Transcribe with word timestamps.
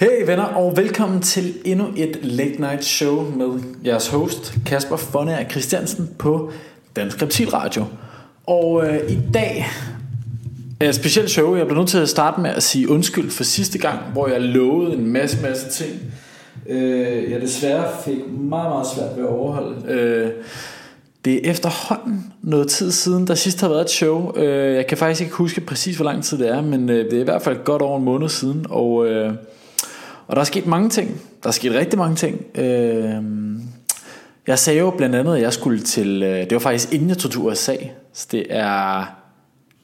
Hey 0.00 0.26
venner, 0.26 0.44
og 0.44 0.76
velkommen 0.76 1.22
til 1.22 1.54
endnu 1.64 1.86
et 1.96 2.18
Late 2.22 2.60
Night 2.60 2.84
Show 2.84 3.30
med 3.30 3.62
jeres 3.86 4.08
host, 4.08 4.54
Kasper 4.66 4.96
Fonner 4.96 5.48
Christiansen 5.50 6.10
på 6.18 6.52
Dansk 6.96 7.22
Reptil 7.22 7.50
Radio. 7.50 7.84
Og 8.46 8.86
øh, 8.86 9.10
i 9.10 9.18
dag 9.34 9.66
er 10.80 10.88
et 10.88 10.94
specielt 10.94 11.30
show. 11.30 11.56
Jeg 11.56 11.66
bliver 11.66 11.78
nødt 11.78 11.88
til 11.88 11.98
at 11.98 12.08
starte 12.08 12.40
med 12.40 12.50
at 12.50 12.62
sige 12.62 12.90
undskyld 12.90 13.30
for 13.30 13.44
sidste 13.44 13.78
gang, 13.78 13.98
hvor 14.12 14.28
jeg 14.28 14.40
lovede 14.40 14.94
en 14.94 15.06
masse, 15.06 15.42
masse 15.42 15.70
ting. 15.70 16.00
Øh, 16.68 17.30
jeg 17.30 17.40
desværre 17.40 17.84
fik 18.04 18.18
meget, 18.28 18.70
meget 18.70 18.86
svært 18.96 19.16
ved 19.16 19.24
at 19.24 19.30
overholde. 19.30 19.92
Øh, 19.92 20.30
det 21.24 21.34
er 21.34 21.50
efterhånden 21.50 22.32
noget 22.42 22.68
tid 22.68 22.90
siden, 22.90 23.26
der 23.26 23.34
sidst 23.34 23.60
har 23.60 23.68
været 23.68 23.82
et 23.82 23.90
show. 23.90 24.36
Øh, 24.36 24.74
jeg 24.74 24.86
kan 24.86 24.98
faktisk 24.98 25.20
ikke 25.20 25.34
huske 25.34 25.60
præcis, 25.60 25.96
hvor 25.96 26.04
lang 26.04 26.24
tid 26.24 26.38
det 26.38 26.48
er, 26.48 26.60
men 26.62 26.88
øh, 26.90 27.04
det 27.04 27.12
er 27.12 27.20
i 27.20 27.24
hvert 27.24 27.42
fald 27.42 27.64
godt 27.64 27.82
over 27.82 27.98
en 27.98 28.04
måned 28.04 28.28
siden. 28.28 28.66
Og... 28.70 29.06
Øh, 29.06 29.32
og 30.30 30.36
der 30.36 30.40
er 30.40 30.44
sket 30.44 30.66
mange 30.66 30.88
ting. 30.88 31.20
Der 31.42 31.48
er 31.48 31.52
sket 31.52 31.72
rigtig 31.72 31.98
mange 31.98 32.16
ting. 32.16 32.40
Øh, 32.54 33.22
jeg 34.46 34.58
sagde 34.58 34.78
jo 34.78 34.90
blandt 34.90 35.14
andet, 35.14 35.36
at 35.36 35.42
jeg 35.42 35.52
skulle 35.52 35.80
til... 35.80 36.22
Øh, 36.22 36.40
det 36.40 36.52
var 36.52 36.58
faktisk 36.58 36.92
inden 36.92 37.08
jeg 37.08 37.18
tog 37.18 37.30
til 37.30 37.40
USA. 37.40 37.76
Så 38.12 38.26
det 38.30 38.46
er, 38.50 39.04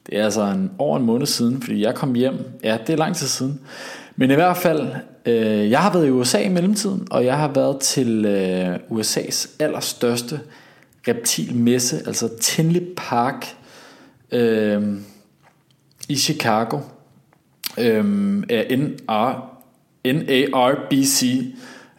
det 0.05 0.19
er 0.19 0.23
altså 0.23 0.41
en, 0.41 0.71
over 0.77 0.97
en 0.97 1.05
måned 1.05 1.25
siden, 1.25 1.61
fordi 1.61 1.81
jeg 1.81 1.95
kom 1.95 2.13
hjem. 2.13 2.33
Ja, 2.63 2.77
det 2.87 2.93
er 2.93 2.97
lang 2.97 3.15
tid 3.15 3.27
siden. 3.27 3.59
Men 4.15 4.31
i 4.31 4.33
hvert 4.33 4.57
fald, 4.57 4.87
øh, 5.25 5.71
jeg 5.71 5.79
har 5.79 5.93
været 5.93 6.07
i 6.07 6.11
USA 6.11 6.39
i 6.39 6.49
mellemtiden, 6.49 7.07
og 7.11 7.25
jeg 7.25 7.37
har 7.37 7.47
været 7.47 7.79
til 7.79 8.25
øh, 8.25 8.75
USA's 8.75 9.49
allerstørste 9.59 10.39
reptilmesse, 11.07 11.97
altså 12.07 12.29
Tinley 12.41 12.81
Park 12.97 13.45
øh, 14.31 14.83
i 16.09 16.15
Chicago. 16.15 16.79
Øh, 17.77 18.43
er 18.49 18.77
NR 18.77 19.56
NARBC, 20.13 21.23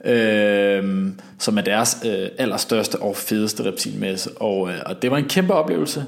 øh, 0.05 1.09
som 1.39 1.59
er 1.59 1.63
deres 1.63 1.99
øh, 2.05 2.29
allerstørste 2.39 2.97
og 2.97 3.17
fedeste 3.17 3.65
reptilmesse. 3.65 4.31
Og, 4.37 4.69
øh, 4.69 4.75
og 4.87 5.03
det 5.03 5.11
var 5.11 5.17
en 5.17 5.29
kæmpe 5.29 5.55
oplevelse. 5.55 6.05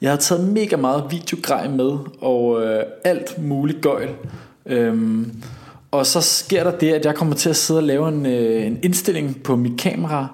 Jeg 0.00 0.10
har 0.10 0.16
taget 0.16 0.48
mega 0.48 0.76
meget 0.76 1.04
videogrej 1.10 1.68
med, 1.68 1.98
og 2.20 2.62
øh, 2.62 2.82
alt 3.04 3.42
muligt 3.42 3.80
gøjl. 3.80 4.10
Øh, 4.66 5.26
og 5.90 6.06
så 6.06 6.20
sker 6.20 6.64
der 6.64 6.78
det, 6.78 6.92
at 6.92 7.04
jeg 7.04 7.14
kommer 7.14 7.34
til 7.34 7.50
at 7.50 7.56
sidde 7.56 7.80
og 7.80 7.84
lave 7.84 8.08
en, 8.08 8.26
øh, 8.26 8.66
en 8.66 8.78
indstilling 8.82 9.42
på 9.42 9.56
mit 9.56 9.80
kamera 9.80 10.26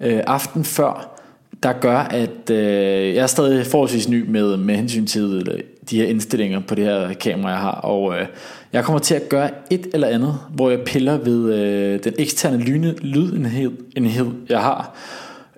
øh, 0.00 0.20
aften 0.26 0.64
før, 0.64 1.20
der 1.62 1.72
gør, 1.72 1.98
at 1.98 2.50
øh, 2.50 3.14
jeg 3.14 3.22
er 3.22 3.26
stadig 3.26 3.66
forholdsvis 3.66 4.08
ny 4.08 4.30
med, 4.30 4.56
med 4.56 4.74
hensyn 4.74 5.06
til 5.06 5.48
øh, 5.50 5.60
de 5.90 5.96
her 5.96 6.06
indstillinger 6.06 6.60
på 6.60 6.74
det 6.74 6.84
her 6.84 7.12
kamera, 7.12 7.50
jeg 7.50 7.60
har. 7.60 7.70
Og 7.70 8.14
øh, 8.14 8.26
jeg 8.72 8.84
kommer 8.84 8.98
til 8.98 9.14
at 9.14 9.28
gøre 9.28 9.50
et 9.70 9.86
eller 9.94 10.08
andet, 10.08 10.38
hvor 10.54 10.70
jeg 10.70 10.80
piller 10.86 11.18
ved 11.18 11.54
øh, 11.54 12.04
den 12.04 12.14
eksterne 12.18 12.58
lyne, 12.58 12.94
lydenhed, 12.98 13.70
enhed, 13.96 14.30
jeg 14.48 14.60
har. 14.60 14.96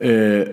Øh, 0.00 0.46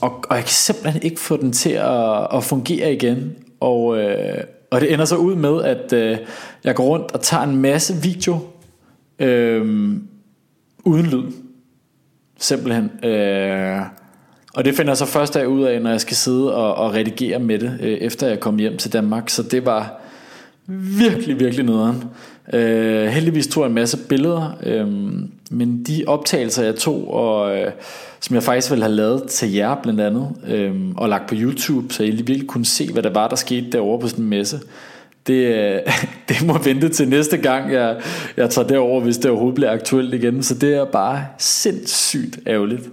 og, 0.00 0.24
og 0.30 0.36
jeg 0.36 0.44
kan 0.44 0.52
simpelthen 0.52 1.02
ikke 1.02 1.20
få 1.20 1.36
den 1.36 1.52
til 1.52 1.70
at, 1.70 2.26
at 2.34 2.44
fungere 2.44 2.92
igen. 2.92 3.36
Og, 3.60 3.98
øh, 3.98 4.44
og 4.70 4.80
det 4.80 4.92
ender 4.92 5.04
så 5.04 5.16
ud 5.16 5.34
med, 5.34 5.62
at 5.62 5.92
øh, 5.92 6.18
jeg 6.64 6.74
går 6.74 6.84
rundt 6.84 7.12
og 7.12 7.20
tager 7.20 7.42
en 7.42 7.56
masse 7.56 7.94
video 8.02 8.38
øh, 9.18 9.96
uden 10.84 11.06
lyd. 11.06 11.32
Simpelthen. 12.38 12.90
Øh, 13.04 13.80
og 14.58 14.64
det 14.64 14.74
finder 14.74 14.90
jeg 14.90 14.96
så 14.96 15.06
først 15.06 15.36
af 15.36 15.46
ud 15.46 15.62
af, 15.62 15.82
når 15.82 15.90
jeg 15.90 16.00
skal 16.00 16.16
sidde 16.16 16.54
og, 16.54 16.74
og 16.74 16.94
redigere 16.94 17.38
med 17.38 17.58
det, 17.58 17.78
øh, 17.80 17.92
efter 17.92 18.28
jeg 18.28 18.40
kom 18.40 18.56
hjem 18.56 18.76
til 18.76 18.92
Danmark. 18.92 19.28
Så 19.28 19.42
det 19.42 19.66
var 19.66 20.00
virkelig, 20.98 21.40
virkelig 21.40 21.64
nederen. 21.66 22.04
Øh, 22.52 23.06
heldigvis 23.06 23.46
tog 23.46 23.62
jeg 23.62 23.68
en 23.68 23.74
masse 23.74 23.98
billeder, 24.08 24.58
øh, 24.62 24.86
men 25.50 25.84
de 25.86 26.04
optagelser, 26.06 26.64
jeg 26.64 26.74
tog, 26.76 27.14
og 27.14 27.58
øh, 27.58 27.72
som 28.20 28.34
jeg 28.34 28.42
faktisk 28.42 28.70
ville 28.70 28.84
have 28.84 28.94
lavet 28.94 29.22
til 29.28 29.52
jer 29.52 29.74
blandt 29.82 30.00
andet, 30.00 30.28
øh, 30.48 30.74
og 30.96 31.08
lagt 31.08 31.28
på 31.28 31.34
YouTube, 31.38 31.94
så 31.94 32.02
I 32.02 32.10
virkelig 32.10 32.46
kunne 32.46 32.66
se, 32.66 32.92
hvad 32.92 33.02
der 33.02 33.12
var, 33.12 33.28
der 33.28 33.36
skete 33.36 33.70
derovre 33.72 34.00
på 34.00 34.08
sådan 34.08 34.24
en 34.24 34.30
messe, 34.30 34.60
det, 35.26 35.34
øh, 35.34 35.80
det 36.28 36.46
må 36.46 36.58
vente 36.58 36.88
til 36.88 37.08
næste 37.08 37.36
gang, 37.36 37.72
jeg, 37.72 38.00
jeg 38.36 38.50
tager 38.50 38.68
derover, 38.68 39.00
hvis 39.00 39.16
det 39.16 39.30
overhovedet 39.30 39.54
bliver 39.54 39.72
aktuelt 39.72 40.14
igen. 40.14 40.42
Så 40.42 40.54
det 40.54 40.74
er 40.74 40.84
bare 40.84 41.26
sindssygt 41.38 42.38
ærgerligt. 42.46 42.88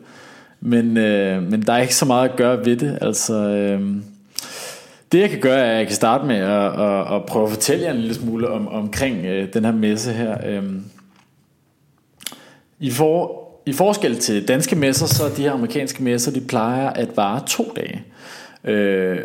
Men, 0.65 0.97
øh, 0.97 1.43
men 1.43 1.61
der 1.61 1.73
er 1.73 1.81
ikke 1.81 1.95
så 1.95 2.05
meget 2.05 2.29
at 2.29 2.35
gøre 2.35 2.65
ved 2.65 2.77
det. 2.77 2.97
Altså, 3.01 3.33
øh, 3.33 3.95
det 5.11 5.19
jeg 5.19 5.29
kan 5.29 5.39
gøre, 5.39 5.59
er, 5.59 5.71
at 5.71 5.77
jeg 5.77 5.87
kan 5.87 5.95
starte 5.95 6.25
med 6.25 6.35
at, 6.35 6.79
at, 6.81 7.15
at 7.15 7.25
prøve 7.25 7.45
at 7.45 7.51
fortælle 7.51 7.85
jer 7.85 7.91
en 7.91 7.97
lille 7.97 8.13
smule 8.13 8.49
om, 8.49 8.67
omkring 8.67 9.25
øh, 9.25 9.53
den 9.53 9.65
her 9.65 9.71
messe 9.71 10.13
her. 10.13 10.37
Øh, 10.45 10.63
I, 12.79 12.91
for, 12.91 13.41
I 13.65 13.73
forskel 13.73 14.17
til 14.17 14.47
danske 14.47 14.75
messer, 14.75 15.05
så 15.05 15.23
de 15.37 15.41
her 15.41 15.51
amerikanske 15.51 16.03
messer, 16.03 16.31
de 16.31 16.41
plejer 16.41 16.89
at 16.89 17.17
vare 17.17 17.41
to 17.47 17.73
dage. 17.75 18.03
Øh, 18.63 19.19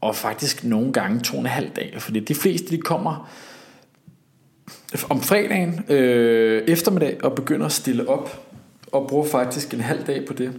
og 0.00 0.16
faktisk 0.16 0.64
nogle 0.64 0.92
gange 0.92 1.20
to 1.20 1.34
og 1.34 1.40
en 1.40 1.46
halv 1.46 1.70
dag. 1.76 1.94
Fordi 1.98 2.20
de 2.20 2.34
fleste, 2.34 2.70
de 2.70 2.78
kommer 2.78 3.30
om 5.10 5.20
fredagen 5.20 5.84
øh, 5.88 6.62
eftermiddag 6.68 7.24
og 7.24 7.34
begynder 7.34 7.66
at 7.66 7.72
stille 7.72 8.08
op 8.08 8.46
og 8.92 9.08
bruger 9.08 9.26
faktisk 9.26 9.74
en 9.74 9.80
halv 9.80 10.06
dag 10.06 10.26
på 10.26 10.32
det. 10.32 10.52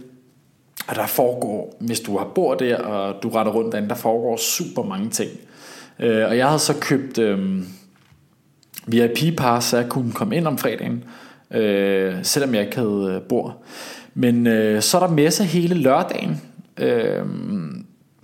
Og 0.88 0.96
der 0.96 1.06
foregår, 1.06 1.76
hvis 1.80 2.00
du 2.00 2.18
har 2.18 2.24
bord 2.34 2.58
der, 2.58 2.76
og 2.76 3.22
du 3.22 3.28
retter 3.28 3.52
rundt 3.52 3.72
derinde, 3.72 3.88
der 3.88 3.94
foregår 3.94 4.36
super 4.36 4.82
mange 4.82 5.10
ting. 5.10 5.30
Øh, 5.98 6.28
og 6.28 6.36
jeg 6.36 6.46
havde 6.46 6.58
så 6.58 6.74
købt 6.80 7.18
øh, 7.18 7.62
VIP-pass, 8.86 9.66
så 9.66 9.76
jeg 9.76 9.88
kunne 9.88 10.12
komme 10.12 10.36
ind 10.36 10.46
om 10.46 10.58
fredagen, 10.58 11.04
øh, 11.50 12.14
selvom 12.22 12.54
jeg 12.54 12.64
ikke 12.64 12.76
havde 12.76 13.12
øh, 13.16 13.28
bord. 13.28 13.62
Men 14.14 14.46
øh, 14.46 14.82
så 14.82 14.98
er 14.98 15.06
der 15.06 15.14
messe 15.14 15.44
hele 15.44 15.74
lørdagen, 15.74 16.40
øh, 16.76 17.24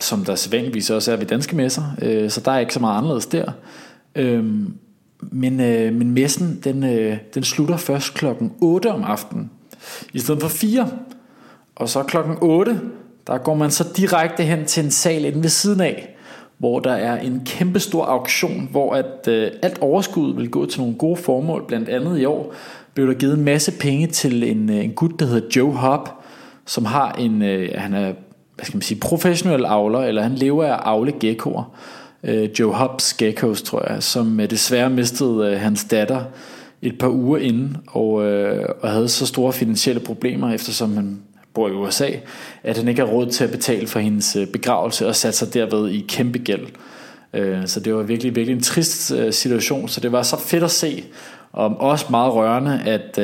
som 0.00 0.24
der 0.24 0.34
sædvanligvis 0.34 0.90
også 0.90 1.12
er 1.12 1.16
ved 1.16 1.26
danske 1.26 1.56
messer, 1.56 1.82
øh, 2.02 2.30
så 2.30 2.40
der 2.40 2.50
er 2.52 2.58
ikke 2.58 2.74
så 2.74 2.80
meget 2.80 2.98
anderledes 2.98 3.26
der. 3.26 3.52
Øh, 4.14 4.44
men, 5.20 5.60
øh, 5.60 5.94
men 5.94 6.10
messen, 6.10 6.60
den, 6.64 6.84
øh, 6.84 7.16
den 7.34 7.44
slutter 7.44 7.76
først 7.76 8.14
klokken 8.14 8.52
8 8.60 8.92
om 8.92 9.04
aftenen, 9.04 9.50
i 10.12 10.18
stedet 10.18 10.40
for 10.40 10.48
4. 10.48 10.88
Og 11.78 11.88
så 11.88 12.02
klokken 12.02 12.36
8, 12.40 12.80
der 13.26 13.38
går 13.38 13.54
man 13.54 13.70
så 13.70 13.84
direkte 13.96 14.42
hen 14.42 14.64
til 14.64 14.84
en 14.84 14.90
sal 14.90 15.24
inde 15.24 15.42
ved 15.42 15.48
siden 15.48 15.80
af, 15.80 16.14
hvor 16.58 16.80
der 16.80 16.92
er 16.92 17.20
en 17.20 17.42
kæmpe 17.46 17.80
stor 17.80 18.04
auktion, 18.04 18.68
hvor 18.70 18.94
at 18.94 19.28
øh, 19.28 19.50
alt 19.62 19.78
overskud 19.78 20.34
vil 20.34 20.50
gå 20.50 20.66
til 20.66 20.80
nogle 20.80 20.94
gode 20.94 21.16
formål. 21.16 21.64
Blandt 21.68 21.88
andet 21.88 22.18
i 22.18 22.24
år 22.24 22.54
blev 22.94 23.06
der 23.06 23.14
givet 23.14 23.34
en 23.34 23.44
masse 23.44 23.72
penge 23.72 24.06
til 24.06 24.42
en, 24.42 24.70
øh, 24.70 24.84
en 24.84 24.92
gut, 24.92 25.20
der 25.20 25.26
hedder 25.26 25.48
Joe 25.56 25.72
Hop, 25.72 26.14
som 26.66 26.84
har 26.84 27.12
en, 27.12 27.42
øh, 27.42 27.70
han 27.74 27.94
er 27.94 28.12
hvad 28.58 28.64
skal 28.64 28.76
man 28.76 28.82
sige, 28.82 29.00
professionel 29.00 29.64
avler, 29.64 30.00
eller 30.00 30.22
han 30.22 30.34
lever 30.34 30.64
af 30.64 30.80
avle 30.84 31.12
geckoer. 31.20 31.72
Øh, 32.24 32.48
Joe 32.58 32.74
Hobbs 32.74 33.14
geckos, 33.14 33.62
tror 33.62 33.92
jeg, 33.92 34.02
som 34.02 34.40
øh, 34.40 34.50
desværre 34.50 34.90
mistede 34.90 35.52
øh, 35.52 35.60
hans 35.60 35.84
datter 35.84 36.24
et 36.82 36.98
par 36.98 37.08
uger 37.08 37.38
inden, 37.38 37.76
og, 37.86 38.24
øh, 38.24 38.68
og 38.80 38.90
havde 38.90 39.08
så 39.08 39.26
store 39.26 39.52
finansielle 39.52 40.00
problemer, 40.00 40.54
eftersom 40.54 40.96
han 40.96 41.18
bor 41.54 41.68
i 41.68 41.72
USA, 41.72 42.10
at 42.62 42.76
han 42.76 42.88
ikke 42.88 43.00
har 43.00 43.08
råd 43.08 43.30
til 43.30 43.44
at 43.44 43.50
betale 43.50 43.86
for 43.86 44.00
hendes 44.00 44.36
øh, 44.36 44.46
begravelse 44.46 45.06
og 45.06 45.16
satte 45.16 45.38
sig 45.38 45.54
derved 45.54 45.90
i 45.90 46.04
kæmpe 46.08 46.38
gæld. 46.38 46.66
Øh, 47.32 47.66
så 47.66 47.80
det 47.80 47.94
var 47.94 48.02
virkelig, 48.02 48.36
virkelig 48.36 48.56
en 48.56 48.62
trist 48.62 49.12
øh, 49.12 49.32
situation, 49.32 49.88
så 49.88 50.00
det 50.00 50.12
var 50.12 50.22
så 50.22 50.38
fedt 50.38 50.64
at 50.64 50.70
se, 50.70 51.04
og 51.52 51.80
også 51.80 52.06
meget 52.10 52.32
rørende, 52.32 52.82
at, 52.86 53.18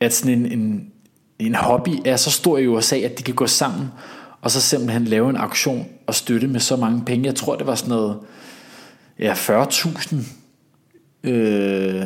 at 0.00 0.14
sådan 0.14 0.38
en, 0.38 0.52
en, 0.52 0.92
en 1.38 1.54
hobby 1.54 1.90
er 2.04 2.16
så 2.16 2.30
stor 2.30 2.58
i 2.58 2.66
USA, 2.66 2.96
at 2.96 3.18
de 3.18 3.22
kan 3.22 3.34
gå 3.34 3.46
sammen 3.46 3.88
og 4.40 4.50
så 4.50 4.60
simpelthen 4.60 5.04
lave 5.04 5.30
en 5.30 5.36
aktion 5.36 5.88
og 6.06 6.14
støtte 6.14 6.48
med 6.48 6.60
så 6.60 6.76
mange 6.76 7.04
penge. 7.04 7.26
Jeg 7.26 7.34
tror, 7.34 7.56
det 7.56 7.66
var 7.66 7.74
sådan 7.74 7.90
noget 7.90 8.18
ja, 9.18 9.34
40.000 9.34 10.16
øh, 11.24 12.04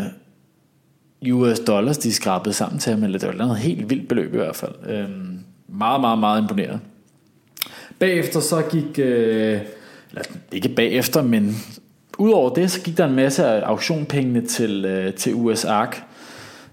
US 1.32 1.60
dollars, 1.60 1.98
de 1.98 2.12
skrabede 2.12 2.54
sammen 2.54 2.78
til 2.78 2.92
ham, 2.92 3.04
eller 3.04 3.18
det 3.18 3.28
var 3.28 3.34
noget 3.34 3.56
helt 3.56 3.90
vildt 3.90 4.08
beløb 4.08 4.34
i 4.34 4.36
hvert 4.36 4.56
fald. 4.56 4.72
Øhm, 4.88 5.38
meget, 5.68 6.00
meget, 6.00 6.18
meget 6.18 6.42
imponeret. 6.42 6.80
Bagefter 7.98 8.40
så 8.40 8.62
gik, 8.70 8.98
øh, 8.98 9.60
eller 10.10 10.22
ikke 10.52 10.68
bagefter, 10.68 11.22
men 11.22 11.56
udover 12.18 12.54
det, 12.54 12.70
så 12.70 12.80
gik 12.80 12.96
der 12.98 13.04
en 13.06 13.14
masse 13.14 13.46
af 13.46 13.62
auktionpengene 13.66 14.46
til, 14.46 14.84
øh, 14.84 15.14
til 15.14 15.34
US 15.34 15.64
Ark, 15.64 16.02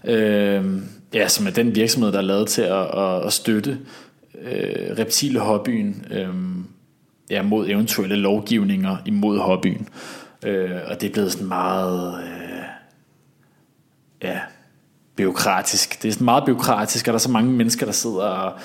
øh, 0.05 0.65
ja, 1.13 1.27
som 1.27 1.47
er 1.47 1.51
den 1.51 1.75
virksomhed, 1.75 2.11
der 2.11 2.17
er 2.17 2.21
lavet 2.21 2.47
til 2.47 2.61
at, 2.61 2.97
at, 2.97 3.25
at 3.25 3.33
støtte 3.33 3.77
øh, 4.41 4.97
reptilhobbyen 4.99 6.05
øh, 6.11 6.27
ja, 7.29 7.41
mod 7.41 7.69
eventuelle 7.69 8.15
lovgivninger 8.15 8.97
imod 9.05 9.39
hobbyen. 9.39 9.87
Øh, 10.45 10.71
og 10.87 11.01
det 11.01 11.09
er 11.09 11.13
blevet 11.13 11.31
sådan 11.31 11.47
meget... 11.47 12.23
Øh, 12.23 12.40
ja, 14.23 14.39
byråkratisk. 15.15 16.03
Det 16.03 16.09
er 16.09 16.13
sådan 16.13 16.25
meget 16.25 16.45
byråkratisk, 16.45 17.07
og 17.07 17.11
der 17.11 17.17
er 17.17 17.19
så 17.19 17.31
mange 17.31 17.51
mennesker, 17.51 17.85
der 17.85 17.93
sidder 17.93 18.23
og 18.23 18.59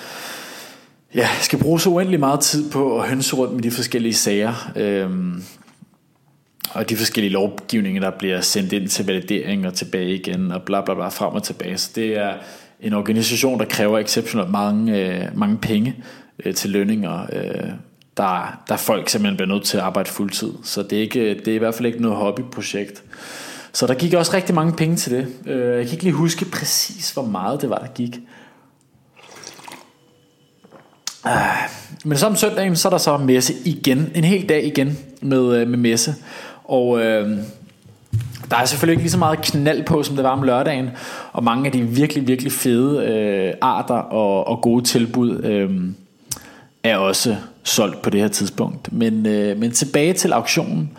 ja, 1.15 1.27
skal 1.41 1.59
bruge 1.59 1.79
så 1.79 1.89
uendelig 1.89 2.19
meget 2.19 2.39
tid 2.39 2.71
på 2.71 2.99
at 2.99 3.09
hønse 3.09 3.35
rundt 3.35 3.53
med 3.53 3.63
de 3.63 3.71
forskellige 3.71 4.13
sager. 4.13 4.71
Øhm, 4.75 5.43
og 6.73 6.89
de 6.89 6.95
forskellige 6.95 7.31
lovgivninger, 7.31 8.01
der 8.01 8.09
bliver 8.09 8.41
sendt 8.41 8.73
ind 8.73 8.87
til 8.87 9.05
validering 9.05 9.67
og 9.67 9.73
tilbage 9.73 10.15
igen, 10.15 10.51
og 10.51 10.61
bla 10.61 10.81
bla 10.81 10.93
bla, 10.93 11.07
frem 11.07 11.33
og 11.33 11.43
tilbage. 11.43 11.77
Så 11.77 11.91
det 11.95 12.17
er 12.17 12.33
en 12.79 12.93
organisation, 12.93 13.59
der 13.59 13.65
kræver 13.65 13.99
exceptionelt 13.99 14.49
mange, 14.49 14.99
øh, 14.99 15.37
mange 15.37 15.57
penge 15.57 15.95
øh, 16.45 16.53
til 16.53 16.69
lønninger. 16.69 17.21
Øh, 17.33 17.69
der, 18.17 18.63
der 18.69 18.77
folk 18.77 19.09
simpelthen 19.09 19.37
bliver 19.37 19.53
nødt 19.53 19.63
til 19.63 19.77
at 19.77 19.83
arbejde 19.83 20.09
fuldtid. 20.09 20.51
Så 20.63 20.83
det 20.83 20.97
er, 20.97 21.01
ikke, 21.01 21.33
det 21.33 21.47
er 21.47 21.55
i 21.55 21.57
hvert 21.57 21.75
fald 21.75 21.85
ikke 21.85 22.01
noget 22.01 22.17
hobbyprojekt. 22.17 23.03
Så 23.77 23.87
der 23.87 23.93
gik 23.93 24.13
også 24.13 24.33
rigtig 24.33 24.55
mange 24.55 24.73
penge 24.73 24.95
til 24.95 25.11
det. 25.11 25.27
Øh, 25.45 25.77
jeg 25.77 25.85
kan 25.85 25.91
ikke 25.91 26.03
lige 26.03 26.13
huske 26.13 26.45
præcis, 26.45 27.11
hvor 27.11 27.23
meget 27.23 27.61
det 27.61 27.69
var, 27.69 27.77
der 27.77 27.87
gik. 27.87 28.19
Ah, 31.23 31.69
men 32.05 32.17
så 32.17 32.25
om 32.25 32.35
søndagen, 32.35 32.75
så 32.75 32.87
er 32.87 32.89
der 32.89 32.97
så 32.97 33.17
messe 33.17 33.53
igen. 33.65 34.11
En 34.15 34.23
hel 34.23 34.49
dag 34.49 34.65
igen 34.65 34.97
med, 35.21 35.55
øh, 35.55 35.67
med 35.67 35.77
messe. 35.77 36.15
Og 36.63 36.99
øh, 36.99 37.37
der 38.49 38.57
er 38.57 38.65
selvfølgelig 38.65 38.93
ikke 38.93 39.03
lige 39.03 39.11
så 39.11 39.17
meget 39.17 39.41
knald 39.41 39.83
på, 39.83 40.03
som 40.03 40.15
det 40.15 40.23
var 40.23 40.31
om 40.31 40.43
lørdagen. 40.43 40.89
Og 41.31 41.43
mange 41.43 41.65
af 41.65 41.71
de 41.71 41.81
virkelig, 41.81 42.27
virkelig 42.27 42.51
fede 42.51 43.05
øh, 43.05 43.53
arter 43.61 43.95
og, 43.95 44.47
og 44.47 44.61
gode 44.61 44.83
tilbud 44.83 45.43
øh, 45.43 45.69
er 46.83 46.97
også 46.97 47.35
solgt 47.63 48.01
på 48.01 48.09
det 48.09 48.21
her 48.21 48.27
tidspunkt. 48.27 48.93
Men, 48.93 49.25
øh, 49.25 49.57
men 49.57 49.71
tilbage 49.71 50.13
til 50.13 50.33
auktionen. 50.33 50.91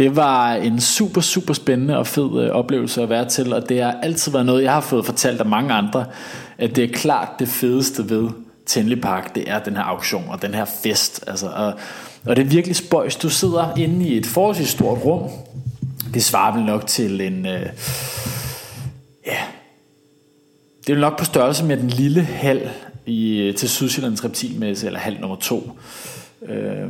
Det 0.00 0.16
var 0.16 0.52
en 0.52 0.80
super, 0.80 1.20
super 1.20 1.54
spændende 1.54 1.98
og 1.98 2.06
fed 2.06 2.44
øh, 2.44 2.50
oplevelse 2.50 3.02
at 3.02 3.08
være 3.08 3.28
til. 3.28 3.52
Og 3.52 3.68
det 3.68 3.82
har 3.82 3.98
altid 4.02 4.32
været 4.32 4.46
noget, 4.46 4.62
jeg 4.62 4.72
har 4.72 4.80
fået 4.80 5.06
fortalt 5.06 5.40
af 5.40 5.46
mange 5.46 5.72
andre. 5.72 6.06
At 6.58 6.76
det 6.76 6.84
er 6.84 6.92
klart 6.92 7.28
det 7.38 7.48
fedeste 7.48 8.10
ved 8.10 8.28
Tenley 8.66 9.00
Park, 9.00 9.34
det 9.34 9.50
er 9.50 9.58
den 9.58 9.76
her 9.76 9.82
auktion 9.82 10.24
og 10.28 10.42
den 10.42 10.54
her 10.54 10.64
fest. 10.64 11.24
Altså, 11.26 11.46
og, 11.46 11.72
og 12.26 12.36
det 12.36 12.42
er 12.42 12.46
virkelig 12.46 12.76
spøjs. 12.76 13.16
Du 13.16 13.28
sidder 13.28 13.76
inde 13.76 14.08
i 14.08 14.16
et 14.16 14.26
forholdsvis 14.26 14.68
stort 14.68 15.04
rum. 15.04 15.30
Det 16.14 16.24
svarer 16.24 16.56
vel 16.56 16.64
nok 16.64 16.86
til 16.86 17.20
en... 17.20 17.46
Øh, 17.46 17.66
ja, 19.26 19.38
det 20.86 20.94
er 20.94 20.98
nok 20.98 21.18
på 21.18 21.24
størrelse 21.24 21.64
med 21.64 21.76
den 21.76 21.88
lille 21.90 22.22
hal 22.22 22.70
i, 23.06 23.38
øh, 23.38 23.54
til 23.54 23.68
Sydsjællands 23.68 24.24
reptilmesse, 24.24 24.86
eller 24.86 24.98
hal 24.98 25.20
nummer 25.20 25.36
to. 25.36 25.78
Øh, 26.48 26.88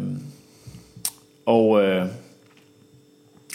og, 1.47 1.83
øh, 1.83 2.07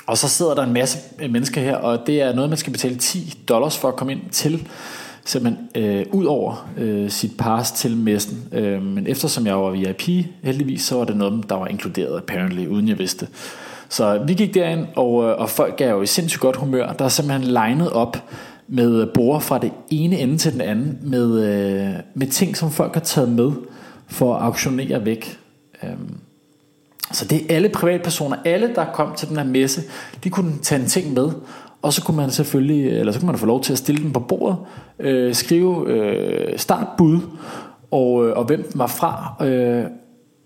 og 0.07 0.18
så 0.18 0.30
sidder 0.30 0.56
der 0.56 0.63
en 0.63 0.74
masse 0.74 1.00
mennesker 1.30 1.62
her, 1.62 1.75
og 1.75 2.07
det 2.07 2.21
er 2.21 2.33
noget, 2.33 2.50
man 2.50 2.57
skal 2.57 2.71
betale 2.71 2.95
10 2.95 3.33
dollars 3.50 3.77
for 3.77 3.88
at 3.88 3.95
komme 3.95 4.13
ind 4.13 4.21
til 4.31 4.68
simpelthen 5.25 5.68
øh, 5.75 6.06
ud 6.12 6.25
over 6.25 6.69
øh, 6.77 7.09
sit 7.09 7.38
pass 7.38 7.71
til 7.71 7.97
messen. 7.97 8.47
Øh, 8.51 8.81
men 8.81 9.07
eftersom 9.07 9.45
jeg 9.45 9.62
var 9.62 9.69
VIP, 9.69 10.25
heldigvis, 10.44 10.81
så 10.81 10.95
var 10.95 11.06
det 11.06 11.18
noget, 11.18 11.50
der 11.50 11.56
var 11.56 11.68
inkluderet 11.68 12.18
apparently, 12.18 12.68
uden 12.68 12.88
jeg 12.88 13.00
vidste. 13.00 13.27
Så 13.89 14.24
vi 14.27 14.33
gik 14.33 14.53
derind, 14.53 14.86
og, 14.95 15.24
øh, 15.24 15.38
og 15.38 15.50
folk 15.50 15.81
er 15.81 15.89
jo 15.89 16.01
i 16.01 16.07
sindssygt 16.07 16.42
godt 16.42 16.56
humør. 16.56 16.94
Der 16.94 17.06
er 17.06 17.09
simpelthen 17.09 17.51
legnet 17.51 17.89
op 17.89 18.30
med 18.68 19.06
borer 19.06 19.39
fra 19.39 19.57
det 19.57 19.71
ene 19.89 20.19
ende 20.19 20.38
til 20.38 20.53
den 20.53 20.62
anden, 20.62 20.97
med, 21.01 21.44
øh, 21.44 21.94
med 22.13 22.27
ting, 22.27 22.57
som 22.57 22.71
folk 22.71 22.94
har 22.94 23.01
taget 23.01 23.30
med 23.30 23.51
for 24.07 24.36
at 24.36 24.42
auktionere 24.42 25.06
væk. 25.06 25.39
Øh, 25.83 25.89
så 27.12 27.25
det 27.25 27.52
er 27.52 27.56
alle 27.56 27.69
privatpersoner, 27.69 28.38
alle 28.46 28.75
der 28.75 28.86
kom 28.94 29.16
til 29.16 29.30
den 29.30 29.38
her 29.38 29.44
messe, 29.44 29.81
de 30.24 30.30
kunne 30.30 30.57
tage 30.62 30.81
en 30.81 30.88
ting 30.88 31.13
med, 31.13 31.31
og 31.81 31.94
så 31.94 32.04
kunne 32.04 32.18
man 32.18 32.31
selvfølgelig, 32.31 33.00
eller 33.00 33.12
så 33.13 33.19
kunne 33.19 33.28
man 33.28 33.38
få 33.38 33.46
lov 33.46 33.62
til 33.62 33.72
at 33.72 33.78
stille 33.78 34.04
den 34.04 34.13
på 34.13 34.19
bordet, 34.19 34.57
øh, 35.00 35.36
skrive 35.36 35.90
øh, 35.90 36.60
startbud, 36.60 37.19
og, 37.92 38.25
øh, 38.25 38.38
og 38.38 38.44
hvem 38.44 38.63
den 38.72 38.80
var 38.80 38.88
fra, 38.88 39.46
øh, 39.46 39.86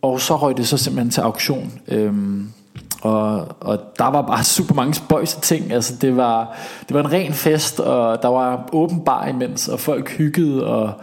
og 0.01 0.21
så 0.21 0.35
røg 0.35 0.57
det 0.57 0.67
så 0.67 0.77
simpelthen 0.77 1.11
til 1.11 1.21
auktion. 1.21 1.71
Øh, 1.87 2.13
og, 3.01 3.47
og 3.59 3.79
der 3.97 4.11
var 4.11 4.21
bare 4.21 4.43
super 4.55 4.75
mange 4.75 4.93
spøjse 4.93 5.41
ting 5.41 5.71
Altså 5.71 5.95
det 6.01 6.17
var, 6.17 6.57
det 6.87 6.93
var 6.93 6.99
en 6.99 7.11
ren 7.11 7.33
fest 7.33 7.79
Og 7.79 8.21
der 8.21 8.27
var 8.27 8.69
åben 8.73 8.99
bar 8.99 9.27
imens 9.27 9.67
Og 9.67 9.79
folk 9.79 10.09
hyggede 10.09 10.67
og 10.67 10.93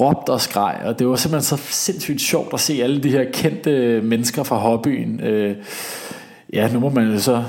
råbte 0.00 0.30
og 0.30 0.40
skreg 0.40 0.76
Og 0.84 0.98
det 0.98 1.08
var 1.08 1.16
simpelthen 1.16 1.58
så 1.58 1.62
sindssygt 1.70 2.20
sjovt 2.20 2.54
At 2.54 2.60
se 2.60 2.82
alle 2.82 3.02
de 3.02 3.10
her 3.10 3.24
kendte 3.32 4.00
mennesker 4.00 4.42
fra 4.42 4.56
hobbyen. 4.56 5.20
Øh, 5.20 5.56
Ja 6.52 6.72
nu 6.72 6.80
må 6.80 6.88
man 6.88 7.12
jo 7.12 7.18
så 7.18 7.42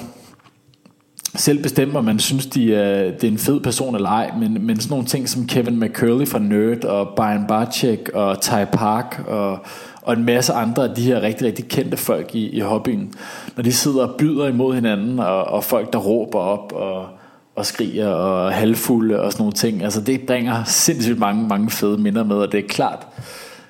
selv 1.35 1.63
bestemme, 1.63 1.97
om 1.97 2.05
man 2.05 2.19
synes, 2.19 2.45
de 2.45 2.75
er, 2.75 3.11
det 3.11 3.23
er 3.23 3.31
en 3.31 3.37
fed 3.37 3.59
person 3.59 3.95
eller 3.95 4.09
ej, 4.09 4.31
men, 4.39 4.65
men 4.65 4.79
sådan 4.79 4.89
nogle 4.89 5.05
ting 5.05 5.29
som 5.29 5.47
Kevin 5.47 5.79
McCurley 5.79 6.27
fra 6.27 6.39
Nerd, 6.39 6.85
og 6.85 7.09
Brian 7.15 7.45
Barczyk, 7.47 8.09
og 8.13 8.41
Ty 8.41 8.65
Park, 8.73 9.23
og, 9.27 9.59
og 10.01 10.13
en 10.13 10.25
masse 10.25 10.53
andre 10.53 10.89
af 10.89 10.95
de 10.95 11.01
her 11.01 11.21
rigtig, 11.21 11.47
rigtig 11.47 11.67
kendte 11.67 11.97
folk 11.97 12.35
i, 12.35 12.49
i 12.49 12.59
hobbyen, 12.59 13.13
når 13.55 13.63
de 13.63 13.73
sidder 13.73 14.07
og 14.07 14.15
byder 14.17 14.47
imod 14.47 14.75
hinanden, 14.75 15.19
og, 15.19 15.43
og 15.43 15.63
folk, 15.63 15.93
der 15.93 15.99
råber 15.99 16.39
op, 16.39 16.73
og, 16.75 17.07
og 17.55 17.65
skriger, 17.65 18.07
og 18.07 18.53
halvfulde, 18.53 19.21
og 19.21 19.31
sådan 19.31 19.41
nogle 19.41 19.53
ting. 19.53 19.83
Altså 19.83 20.01
det 20.01 20.21
bringer 20.27 20.63
sindssygt 20.63 21.19
mange, 21.19 21.47
mange 21.47 21.69
fede 21.69 21.97
minder 21.97 22.23
med, 22.23 22.35
og 22.35 22.51
det 22.51 22.59
er 22.63 22.67
klart, 22.67 23.07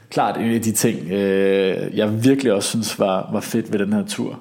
klart 0.09 0.37
en 0.37 0.53
af 0.53 0.61
de 0.61 0.71
ting, 0.71 1.11
øh, 1.11 1.97
jeg 1.97 2.23
virkelig 2.23 2.53
også 2.53 2.69
synes 2.69 2.99
var, 2.99 3.29
var 3.33 3.39
fedt 3.39 3.71
ved 3.71 3.79
den 3.79 3.93
her 3.93 4.05
tur. 4.05 4.39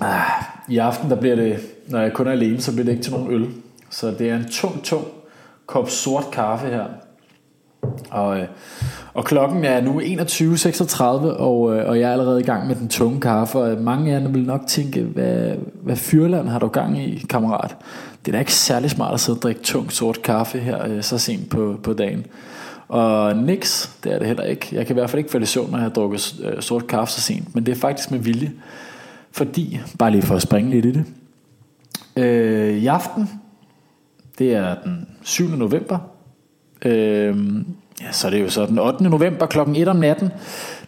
Ah, 0.00 0.42
I 0.68 0.78
aften 0.78 1.10
der 1.10 1.16
bliver 1.16 1.36
det, 1.36 1.60
når 1.88 2.00
jeg 2.00 2.12
kun 2.12 2.26
er 2.26 2.32
alene, 2.32 2.60
så 2.60 2.72
bliver 2.72 2.84
det 2.84 2.92
ikke 2.92 3.02
til 3.02 3.12
nogen 3.12 3.32
øl. 3.32 3.48
Så 3.90 4.10
det 4.10 4.30
er 4.30 4.36
en 4.36 4.48
tung, 4.48 4.84
tung 4.84 5.06
kop 5.66 5.90
sort 5.90 6.30
kaffe 6.32 6.66
her. 6.66 6.84
Og, 8.10 8.38
øh, 8.38 8.46
og 9.18 9.24
klokken 9.24 9.64
er 9.64 9.80
nu 9.80 10.00
21.36, 10.00 11.02
og, 11.40 11.76
øh, 11.76 11.88
og 11.88 12.00
jeg 12.00 12.08
er 12.08 12.12
allerede 12.12 12.40
i 12.40 12.44
gang 12.44 12.66
med 12.66 12.76
den 12.76 12.88
tunge 12.88 13.20
kaffe. 13.20 13.58
Og 13.58 13.82
mange 13.82 14.14
af 14.14 14.20
jer 14.20 14.28
vil 14.28 14.42
nok 14.42 14.66
tænke, 14.66 15.02
hvad, 15.02 15.54
hvad 15.82 15.96
fyrland 15.96 16.48
har 16.48 16.58
du 16.58 16.68
gang 16.68 16.98
i, 16.98 17.26
kammerat? 17.30 17.76
Det 18.24 18.28
er 18.28 18.32
da 18.32 18.38
ikke 18.38 18.54
særlig 18.54 18.90
smart 18.90 19.14
at 19.14 19.20
sidde 19.20 19.38
og 19.38 19.42
drikke 19.42 19.60
tung 19.60 19.92
sort 19.92 20.22
kaffe 20.22 20.58
her 20.58 20.88
øh, 20.88 21.02
så 21.02 21.18
sent 21.18 21.50
på, 21.50 21.76
på 21.82 21.92
dagen. 21.92 22.26
Og 22.88 23.36
niks, 23.36 23.96
det 24.04 24.14
er 24.14 24.18
det 24.18 24.26
heller 24.26 24.44
ikke. 24.44 24.68
Jeg 24.72 24.86
kan 24.86 24.94
i 24.94 24.98
hvert 24.98 25.10
fald 25.10 25.18
ikke 25.18 25.30
falde 25.30 25.44
i 25.44 25.46
søvn, 25.46 25.70
når 25.70 25.78
jeg 25.78 25.82
har 25.82 25.90
drukket 25.90 26.40
øh, 26.44 26.62
sort 26.62 26.86
kaffe 26.86 27.12
så 27.12 27.20
sent. 27.20 27.54
Men 27.54 27.66
det 27.66 27.72
er 27.72 27.80
faktisk 27.80 28.10
med 28.10 28.18
vilje. 28.18 28.52
Fordi, 29.32 29.80
bare 29.98 30.10
lige 30.10 30.22
for 30.22 30.34
at 30.34 30.42
springe 30.42 30.70
lidt 30.70 30.86
i 30.86 30.90
det, 30.90 31.04
øh, 32.16 32.76
i 32.76 32.86
aften, 32.86 33.30
det 34.38 34.54
er 34.54 34.74
den 34.84 35.06
7. 35.22 35.48
november, 35.48 35.98
øh, 36.84 37.36
ja, 38.00 38.12
så 38.12 38.26
er 38.26 38.30
det 38.30 38.42
jo 38.42 38.50
så 38.50 38.66
den 38.66 38.78
8. 38.78 39.04
november 39.04 39.46
klokken 39.46 39.76
1 39.76 39.88
om 39.88 39.96
natten, 39.96 40.30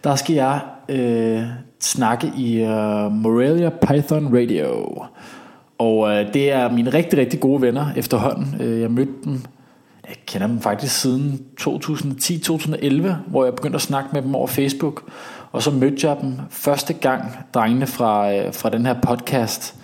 der 0.05 0.17
skal 0.17 0.35
jeg 0.35 0.61
øh, 0.89 1.43
snakke 1.81 2.33
i 2.37 2.61
øh, 2.61 3.13
Morelia 3.13 3.71
Python 3.71 4.37
Radio. 4.37 5.05
Og 5.79 6.11
øh, 6.11 6.35
det 6.35 6.53
er 6.53 6.73
mine 6.73 6.91
rigtig, 6.91 7.19
rigtig 7.19 7.41
gode 7.41 7.63
venner 7.63 7.87
efterhånden. 7.97 8.61
Øh, 8.61 8.81
jeg 8.81 8.91
mødte 8.91 9.13
dem, 9.25 9.43
jeg 10.09 10.17
kender 10.27 10.47
dem 10.47 10.61
faktisk 10.61 11.01
siden 11.01 11.41
2010-2011, 11.61 13.09
hvor 13.27 13.45
jeg 13.45 13.55
begyndte 13.55 13.77
at 13.77 13.83
snakke 13.83 14.11
med 14.13 14.23
dem 14.23 14.35
over 14.35 14.47
Facebook. 14.47 15.03
Og 15.53 15.63
så 15.63 15.71
mødte 15.71 16.09
jeg 16.09 16.17
dem 16.21 16.35
første 16.51 16.93
gang, 16.93 17.37
drengene 17.55 17.87
fra, 17.87 18.35
øh, 18.35 18.55
fra 18.55 18.71
den 18.71 18.87
her 18.87 18.95
podcast, 19.03 19.75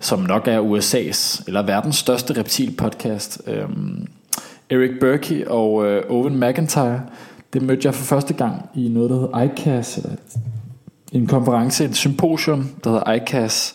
som 0.00 0.18
nok 0.18 0.48
er 0.48 0.60
USA's, 0.60 1.44
eller 1.46 1.62
verdens 1.62 1.96
største 1.96 2.38
reptilpodcast. 2.38 3.42
Øh, 3.46 3.68
Eric 4.74 4.90
Berkey 5.00 5.44
og 5.46 5.86
øh, 5.86 6.02
Owen 6.08 6.40
McIntyre, 6.40 7.00
det 7.52 7.62
mødte 7.62 7.86
jeg 7.86 7.94
for 7.94 8.04
første 8.04 8.34
gang 8.34 8.70
i 8.74 8.88
noget, 8.88 9.10
der 9.10 9.16
hedder 9.20 9.42
ICAS, 9.42 9.98
eller 9.98 10.10
en 11.12 11.26
konference, 11.26 11.84
et 11.84 11.96
symposium, 11.96 12.68
der 12.84 12.90
hedder 12.90 13.12
ICAS 13.12 13.74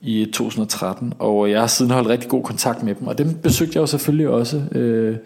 i 0.00 0.26
2013, 0.32 1.12
og 1.18 1.50
jeg 1.50 1.60
har 1.60 1.66
siden 1.66 1.90
holdt 1.90 2.08
rigtig 2.08 2.30
god 2.30 2.42
kontakt 2.42 2.82
med 2.82 2.94
dem, 2.94 3.06
og 3.06 3.18
dem 3.18 3.34
besøgte 3.34 3.72
jeg 3.76 3.80
jo 3.80 3.86
selvfølgelig 3.86 4.28
også, 4.28 4.62
øh, 4.72 5.16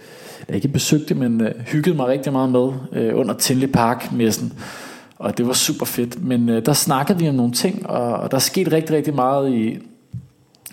ikke 0.48 0.68
besøgte, 0.68 1.14
men 1.14 1.40
øh, 1.40 1.54
hyggede 1.66 1.96
mig 1.96 2.06
rigtig 2.06 2.32
meget 2.32 2.50
med 2.50 2.72
øh, 2.92 3.18
under 3.18 3.34
Tinley 3.34 3.68
Park-messen, 3.68 4.52
og 5.18 5.38
det 5.38 5.46
var 5.46 5.52
super 5.52 5.86
fedt. 5.86 6.24
Men 6.24 6.48
øh, 6.48 6.66
der 6.66 6.72
snakkede 6.72 7.18
vi 7.18 7.28
om 7.28 7.34
nogle 7.34 7.52
ting, 7.52 7.86
og, 7.86 8.16
og 8.16 8.30
der 8.30 8.38
skete 8.38 8.72
rigtig, 8.72 8.96
rigtig 8.96 9.14
meget 9.14 9.52
i... 9.52 9.78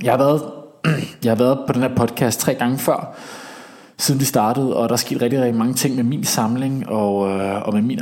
Jeg 0.04 0.12
har 0.12 0.18
været, 0.18 0.42
jeg 1.24 1.32
har 1.32 1.38
været 1.38 1.60
på 1.68 1.74
den 1.74 1.82
her 1.82 1.96
podcast 1.96 2.40
tre 2.40 2.54
gange 2.54 2.78
før, 2.78 3.16
siden 4.04 4.20
de 4.20 4.26
startede, 4.26 4.76
og 4.76 4.90
der 4.90 4.96
skete 4.96 5.22
rigtig, 5.22 5.40
rigtig 5.40 5.56
mange 5.56 5.74
ting 5.74 5.96
med 5.96 6.04
min 6.04 6.24
samling, 6.24 6.90
og, 6.90 7.30
øh, 7.30 7.68
og 7.68 7.74
med 7.74 7.82
min 7.82 8.02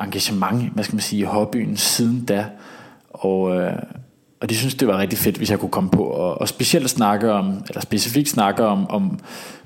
engagement, 0.00 0.72
hvad 0.74 0.84
skal 0.84 0.94
man 0.94 1.02
sige, 1.02 1.20
i 1.20 1.24
hobbyen 1.24 1.76
siden 1.76 2.24
da. 2.24 2.46
Og, 3.10 3.56
øh, 3.56 3.72
og 4.40 4.50
de 4.50 4.56
synes, 4.56 4.74
det 4.74 4.88
var 4.88 4.98
rigtig 4.98 5.18
fedt, 5.18 5.36
hvis 5.36 5.50
jeg 5.50 5.58
kunne 5.58 5.70
komme 5.70 5.90
på, 5.90 6.02
og, 6.02 6.40
og 6.40 6.48
specielt 6.48 6.90
snakke 6.90 7.32
om, 7.32 7.62
eller 7.68 7.80
specifikt 7.80 8.28
snakke 8.28 8.64
om, 8.64 8.90
om 8.90 9.18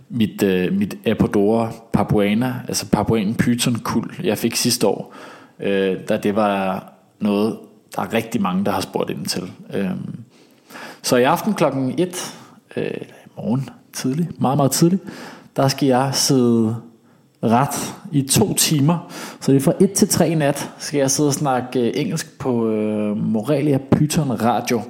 mit, 0.08 0.42
øh, 0.42 0.72
mit 0.72 0.98
Apodora 1.06 1.72
Papuana, 1.92 2.54
altså 2.68 2.90
Papuanen 2.90 3.34
Python 3.34 3.74
kul, 3.74 4.14
jeg 4.22 4.38
fik 4.38 4.56
sidste 4.56 4.86
år 4.86 5.14
øh, 5.60 5.96
da 6.08 6.16
det 6.16 6.36
var 6.36 6.84
noget, 7.20 7.58
der 7.96 8.02
er 8.02 8.12
rigtig 8.12 8.42
mange, 8.42 8.64
der 8.64 8.70
har 8.70 8.80
spurgt 8.80 9.10
ind 9.10 9.26
til. 9.26 9.52
Øh, 9.74 9.90
så 11.02 11.16
i 11.16 11.22
aften 11.22 11.54
klokken 11.54 11.94
1, 11.98 12.34
øh, 12.76 12.90
morgen 13.36 13.68
tidlig, 13.92 14.28
meget, 14.38 14.56
meget 14.56 14.70
tidligt, 14.70 15.02
der 15.56 15.68
skal 15.68 15.88
jeg 15.88 16.10
sidde 16.12 16.76
ret 17.42 17.94
i 18.12 18.22
to 18.22 18.54
timer. 18.54 19.12
Så 19.40 19.52
det 19.52 19.58
er 19.58 19.64
fra 19.64 19.72
1 19.80 19.92
til 19.92 20.08
3 20.08 20.30
i 20.30 20.34
nat, 20.34 20.70
skal 20.78 20.98
jeg 20.98 21.10
sidde 21.10 21.28
og 21.28 21.34
snakke 21.34 21.80
øh, 21.80 21.92
engelsk 21.94 22.38
på 22.38 22.68
øh, 22.68 23.16
Morelia 23.16 23.78
Python 23.78 24.30
Radio. 24.30 24.80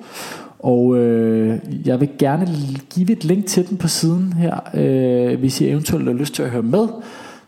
Og 0.59 0.97
øh, 0.97 1.59
jeg 1.85 2.00
vil 2.00 2.09
gerne 2.19 2.49
give 2.90 3.12
et 3.12 3.25
link 3.25 3.47
til 3.47 3.69
den 3.69 3.76
på 3.76 3.88
siden 3.88 4.33
her, 4.33 4.59
øh, 4.75 5.38
hvis 5.38 5.61
I 5.61 5.69
eventuelt 5.69 6.04
har 6.04 6.12
lyst 6.12 6.35
til 6.35 6.42
at 6.42 6.50
høre 6.50 6.62
med. 6.62 6.88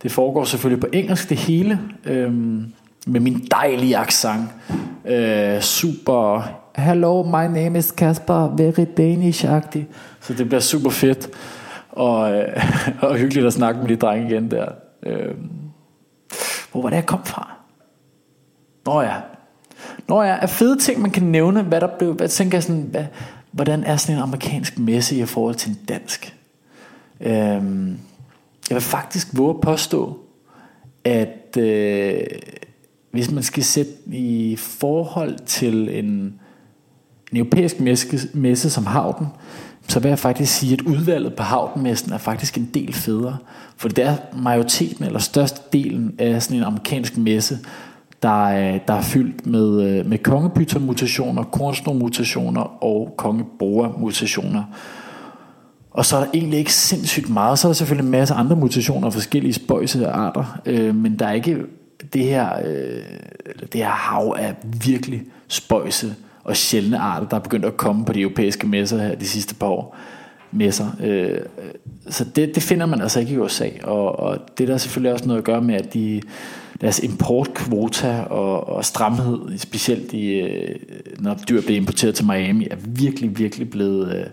Det 0.03 0.13
foregår 0.13 0.45
selvfølgelig 0.45 0.81
på 0.81 0.89
engelsk 0.93 1.29
det 1.29 1.37
hele, 1.37 1.81
øh, 2.05 2.33
med 3.07 3.21
min 3.21 3.49
dejlige 3.51 3.97
accent. 3.97 4.49
Øh, 5.07 5.61
super, 5.61 6.49
hello, 6.77 7.23
my 7.23 7.59
name 7.61 7.79
is 7.79 7.91
Kasper, 7.91 8.57
very 8.57 8.87
Danish-agtig. 8.99 9.85
Så 10.21 10.35
det 10.35 10.47
bliver 10.47 10.61
super 10.61 10.91
fedt 10.91 11.31
og, 11.95 12.37
øh, 12.37 12.65
og 13.03 13.17
hyggeligt 13.17 13.47
at 13.47 13.53
snakke 13.53 13.81
med 13.81 13.89
de 13.89 13.97
drenge 13.97 14.29
igen 14.29 14.51
der. 14.51 14.69
Øh, 15.03 15.35
hvor 16.73 16.83
var 16.83 16.89
det, 16.89 16.97
jeg 16.97 17.07
kom 17.07 17.25
fra? 17.25 17.53
Nå 18.87 19.01
ja. 19.01 19.15
Nå 20.09 20.23
ja, 20.23 20.37
er 20.43 20.47
fede 20.47 20.79
ting, 20.79 21.01
man 21.01 21.11
kan 21.11 21.23
nævne, 21.23 21.63
hvad 21.63 21.81
der 21.81 21.89
blev, 21.99 22.15
hvad 22.15 22.29
tænker 22.29 22.57
jeg 22.57 22.63
sådan, 22.63 22.83
hvad, 22.83 23.05
hvordan 23.51 23.85
er 23.85 23.97
sådan 23.97 24.17
en 24.17 24.23
amerikansk 24.23 24.79
messe 24.79 25.17
i 25.17 25.25
forhold 25.25 25.55
til 25.55 25.71
en 25.71 25.79
dansk? 25.89 26.37
Øh, 27.21 27.33
jeg 28.69 28.75
vil 28.75 28.81
faktisk 28.81 29.29
våge 29.33 29.55
at 29.55 29.61
påstå, 29.61 30.19
at 31.05 31.57
øh, 31.59 32.21
hvis 33.11 33.31
man 33.31 33.43
skal 33.43 33.65
sætte 33.65 33.93
i 34.07 34.57
forhold 34.57 35.39
til 35.47 35.99
en, 35.99 36.05
en 37.33 37.37
europæisk 37.37 37.81
messe, 37.81 38.29
messe 38.35 38.71
som 38.71 38.87
Havden, 38.87 39.27
så 39.89 40.01
vil 40.01 40.09
jeg 40.09 40.19
faktisk 40.19 40.59
sige, 40.59 40.73
at 40.73 40.81
udvalget 40.81 41.35
på 41.35 41.43
Havdenmessen 41.43 42.13
er 42.13 42.19
faktisk 42.19 42.59
en 42.59 42.71
del 42.75 42.93
federe. 42.93 43.37
For 43.77 43.89
det 43.89 44.05
er 44.05 44.17
majoriteten 44.37 45.05
eller 45.05 45.19
størstedelen 45.19 46.15
af 46.19 46.43
sådan 46.43 46.57
en 46.57 46.63
amerikansk 46.63 47.17
messe, 47.17 47.59
der 48.23 48.47
er, 48.49 48.79
der 48.79 48.95
er 48.95 49.03
fyldt 49.03 49.47
med, 49.47 49.83
øh, 49.83 50.07
med 50.07 50.19
kongepyton-mutationer, 50.19 51.43
kornsnor-mutationer 51.43 52.85
og 52.85 53.15
kongeborer-mutationer. 53.17 54.63
Og 55.91 56.05
så 56.05 56.17
er 56.17 56.21
der 56.21 56.31
egentlig 56.35 56.59
ikke 56.59 56.75
sindssygt 56.75 57.29
meget. 57.29 57.59
Så 57.59 57.69
er 57.69 57.71
der 57.71 57.75
selvfølgelig 57.75 58.05
en 58.05 58.11
masse 58.11 58.35
andre 58.35 58.57
mutationer 58.57 59.07
af 59.07 59.13
forskellige 59.13 59.53
spøjse 59.53 60.09
arter. 60.09 60.61
Øh, 60.67 60.95
men 60.95 61.19
der 61.19 61.27
er 61.27 61.33
ikke 61.33 61.59
det 62.13 62.25
her, 62.25 62.59
øh, 62.67 63.03
det 63.73 63.81
her 63.81 63.91
hav 63.91 64.35
af 64.39 64.55
virkelig 64.85 65.23
spøjse 65.49 66.15
og 66.45 66.57
sjældne 66.57 66.99
arter, 66.99 67.29
der 67.29 67.37
er 67.37 67.41
begyndt 67.41 67.65
at 67.65 67.77
komme 67.77 68.05
på 68.05 68.13
de 68.13 68.21
europæiske 68.21 68.67
messer 68.67 68.99
her 68.99 69.15
de 69.15 69.29
sidste 69.29 69.55
par 69.55 69.67
år. 69.67 69.97
Messer. 70.53 70.87
Øh, 71.03 71.39
så 72.09 72.25
det, 72.25 72.55
det 72.55 72.63
finder 72.63 72.87
man 72.87 73.01
altså 73.01 73.21
ikke 73.21 73.33
i 73.33 73.39
USA, 73.39 73.69
og, 73.83 74.19
og 74.19 74.39
det 74.59 74.69
der 74.69 74.77
selvfølgelig 74.77 75.13
også 75.13 75.27
noget 75.27 75.39
at 75.39 75.45
gøre 75.45 75.61
med, 75.61 75.75
at 75.75 75.95
de, 75.95 76.23
deres 76.81 76.99
importkvota 76.99 78.23
og, 78.23 78.69
og 78.69 78.85
stramhed, 78.85 79.59
specielt 79.59 80.13
i, 80.13 80.27
øh, 80.27 80.77
når 81.19 81.35
dyr 81.49 81.61
bliver 81.61 81.81
importeret 81.81 82.15
til 82.15 82.27
Miami, 82.27 82.69
er 82.71 82.77
virkelig, 82.79 83.39
virkelig 83.39 83.71
blevet, 83.71 84.17
øh, 84.17 84.27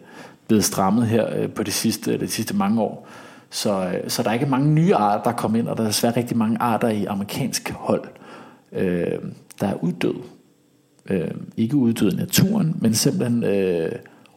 blevet 0.48 0.64
strammet 0.64 1.08
her 1.08 1.36
øh, 1.38 1.50
på 1.50 1.64
de 1.64 1.72
sidste, 1.72 2.20
de 2.20 2.28
sidste 2.28 2.56
mange 2.56 2.82
år. 2.82 3.08
Så, 3.50 3.92
så 4.08 4.24
der 4.24 4.30
er 4.30 4.34
ikke 4.34 4.46
mange 4.46 4.72
nye 4.72 4.96
arter, 4.96 5.24
der 5.24 5.30
er 5.30 5.36
kommet 5.36 5.60
ind, 5.60 5.68
og 5.68 5.78
der 5.78 5.84
er 5.84 5.88
desværre 5.88 6.18
rigtig 6.18 6.38
mange 6.38 6.58
arter 6.62 6.88
i 6.88 7.06
amerikansk 7.06 7.72
hold, 7.72 8.04
øh, 8.72 9.20
der 9.60 9.68
er 9.68 9.84
uddøde 9.84 10.22
øh, 11.10 11.32
ikke 11.58 11.76
uddøde 11.76 12.16
naturen, 12.16 12.76
men 12.82 12.94
simpelthen 12.94 13.44
øh, 13.44 13.92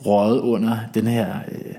røget 0.07 0.41
under 0.41 0.79
den 0.95 1.07
her, 1.07 1.35
øh, 1.53 1.75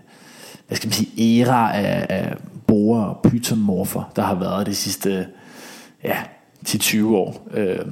hvad 0.67 0.77
skal 0.77 0.87
man 0.87 0.93
sige, 0.93 1.41
æra 1.41 1.77
af, 1.77 2.05
af 2.09 2.37
borer 2.67 3.03
og 3.03 3.31
pytomorfer, 3.31 4.11
der 4.15 4.21
har 4.21 4.35
været 4.35 4.67
de 4.67 4.75
sidste 4.75 5.27
ja, 6.03 6.17
10-20 6.67 7.05
år. 7.05 7.47
Øh, 7.53 7.85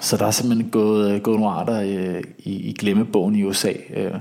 så 0.00 0.16
der 0.16 0.26
er 0.26 0.30
simpelthen 0.30 0.70
gået, 0.70 1.22
gået 1.22 1.40
nogle 1.40 1.54
arter 1.54 1.80
øh, 1.80 2.22
i, 2.38 2.52
i 2.52 2.72
glemmebogen 2.72 3.36
i 3.36 3.44
USA. 3.44 3.72
Øh, 3.94 4.14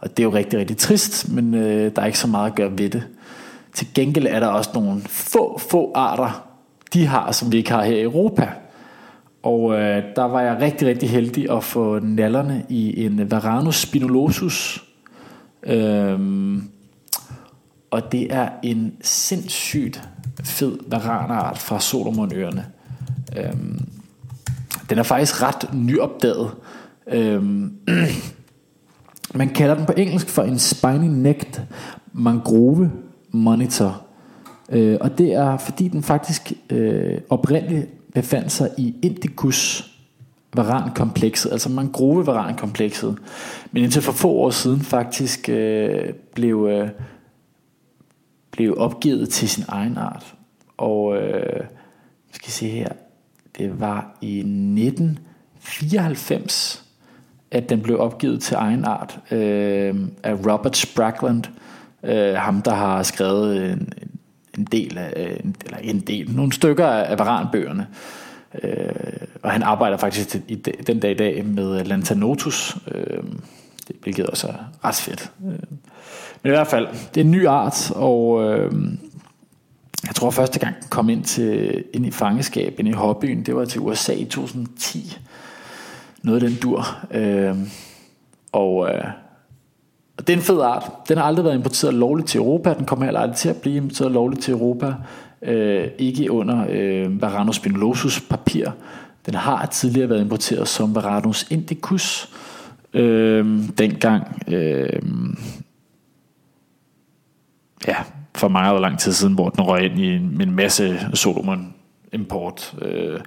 og 0.00 0.16
det 0.16 0.22
er 0.22 0.24
jo 0.24 0.34
rigtig, 0.34 0.58
rigtig 0.58 0.76
trist, 0.76 1.32
men 1.32 1.54
øh, 1.54 1.92
der 1.96 2.02
er 2.02 2.06
ikke 2.06 2.18
så 2.18 2.26
meget 2.26 2.50
at 2.50 2.56
gøre 2.56 2.78
ved 2.78 2.90
det. 2.90 3.02
Til 3.74 3.86
gengæld 3.94 4.26
er 4.26 4.40
der 4.40 4.46
også 4.46 4.70
nogle 4.74 5.00
få, 5.06 5.58
få 5.58 5.92
arter, 5.94 6.46
de 6.92 7.06
har, 7.06 7.32
som 7.32 7.52
vi 7.52 7.56
ikke 7.56 7.70
har 7.70 7.84
her 7.84 7.96
i 7.96 8.02
Europa. 8.02 8.48
Og 9.42 9.72
øh, 9.72 10.02
der 10.16 10.24
var 10.24 10.40
jeg 10.40 10.60
rigtig, 10.60 10.88
rigtig 10.88 11.10
heldig 11.10 11.50
at 11.50 11.64
få 11.64 11.98
nallerne 11.98 12.64
i 12.68 13.04
en 13.04 13.30
Varanus 13.30 13.76
spinulosus. 13.76 14.84
Øhm, 15.62 16.62
og 17.90 18.12
det 18.12 18.34
er 18.34 18.48
en 18.62 18.94
sindssygt 19.00 20.08
fed 20.44 20.78
varanart 20.86 21.58
fra 21.58 21.80
Solomonøerne. 21.80 22.66
Øhm, 23.36 23.88
den 24.90 24.98
er 24.98 25.02
faktisk 25.02 25.42
ret 25.42 25.74
nyopdaget. 25.74 26.50
Øhm, 27.06 27.72
man 29.34 29.48
kalder 29.48 29.74
den 29.74 29.86
på 29.86 29.92
engelsk 29.96 30.28
for 30.28 30.42
en 30.42 30.58
spiny 30.58 31.08
necked 31.08 31.62
mangrove 32.12 32.90
monitor. 33.30 34.02
Øh, 34.68 34.98
og 35.00 35.18
det 35.18 35.34
er 35.34 35.56
fordi 35.56 35.88
den 35.88 36.02
faktisk 36.02 36.52
øh, 36.70 37.20
oprindeligt 37.30 38.01
befandt 38.14 38.52
sig 38.52 38.70
i 38.78 38.94
Indicus 39.02 39.92
varankomplekset, 40.56 41.52
altså 41.52 41.68
mangrove 41.68 42.26
varankomplekset, 42.26 43.18
men 43.72 43.82
indtil 43.82 44.02
for 44.02 44.12
få 44.12 44.28
år 44.28 44.50
siden 44.50 44.80
faktisk 44.80 45.48
øh, 45.48 46.12
blev, 46.34 46.68
øh, 46.70 46.88
blev 48.50 48.74
opgivet 48.78 49.28
til 49.28 49.48
sin 49.48 49.64
egen 49.68 49.96
art. 49.96 50.34
Og 50.76 51.16
øh, 51.16 51.64
skal 52.32 52.52
se 52.52 52.68
her, 52.68 52.88
det 53.58 53.80
var 53.80 54.16
i 54.20 54.38
1994, 54.38 56.84
at 57.50 57.68
den 57.68 57.80
blev 57.80 58.00
opgivet 58.00 58.42
til 58.42 58.54
egen 58.54 58.84
art 58.84 59.20
øh, 59.30 59.94
af 60.22 60.34
Robert 60.34 60.76
Sprackland, 60.76 61.44
øh, 62.02 62.34
ham 62.34 62.62
der 62.62 62.74
har 62.74 63.02
skrevet 63.02 63.72
en, 63.72 63.92
en 64.58 64.64
del 64.64 64.98
af, 64.98 65.12
øh, 65.16 65.52
eller 65.64 65.78
en 65.78 66.00
del, 66.00 66.30
nogle 66.34 66.52
stykker 66.52 66.86
af 66.86 67.18
varanbøgerne. 67.18 67.86
Øh, 68.62 68.92
og 69.42 69.50
han 69.50 69.62
arbejder 69.62 69.96
faktisk 69.96 70.36
i 70.48 70.54
den 70.86 71.00
dag 71.00 71.10
i 71.10 71.14
dag 71.14 71.44
med 71.44 71.84
Lantanotus, 71.84 72.76
øh, 72.90 73.22
hvilket 74.02 74.26
også 74.26 74.48
er 74.48 74.54
ret 74.84 74.94
fedt. 74.94 75.32
Øh, 75.44 75.58
men 76.42 76.52
i 76.52 76.54
hvert 76.56 76.66
fald, 76.66 76.88
det 77.14 77.20
er 77.20 77.24
en 77.24 77.30
ny 77.30 77.46
art, 77.46 77.90
og 77.94 78.42
øh, 78.44 78.72
jeg 80.06 80.14
tror 80.14 80.30
første 80.30 80.58
gang 80.58 80.74
den 80.80 80.88
kom 80.88 81.08
ind, 81.10 81.24
til, 81.24 81.84
ind 81.92 82.06
i 82.06 82.10
fangeskab, 82.10 82.78
ind 82.78 82.88
i 82.88 82.92
hobbyen, 82.92 83.46
det 83.46 83.56
var 83.56 83.64
til 83.64 83.80
USA 83.80 84.12
i 84.12 84.24
2010. 84.24 85.18
Noget 86.22 86.42
af 86.42 86.48
den 86.48 86.58
dur. 86.58 86.98
Øh, 87.10 87.56
og 88.52 88.90
øh, 88.90 89.04
og 90.18 90.26
det 90.26 90.32
er 90.32 90.36
en 90.36 90.42
fed 90.42 90.60
art. 90.60 90.90
Den 91.08 91.18
har 91.18 91.24
aldrig 91.24 91.44
været 91.44 91.54
importeret 91.54 91.94
lovligt 91.94 92.28
til 92.28 92.38
Europa. 92.38 92.74
Den 92.74 92.86
kommer 92.86 93.04
heller 93.04 93.20
aldrig 93.20 93.36
til 93.36 93.48
at 93.48 93.56
blive 93.56 93.76
importeret 93.76 94.12
lovligt 94.12 94.42
til 94.42 94.52
Europa. 94.52 94.94
Øh, 95.42 95.88
ikke 95.98 96.30
under 96.30 96.66
øh, 96.70 97.22
Varanus 97.22 97.56
spinosus 97.56 98.20
papir. 98.20 98.66
Den 99.26 99.34
har 99.34 99.66
tidligere 99.66 100.08
været 100.08 100.20
importeret 100.20 100.68
som 100.68 100.94
Varanus 100.94 101.46
indicus. 101.50 102.28
Øh, 102.94 103.68
dengang... 103.78 104.42
Øh, 104.48 105.02
ja, 107.86 107.96
for 108.34 108.48
meget 108.48 108.80
lang 108.80 108.98
tid 108.98 109.12
siden, 109.12 109.34
hvor 109.34 109.48
den 109.48 109.64
røg 109.64 109.84
ind 109.84 109.98
i 109.98 110.06
en, 110.06 110.40
en 110.42 110.56
masse 110.56 111.00
Solomon 111.14 111.74
import. 112.12 112.74
Øh, 112.82 113.20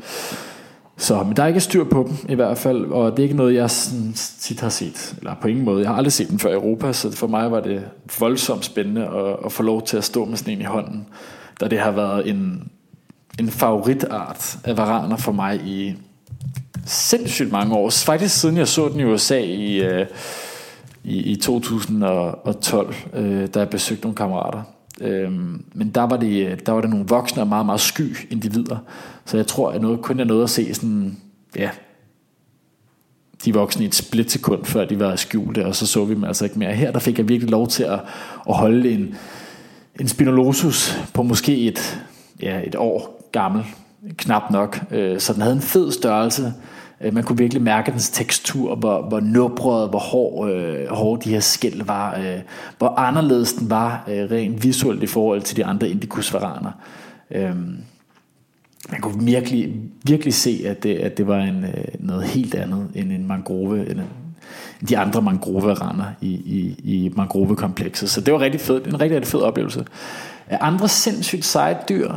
så 0.98 1.24
men 1.24 1.36
der 1.36 1.44
er 1.44 1.48
ikke 1.48 1.60
styr 1.60 1.84
på 1.84 2.10
dem 2.10 2.30
i 2.30 2.36
hvert 2.36 2.58
fald, 2.58 2.86
og 2.86 3.12
det 3.12 3.20
er 3.20 3.24
ikke 3.24 3.36
noget, 3.36 3.56
jeg 3.56 3.72
sådan 3.72 4.14
tit 4.40 4.60
har 4.60 4.70
set, 4.70 5.16
eller 5.18 5.36
på 5.42 5.48
ingen 5.48 5.66
måde. 5.66 5.82
Jeg 5.82 5.90
har 5.90 5.96
aldrig 5.96 6.14
set 6.14 6.30
den 6.30 6.40
før 6.40 6.50
i 6.50 6.54
Europa, 6.54 6.94
så 6.94 7.12
for 7.12 7.28
mig 7.28 7.52
var 7.52 7.60
det 7.60 7.84
voldsomt 8.20 8.66
spændende 8.66 9.08
at, 9.08 9.36
at 9.46 9.52
få 9.52 9.64
lov 9.64 9.82
til 9.82 9.98
at 9.98 10.04
stå 10.04 10.26
med 10.26 10.38
sådan 10.38 10.54
en 10.54 10.62
i 10.62 10.64
hånden, 10.64 11.08
da 11.60 11.68
det 11.68 11.80
har 11.80 11.92
været 11.92 12.30
en, 12.30 12.72
en 13.40 13.50
favoritart 13.50 14.58
af 14.64 14.78
varaner 14.78 15.18
for 15.18 15.32
mig 15.32 15.62
i 15.66 15.96
sindssygt 16.86 17.52
mange 17.52 17.76
år. 17.76 17.90
Faktisk 17.90 18.40
siden 18.40 18.58
jeg 18.58 18.68
så 18.68 18.90
den 18.90 19.00
i 19.00 19.04
USA 19.04 19.42
øh, 19.42 19.44
i, 19.44 19.84
i, 21.04 21.18
i 21.32 21.36
2012, 21.36 22.96
øh, 23.14 23.48
da 23.48 23.60
jeg 23.60 23.70
besøgte 23.70 24.04
nogle 24.04 24.16
kammerater. 24.16 24.75
Øhm, 25.02 25.66
men 25.74 25.90
der 25.90 26.02
var, 26.02 26.18
det, 26.18 26.66
der 26.66 26.72
var 26.72 26.82
det 26.82 26.90
nogle 26.90 27.06
voksne 27.08 27.42
og 27.42 27.48
meget, 27.48 27.66
meget 27.66 27.82
sky 27.82 28.18
individer. 28.30 28.78
Så 29.26 29.38
jeg 29.38 29.48
tror, 29.48 29.72
at 29.72 29.82
noget, 29.82 30.02
kun 30.02 30.18
jeg 30.18 30.26
nåede 30.26 30.44
at 30.44 30.50
se 30.50 30.74
sådan, 30.74 31.18
ja, 31.56 31.70
de 33.46 33.54
voksne 33.54 33.84
i 33.84 33.88
et 33.88 33.96
splitsekund, 33.96 34.66
før 34.66 34.86
de 34.86 35.00
var 35.00 35.16
skjulte, 35.16 35.66
og 35.66 35.76
så 35.76 35.88
så 35.88 36.06
vi 36.06 36.14
dem 36.14 36.24
altså 36.24 36.44
ikke 36.44 36.60
mere. 36.60 36.74
Her 36.74 36.92
der 36.92 37.00
fik 37.00 37.18
jeg 37.18 37.30
virkelig 37.30 37.52
lov 37.52 37.68
til 37.68 37.84
at, 37.84 38.00
at 38.50 38.56
holde 38.56 38.92
en, 38.92 39.16
en 40.00 40.08
spinolosus 40.08 40.98
på 41.14 41.24
måske 41.24 41.58
et, 41.58 42.02
ja, 42.42 42.62
et 42.64 42.76
år 42.76 43.30
gammel, 43.32 43.64
knap 44.18 44.52
nok. 44.52 44.80
Øh, 44.92 45.20
så 45.20 45.34
den 45.34 45.42
havde 45.42 45.56
en 45.56 45.62
fed 45.62 45.92
størrelse, 45.92 46.54
Øh, 47.06 47.14
man 47.14 47.24
kunne 47.24 47.38
virkelig 47.38 47.64
mærke 47.64 47.92
dens 47.92 48.10
tekstur, 48.10 48.76
hvor, 48.76 49.02
hvor 49.02 49.20
nubret, 49.20 49.90
hvor 49.90 50.00
hård, 50.00 50.50
øh, 50.50 50.88
hård 50.90 51.22
de 51.22 51.30
her 51.30 51.40
skæld 51.40 51.84
var, 51.84 52.18
øh, 52.18 52.40
hvor 52.78 53.00
anderledes 53.00 53.54
den 53.54 53.70
var 53.70 54.04
øh, 54.08 54.32
rent 54.32 54.64
visuelt 54.64 55.04
i 55.04 55.08
forhold 55.08 55.42
til 55.42 55.58
de 55.58 55.66
andre 55.66 55.90
indikusvaraner. 55.90 56.72
Øh, 57.32 57.56
man 58.92 59.02
kunne 59.02 59.26
virkelig, 59.26 59.76
virkelig 60.04 60.34
se, 60.34 60.62
at 60.66 60.84
det, 60.84 60.96
at 60.96 61.18
det 61.18 61.28
var 61.28 61.40
en, 61.40 61.64
øh, 61.64 61.86
noget 62.00 62.24
helt 62.24 62.56
andet 62.56 62.88
end 62.96 63.12
en 63.12 63.28
mangrove, 63.28 63.92
end 63.92 64.00
de 64.90 64.98
andre 64.98 65.22
mangroverender 65.22 66.06
i, 66.22 66.32
i, 66.32 66.76
i 66.84 67.12
mangrovekomplekset. 67.16 68.10
Så 68.10 68.22
det 68.22 68.34
var 68.34 68.40
rigtig 68.40 68.62
fed, 68.62 68.88
en 68.88 69.02
rigtig, 69.02 69.16
rigtig 69.16 69.32
fed 69.32 69.40
oplevelse. 69.40 69.86
Andre 70.50 70.88
sindssygt 70.88 71.46
seje 71.46 71.78
dyr, 71.90 72.12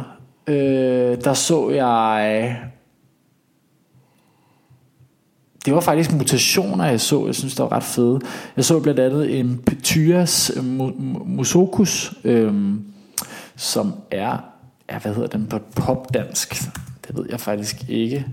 øh, 0.47 1.16
der 1.25 1.33
så 1.33 1.71
jeg 1.71 2.57
det 5.69 5.75
var 5.75 5.81
faktisk 5.81 6.13
mutationer, 6.13 6.85
jeg 6.85 7.01
så. 7.01 7.27
Jeg 7.27 7.35
synes, 7.35 7.55
det 7.55 7.63
var 7.63 7.73
ret 7.73 7.83
fede. 7.83 8.21
Jeg 8.57 8.65
så 8.65 8.81
blandt 8.81 9.01
andet 9.01 9.39
en 9.41 9.59
Petyras 9.67 10.53
musokus, 11.25 12.15
øhm, 12.25 12.85
som 13.57 13.95
er, 14.11 14.37
ja, 14.91 14.99
hvad 14.99 15.15
hedder 15.15 15.29
den 15.29 15.47
på 15.47 15.59
popdansk? 15.77 16.63
Det 17.07 17.17
ved 17.17 17.27
jeg 17.31 17.41
faktisk 17.41 17.85
ikke. 17.89 18.27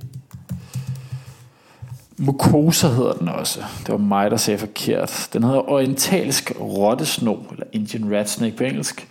Mucosa 2.18 2.88
hedder 2.88 3.14
den 3.14 3.28
også. 3.28 3.60
Det 3.80 3.90
var 3.90 3.98
mig, 3.98 4.32
der 4.32 4.38
sagde 4.38 4.58
forkert. 4.58 5.30
Den 5.34 5.44
hedder 5.44 5.70
orientalsk 5.70 6.52
rottesno, 6.62 7.36
eller 7.52 7.66
Indian 7.72 8.16
rat 8.16 8.30
snake 8.30 8.58
på 8.58 8.64
engelsk. 8.64 9.08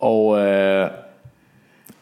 Og 0.00 0.38
øh, 0.38 0.90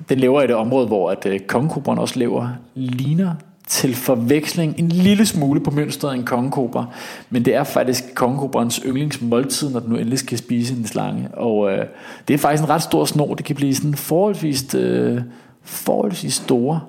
den 0.09 0.19
lever 0.19 0.43
i 0.43 0.47
det 0.47 0.55
område, 0.55 0.87
hvor 0.87 1.11
at 1.11 1.27
øh, 1.27 1.41
også 1.87 2.19
lever. 2.19 2.49
Ligner 2.75 3.35
til 3.73 3.95
forveksling 3.95 4.75
en 4.79 4.89
lille 4.89 5.27
smule 5.27 5.61
på 5.61 5.71
mønstret 5.71 6.11
af 6.11 6.15
en 6.15 6.25
kongekobra, 6.25 6.87
men 7.31 7.45
det 7.45 7.55
er 7.55 7.65
faktisk 7.65 8.05
kongekobrens 8.15 8.81
yndlingsmåltid, 8.87 9.71
når 9.71 9.81
den 9.81 9.91
nu 9.91 9.97
endelig 9.97 10.19
skal 10.19 10.39
spise 10.39 10.75
en 10.75 10.87
slange. 10.87 11.29
Og 11.35 11.73
øh, 11.73 11.87
det 12.29 12.35
er 12.35 12.39
faktisk 12.39 12.63
en 12.63 12.69
ret 12.69 12.83
stor 12.83 13.05
snor. 13.05 13.35
Det 13.35 13.45
kan 13.45 13.57
blive 13.57 13.75
sådan 13.75 13.95
forholdsvis, 13.95 14.75
øh, 14.75 15.21
forholdsvis 15.63 16.35
store. 16.35 16.81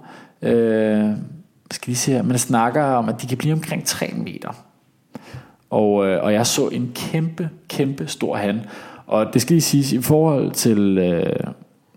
Øh, 0.42 1.10
skal 1.72 1.88
lige 1.88 1.98
se 1.98 2.12
her. 2.12 2.22
Man 2.22 2.38
snakker 2.38 2.84
om, 2.84 3.10
at 3.10 3.22
de 3.22 3.28
kan 3.28 3.38
blive 3.38 3.54
omkring 3.54 3.86
3 3.86 4.14
meter. 4.18 4.50
Og, 5.70 6.08
øh, 6.08 6.24
og 6.24 6.34
jeg 6.34 6.48
så 6.48 6.68
en 6.68 6.92
kæmpe, 6.96 7.50
kæmpe 7.68 8.08
stor 8.08 8.36
han. 8.36 8.62
Og 9.08 9.34
det 9.34 9.42
skal 9.42 9.54
lige 9.54 9.62
siges, 9.62 9.94
i 9.94 10.02
forhold 10.02 10.52
til, 10.52 10.98
øh, 10.98 11.36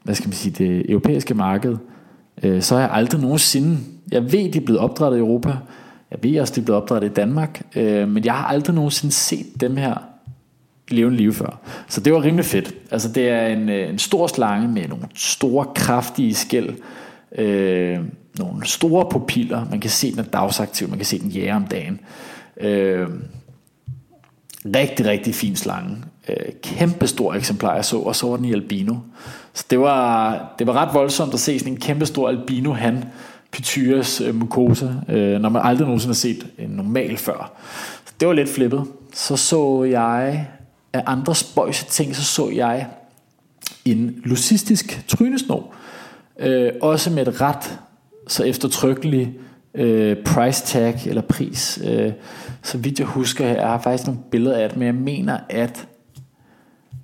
hvad 0.02 0.14
skal 0.14 0.28
man 0.28 0.34
sige, 0.34 0.64
det 0.64 0.90
europæiske 0.90 1.34
marked, 1.34 1.72
øh, 1.72 1.95
øh, 2.42 2.62
så 2.62 2.74
er 2.74 2.80
jeg 2.80 2.90
aldrig 2.92 3.20
nogensinde 3.20 3.78
jeg 4.12 4.32
ved, 4.32 4.52
de 4.52 4.58
er 4.58 4.64
blevet 4.64 4.80
opdrettet 4.80 5.18
i 5.18 5.20
Europa. 5.20 5.52
Jeg 6.10 6.18
ved 6.22 6.40
også, 6.40 6.54
de 6.54 6.60
er 6.60 6.64
blevet 6.64 6.82
opdrettet 6.82 7.10
i 7.10 7.12
Danmark. 7.12 7.62
Øh, 7.76 8.08
men 8.08 8.24
jeg 8.24 8.34
har 8.34 8.46
aldrig 8.46 8.74
nogensinde 8.74 9.14
set 9.14 9.60
dem 9.60 9.76
her 9.76 9.94
levende 10.88 11.16
liv 11.16 11.32
før. 11.32 11.60
Så 11.88 12.00
det 12.00 12.12
var 12.12 12.22
rimelig 12.22 12.44
fedt. 12.44 12.74
Altså 12.90 13.12
det 13.12 13.28
er 13.28 13.46
en, 13.46 13.68
øh, 13.68 13.88
en 13.88 13.98
stor 13.98 14.26
slange 14.26 14.68
med 14.68 14.88
nogle 14.88 15.04
store, 15.14 15.66
kraftige 15.74 16.34
skæld. 16.34 16.74
Øh, 17.38 17.98
nogle 18.38 18.66
store 18.66 19.06
pupiller. 19.10 19.66
Man 19.70 19.80
kan 19.80 19.90
se, 19.90 20.10
den 20.10 20.18
er 20.18 20.22
dagsaktiv. 20.22 20.88
Man 20.88 20.98
kan 20.98 21.06
se 21.06 21.18
den 21.18 21.30
jæger 21.30 21.56
om 21.56 21.64
dagen. 21.64 22.00
Øh, 22.60 23.08
rigtig, 24.74 25.06
rigtig 25.06 25.34
fin 25.34 25.56
slange. 25.56 25.96
Øh, 26.28 26.52
kæmpe 26.62 27.06
stor 27.06 27.34
eksemplar, 27.34 27.74
jeg 27.74 27.84
så. 27.84 27.98
Og 27.98 28.16
så 28.16 28.26
var 28.26 28.36
den 28.36 28.44
i 28.44 28.52
albino. 28.52 28.94
Så 29.54 29.64
det 29.70 29.80
var, 29.80 30.54
det 30.58 30.66
var 30.66 30.72
ret 30.72 30.94
voldsomt 30.94 31.34
at 31.34 31.40
se 31.40 31.58
sådan 31.58 31.72
en 31.72 31.80
kæmpe 31.80 32.06
stor 32.06 32.28
albino 32.28 32.72
han 32.72 33.04
Pythyas 33.52 34.20
øh, 34.20 34.34
mucosa, 34.34 34.86
øh, 35.08 35.40
når 35.40 35.48
man 35.48 35.62
aldrig 35.64 35.86
nogensinde 35.86 36.10
har 36.10 36.14
set 36.14 36.46
en 36.58 36.70
normal 36.70 37.16
før. 37.16 37.52
Så 38.04 38.12
det 38.20 38.28
var 38.28 38.34
lidt 38.34 38.48
flippet. 38.48 38.84
Så 39.14 39.36
så 39.36 39.84
jeg 39.84 40.46
af 40.92 41.02
andre 41.06 41.34
spøjse 41.34 41.86
ting, 41.86 42.16
så 42.16 42.24
så 42.24 42.50
jeg 42.50 42.86
en 43.84 44.22
lucistisk 44.24 45.04
trynesnor. 45.08 45.74
Øh, 46.38 46.72
også 46.82 47.10
med 47.10 47.28
et 47.28 47.40
ret 47.40 47.78
så 48.28 48.44
eftertrykkeligt 48.44 49.30
øh, 49.74 50.16
price 50.24 50.66
tag 50.66 51.00
eller 51.06 51.22
pris. 51.22 51.78
Øh, 51.84 52.12
så 52.66 52.78
vidt 52.78 52.98
jeg 52.98 53.06
husker, 53.06 53.46
jeg 53.46 53.68
har 53.68 53.78
faktisk 53.78 54.06
nogle 54.06 54.20
billeder 54.30 54.56
af 54.58 54.68
det, 54.68 54.78
men 54.78 54.86
jeg 54.86 54.94
mener, 54.94 55.38
at 55.48 55.88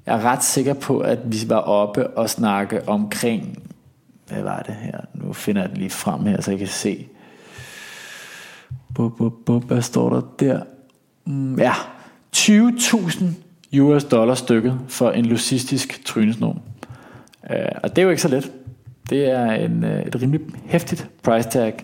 jeg 0.06 0.14
er 0.18 0.24
ret 0.24 0.44
sikker 0.44 0.74
på, 0.74 0.98
at 0.98 1.18
vi 1.24 1.38
var 1.48 1.56
oppe 1.56 2.08
og 2.08 2.30
snakke 2.30 2.88
omkring 2.88 3.62
hvad 4.28 4.42
var 4.42 4.62
det 4.62 4.74
her? 4.74 5.00
Nu 5.14 5.32
finder 5.32 5.62
jeg 5.62 5.70
den 5.70 5.78
lige 5.78 5.90
frem 5.90 6.26
her, 6.26 6.40
så 6.40 6.50
jeg 6.50 6.58
kan 6.58 6.68
se. 6.68 7.06
Bup, 8.94 9.16
bup, 9.16 9.32
bup, 9.46 9.64
hvad 9.64 9.82
står 9.82 10.10
der 10.10 10.20
der? 10.38 10.62
Mm, 11.24 11.58
ja, 11.58 11.72
20.000 12.36 13.80
US 13.80 14.04
dollar 14.04 14.34
stykket 14.34 14.80
for 14.88 15.10
en 15.10 15.26
lucistisk 15.26 16.04
trynesnorm. 16.04 16.60
Uh, 17.50 17.56
og 17.82 17.90
det 17.90 17.98
er 17.98 18.02
jo 18.02 18.10
ikke 18.10 18.22
så 18.22 18.28
let. 18.28 18.52
Det 19.10 19.30
er 19.30 19.52
en, 19.52 19.84
uh, 19.84 19.90
et 19.90 20.22
rimelig 20.22 20.40
hæftigt 20.64 21.08
price 21.22 21.48
tag. 21.48 21.74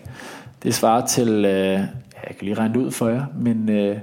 Det 0.63 0.75
svarer 0.75 1.05
til, 1.05 1.45
uh, 1.45 1.85
jeg 2.27 2.35
kan 2.37 2.45
lige 2.45 2.53
regne 2.53 2.79
ud 2.79 2.91
for 2.91 3.09
jer, 3.09 3.25
men 3.35 3.69
øh, 3.69 3.97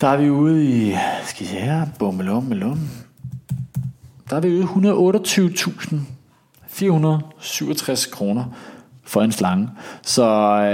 der 0.00 0.08
er 0.08 0.16
vi 0.16 0.30
ude 0.30 0.64
i, 0.64 0.94
skal 1.24 1.44
jeg 1.44 1.50
se 1.50 1.58
her, 1.60 1.86
bummelum. 1.98 2.78
Der 4.30 4.36
er 4.36 4.40
vi 4.40 4.48
ude 4.48 4.60
i 4.60 4.64
128.000 4.64 5.96
467 6.66 8.06
kroner 8.06 8.44
for 9.04 9.22
en 9.22 9.32
slange. 9.32 9.68
Så 10.02 10.24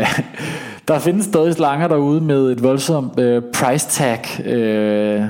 øh, 0.01 0.21
der 0.89 0.99
findes 0.99 1.25
stadig 1.25 1.55
slanger 1.55 1.89
derude 1.89 2.21
med 2.21 2.53
et 2.53 2.63
voldsomt 2.63 3.19
øh, 3.19 3.43
price 3.55 3.89
tag. 3.89 4.47
Øh, 4.47 5.25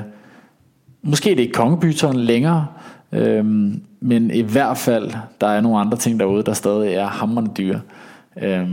måske 1.01 1.29
det 1.29 1.35
er 1.35 1.41
ikke 1.41 1.53
kongebyteren 1.53 2.17
længere, 2.17 2.67
øh, 3.11 3.45
men 3.99 4.31
i 4.31 4.41
hvert 4.41 4.77
fald, 4.77 5.11
der 5.41 5.47
er 5.47 5.61
nogle 5.61 5.79
andre 5.79 5.97
ting 5.97 6.19
derude, 6.19 6.43
der 6.43 6.53
stadig 6.53 6.93
er 6.93 7.07
hammerende 7.07 7.51
dyre. 7.57 7.81
Øh, 8.41 8.67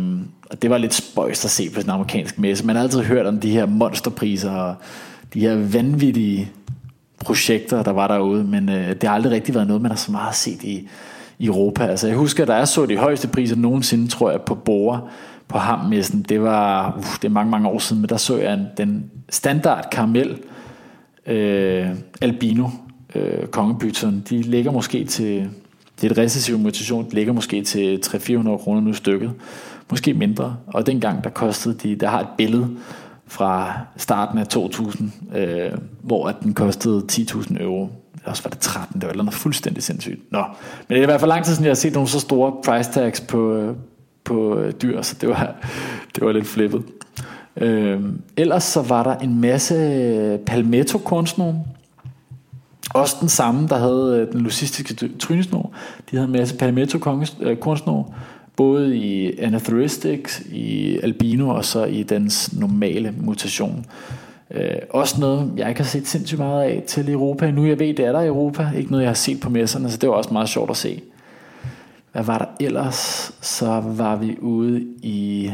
og 0.50 0.62
det 0.62 0.70
var 0.70 0.78
lidt 0.78 0.94
spøjst 0.94 1.44
at 1.44 1.50
se 1.50 1.70
på 1.70 1.82
den 1.82 1.90
amerikanske 1.90 2.40
messe. 2.40 2.66
Man 2.66 2.76
har 2.76 2.82
altid 2.82 3.02
hørt 3.02 3.26
om 3.26 3.40
de 3.40 3.50
her 3.50 3.66
monsterpriser 3.66 4.50
og 4.50 4.74
de 5.34 5.40
her 5.40 5.54
vanvittige 5.54 6.50
projekter, 7.20 7.82
der 7.82 7.90
var 7.90 8.08
derude, 8.08 8.44
men 8.44 8.68
øh, 8.68 8.88
det 8.88 9.02
har 9.02 9.14
aldrig 9.14 9.32
rigtig 9.32 9.54
været 9.54 9.66
noget, 9.66 9.82
man 9.82 9.90
har 9.90 9.96
så 9.96 10.12
meget 10.12 10.34
set 10.34 10.62
i, 10.62 10.88
i 11.38 11.46
Europa. 11.46 11.84
Altså 11.84 12.06
jeg 12.06 12.16
husker, 12.16 12.44
da 12.44 12.54
jeg 12.54 12.68
så 12.68 12.86
de 12.86 12.96
højeste 12.96 13.28
priser 13.28 13.56
nogensinde, 13.56 14.08
tror 14.08 14.30
jeg, 14.30 14.40
på 14.40 14.54
Bore 14.54 15.00
på 15.48 15.58
Hammessen. 15.58 16.22
Det 16.22 16.42
var, 16.42 16.94
uh, 16.96 17.04
det 17.22 17.24
er 17.24 17.32
mange, 17.32 17.50
mange 17.50 17.68
år 17.68 17.78
siden, 17.78 18.02
men 18.02 18.08
der 18.08 18.16
så 18.16 18.38
jeg 18.38 18.54
en, 18.54 18.66
den 18.76 19.10
standard 19.30 19.88
karamel 19.92 20.38
øh, 21.26 21.86
albino 22.20 22.68
øh, 23.14 23.46
kongebytteren. 23.46 24.26
De 24.30 24.42
ligger 24.42 24.72
måske 24.72 25.04
til, 25.04 25.50
det 26.00 26.06
er 26.06 26.10
et 26.10 26.18
recessiv 26.18 26.58
mutation, 26.58 27.08
ligger 27.12 27.32
måske 27.32 27.62
til 27.62 28.00
300-400 28.06 28.56
kroner 28.56 28.80
nu 28.80 28.92
stykket. 28.92 29.30
Måske 29.90 30.14
mindre. 30.14 30.56
Og 30.66 30.86
dengang, 30.86 31.24
der 31.24 31.30
kostede 31.30 31.74
de, 31.74 31.96
der 31.96 32.08
har 32.08 32.20
et 32.20 32.28
billede 32.38 32.68
fra 33.26 33.72
starten 33.96 34.38
af 34.38 34.46
2000, 34.46 35.12
øh, 35.36 35.72
hvor 36.02 36.28
at 36.28 36.36
den 36.42 36.54
kostede 36.54 37.04
10.000 37.12 37.62
euro 37.62 37.88
også 38.24 38.42
var 38.42 38.50
det 38.50 38.58
13, 38.58 39.00
det 39.00 39.08
var 39.08 39.14
noget 39.14 39.34
fuldstændig 39.34 39.82
sindssygt. 39.82 40.32
Nå, 40.32 40.38
men 40.88 40.94
det 40.94 40.98
er 40.98 41.02
i 41.02 41.06
hvert 41.06 41.20
fald 41.20 41.28
lang 41.28 41.44
tid 41.44 41.52
siden, 41.52 41.64
jeg 41.64 41.70
har 41.70 41.74
set 41.74 41.92
nogle 41.92 42.08
så 42.08 42.20
store 42.20 42.52
price 42.64 42.92
tags 42.92 43.20
på, 43.20 43.54
øh, 43.54 43.76
på 44.24 44.58
øh, 44.58 44.72
dyr, 44.82 45.02
så 45.02 45.16
det 45.20 45.28
var, 45.28 45.54
det 46.14 46.24
var 46.24 46.32
lidt 46.32 46.46
flippet. 46.46 46.82
Øh, 47.56 48.00
ellers 48.36 48.64
så 48.64 48.82
var 48.82 49.02
der 49.02 49.16
en 49.16 49.40
masse 49.40 50.38
palmetto 50.46 50.98
kornsnor 50.98 51.66
også 52.94 53.16
den 53.20 53.28
samme, 53.28 53.68
der 53.68 53.78
havde 53.78 54.20
øh, 54.20 54.32
den 54.32 54.40
lucistiske 54.40 55.08
trynesnor. 55.18 55.72
De 56.10 56.16
havde 56.16 56.26
en 56.26 56.32
masse 56.32 56.56
palmetto 56.56 56.98
kornsnor 57.60 58.14
både 58.56 58.96
i 58.96 59.38
Anatheristics, 59.38 60.42
i 60.52 60.98
albino 61.02 61.48
og 61.48 61.64
så 61.64 61.84
i 61.84 62.02
dens 62.02 62.56
normale 62.56 63.14
mutation. 63.20 63.86
Øh, 64.50 64.70
også 64.90 65.20
noget, 65.20 65.52
jeg 65.56 65.68
ikke 65.68 65.80
har 65.80 65.88
set 65.88 66.06
sindssygt 66.06 66.38
meget 66.38 66.62
af 66.62 66.82
til 66.86 67.10
Europa 67.10 67.50
nu. 67.50 67.66
Jeg 67.66 67.78
ved, 67.78 67.94
det 67.94 68.06
er 68.06 68.12
der 68.12 68.20
i 68.20 68.26
Europa. 68.26 68.70
Ikke 68.76 68.90
noget, 68.90 69.02
jeg 69.02 69.10
har 69.10 69.14
set 69.14 69.40
på 69.40 69.50
messerne, 69.50 69.90
så 69.90 69.96
det 69.96 70.08
var 70.08 70.14
også 70.14 70.32
meget 70.32 70.48
sjovt 70.48 70.70
at 70.70 70.76
se. 70.76 71.02
Hvad 72.12 72.22
var 72.22 72.38
der 72.38 72.66
ellers? 72.66 73.32
Så 73.40 73.82
var 73.86 74.16
vi 74.16 74.36
ude 74.40 74.80
i... 75.02 75.50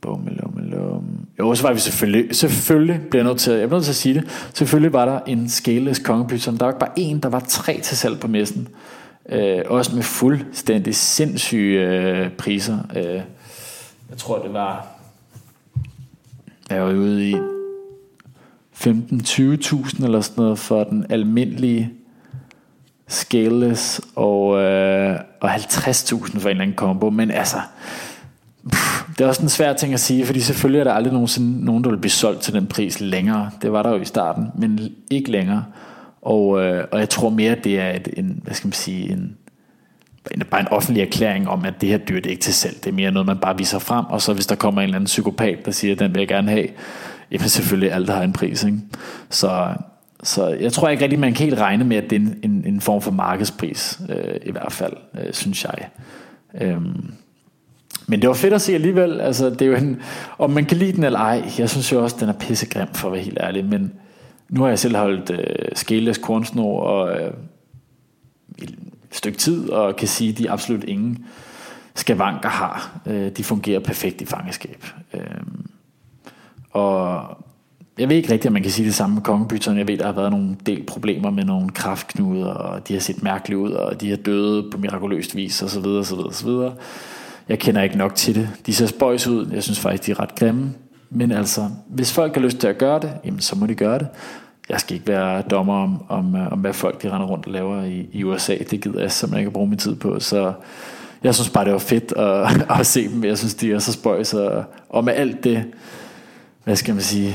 Bummelummelum. 0.00 1.04
Jo, 1.38 1.54
så 1.54 1.62
var 1.62 1.72
vi 1.72 1.78
selvfølgelig, 1.78 2.36
selvfølgelig 2.36 3.00
bliver 3.10 3.24
jeg 3.24 3.30
nødt 3.30 3.40
til, 3.40 3.52
jeg 3.52 3.68
bliver 3.68 3.78
nødt 3.78 3.84
til 3.84 3.92
at 3.92 3.96
sige 3.96 4.14
det, 4.14 4.50
selvfølgelig 4.54 4.92
var 4.92 5.04
der 5.04 5.20
en 5.26 5.48
scaleless 5.48 6.00
kongepyton. 6.00 6.56
Der 6.56 6.64
var 6.64 6.72
ikke 6.72 6.80
bare 6.80 6.92
en, 6.96 7.20
der 7.20 7.28
var 7.28 7.40
tre 7.48 7.80
til 7.80 7.96
salg 7.96 8.20
på 8.20 8.28
messen. 8.28 8.68
Øh, 9.28 9.62
også 9.66 9.94
med 9.94 10.02
fuldstændig 10.02 10.94
sindssyge 10.94 11.80
øh, 11.80 12.30
priser. 12.30 12.78
Øh, 12.96 13.20
jeg 14.10 14.18
tror, 14.18 14.42
det 14.42 14.52
var 14.52 14.86
Jeg 16.70 16.82
var 16.82 16.92
ude 16.92 17.30
i 17.30 17.34
15-20.000 18.74 20.04
eller 20.04 20.20
sådan 20.20 20.42
noget 20.42 20.58
for 20.58 20.84
den 20.84 21.06
almindelige 21.10 21.92
scaleless 23.08 24.00
og, 24.14 24.58
øh, 24.58 25.20
og 25.40 25.54
50.000 25.54 26.38
for 26.38 26.48
en 26.48 26.50
eller 26.50 26.62
anden 26.62 26.76
combo. 26.76 27.10
Men 27.10 27.30
altså, 27.30 27.56
pff, 28.72 29.02
det 29.18 29.24
er 29.24 29.28
også 29.28 29.42
en 29.42 29.48
svær 29.48 29.72
ting 29.72 29.94
at 29.94 30.00
sige, 30.00 30.26
fordi 30.26 30.40
selvfølgelig 30.40 30.80
er 30.80 30.84
der 30.84 30.92
aldrig 30.92 31.12
nogensinde 31.12 31.64
nogen, 31.64 31.84
der 31.84 31.90
vil 31.90 31.98
blive 31.98 32.10
solgt 32.10 32.40
til 32.40 32.52
den 32.52 32.66
pris 32.66 33.00
længere. 33.00 33.50
Det 33.62 33.72
var 33.72 33.82
der 33.82 33.90
jo 33.90 34.00
i 34.00 34.04
starten, 34.04 34.46
men 34.54 34.80
ikke 35.10 35.30
længere. 35.30 35.64
Og, 36.26 36.64
øh, 36.64 36.84
og 36.92 36.98
jeg 36.98 37.08
tror 37.08 37.30
mere, 37.30 37.52
at 37.52 37.64
det 37.64 37.80
er 37.80 37.90
et, 37.90 38.08
en, 38.16 38.40
hvad 38.44 38.54
skal 38.54 38.66
man 38.66 38.72
sige, 38.72 39.12
en, 39.12 39.36
en, 40.30 40.42
bare 40.50 40.60
en 40.60 40.68
offentlig 40.68 41.02
erklæring 41.02 41.48
om, 41.48 41.64
at 41.64 41.80
det 41.80 41.88
her 41.88 41.98
dyr 41.98 42.16
det 42.16 42.26
er 42.26 42.30
ikke 42.30 42.42
til 42.42 42.54
salg. 42.54 42.76
Det 42.84 42.86
er 42.86 42.94
mere 42.94 43.10
noget, 43.10 43.26
man 43.26 43.38
bare 43.38 43.58
viser 43.58 43.78
frem, 43.78 44.04
og 44.04 44.22
så 44.22 44.32
hvis 44.32 44.46
der 44.46 44.54
kommer 44.54 44.80
en 44.80 44.84
eller 44.84 44.96
anden 44.96 45.06
psykopat, 45.06 45.58
der 45.64 45.70
siger, 45.70 45.94
at 45.94 45.98
den 45.98 46.14
vil 46.14 46.20
jeg 46.20 46.28
gerne 46.28 46.50
have, 46.50 46.68
jamen 47.30 47.48
selvfølgelig 47.48 47.92
alt 47.92 48.10
har 48.10 48.22
en 48.22 48.32
pris. 48.32 48.64
Ikke? 48.64 48.78
Så, 49.30 49.74
så 50.22 50.48
jeg 50.48 50.72
tror 50.72 50.88
ikke 50.88 51.02
rigtig, 51.02 51.18
man 51.18 51.34
kan 51.34 51.44
helt 51.44 51.60
regne 51.60 51.84
med, 51.84 51.96
at 51.96 52.10
det 52.10 52.16
er 52.16 52.20
en, 52.20 52.38
en, 52.42 52.64
en 52.66 52.80
form 52.80 53.02
for 53.02 53.10
markedspris, 53.10 54.00
øh, 54.08 54.36
i 54.42 54.50
hvert 54.50 54.72
fald, 54.72 54.96
øh, 55.20 55.32
synes 55.32 55.64
jeg. 55.64 55.88
Øhm, 56.60 57.12
men 58.06 58.20
det 58.20 58.28
var 58.28 58.34
fedt 58.34 58.54
at 58.54 58.60
se 58.60 58.74
alligevel. 58.74 59.20
Altså, 59.20 59.50
det 59.50 59.62
er 59.62 59.66
jo 59.66 59.76
en, 59.76 60.00
om 60.38 60.50
man 60.50 60.64
kan 60.64 60.76
lide 60.76 60.92
den 60.92 61.04
eller 61.04 61.18
ej, 61.18 61.42
jeg 61.58 61.70
synes 61.70 61.92
jo 61.92 62.02
også, 62.02 62.16
den 62.20 62.28
er 62.28 62.32
pissegrim, 62.32 62.88
for 62.94 63.08
at 63.08 63.12
være 63.12 63.22
helt 63.22 63.38
ærlig. 63.40 63.64
Men 63.64 63.92
nu 64.48 64.60
har 64.62 64.68
jeg 64.68 64.78
selv 64.78 64.96
holdt 64.96 65.30
øh, 65.30 65.68
skæles 65.74 66.18
kornsnor 66.18 66.80
og 66.80 67.20
øh, 67.20 67.32
et 68.58 68.78
stykke 69.10 69.38
tid, 69.38 69.70
og 69.70 69.96
kan 69.96 70.08
sige, 70.08 70.30
at 70.30 70.38
de 70.38 70.50
absolut 70.50 70.84
ingen 70.84 71.26
skavanker 71.94 72.48
har. 72.48 73.00
Øh, 73.06 73.30
de 73.30 73.44
fungerer 73.44 73.80
perfekt 73.80 74.20
i 74.20 74.26
fangeskab. 74.26 74.84
Øh, 75.14 75.20
og 76.70 77.22
jeg 77.98 78.08
ved 78.08 78.16
ikke 78.16 78.32
rigtigt, 78.32 78.46
om 78.46 78.52
man 78.52 78.62
kan 78.62 78.70
sige 78.70 78.86
det 78.86 78.94
samme 78.94 79.14
med 79.14 79.22
kongebytterne. 79.22 79.78
Jeg 79.78 79.88
ved, 79.88 79.98
der 79.98 80.04
har 80.04 80.12
været 80.12 80.30
nogle 80.30 80.56
del 80.66 80.82
problemer 80.82 81.30
med 81.30 81.44
nogle 81.44 81.68
kraftknuder, 81.68 82.46
og 82.46 82.88
de 82.88 82.92
har 82.92 83.00
set 83.00 83.22
mærkeligt 83.22 83.58
ud, 83.58 83.70
og 83.70 84.00
de 84.00 84.12
er 84.12 84.16
døde 84.16 84.70
på 84.70 84.78
mirakuløst 84.78 85.36
vis, 85.36 85.62
og 85.62 85.70
så 85.70 85.80
videre, 85.80 86.04
så 86.04 86.16
videre, 86.16 86.32
så 86.32 86.46
videre. 86.46 86.74
Jeg 87.48 87.58
kender 87.58 87.82
ikke 87.82 87.98
nok 87.98 88.14
til 88.14 88.34
det. 88.34 88.48
De 88.66 88.74
ser 88.74 88.86
spøjs 88.86 89.26
ud. 89.26 89.50
Jeg 89.52 89.62
synes 89.62 89.80
faktisk, 89.80 90.06
de 90.06 90.10
er 90.10 90.20
ret 90.20 90.34
grimme. 90.34 90.74
Men 91.10 91.32
altså, 91.32 91.68
hvis 91.88 92.12
folk 92.12 92.34
har 92.34 92.42
lyst 92.42 92.58
til 92.58 92.68
at 92.68 92.78
gøre 92.78 93.00
det, 93.00 93.12
jamen, 93.24 93.40
så 93.40 93.56
må 93.56 93.66
de 93.66 93.74
gøre 93.74 93.98
det. 93.98 94.08
Jeg 94.68 94.80
skal 94.80 94.94
ikke 94.94 95.08
være 95.08 95.42
dommer 95.42 95.82
om, 95.82 96.04
om, 96.08 96.36
øh, 96.36 96.52
om 96.52 96.58
hvad 96.58 96.72
folk 96.72 97.02
de 97.02 97.10
render 97.10 97.26
rundt 97.26 97.46
og 97.46 97.52
laver 97.52 97.82
i, 97.82 98.08
i 98.12 98.24
USA. 98.24 98.56
Det 98.70 98.80
gider 98.80 99.00
jeg 99.00 99.12
simpelthen 99.12 99.40
ikke 99.40 99.48
at 99.48 99.52
bruge 99.52 99.68
min 99.68 99.78
tid 99.78 99.96
på. 99.96 100.20
Så 100.20 100.52
jeg 101.22 101.34
synes 101.34 101.50
bare, 101.50 101.64
det 101.64 101.72
var 101.72 101.78
fedt 101.78 102.12
at, 102.12 102.66
at 102.80 102.86
se 102.86 103.08
dem. 103.08 103.24
Jeg 103.24 103.38
synes, 103.38 103.54
de 103.54 103.72
er 103.72 103.78
så 103.78 103.92
spøjs. 103.92 104.34
Og, 104.34 104.64
og 104.88 105.04
med 105.04 105.12
alt 105.12 105.44
det, 105.44 105.64
hvad 106.64 106.76
skal 106.76 106.94
man 106.94 107.02
sige, 107.02 107.34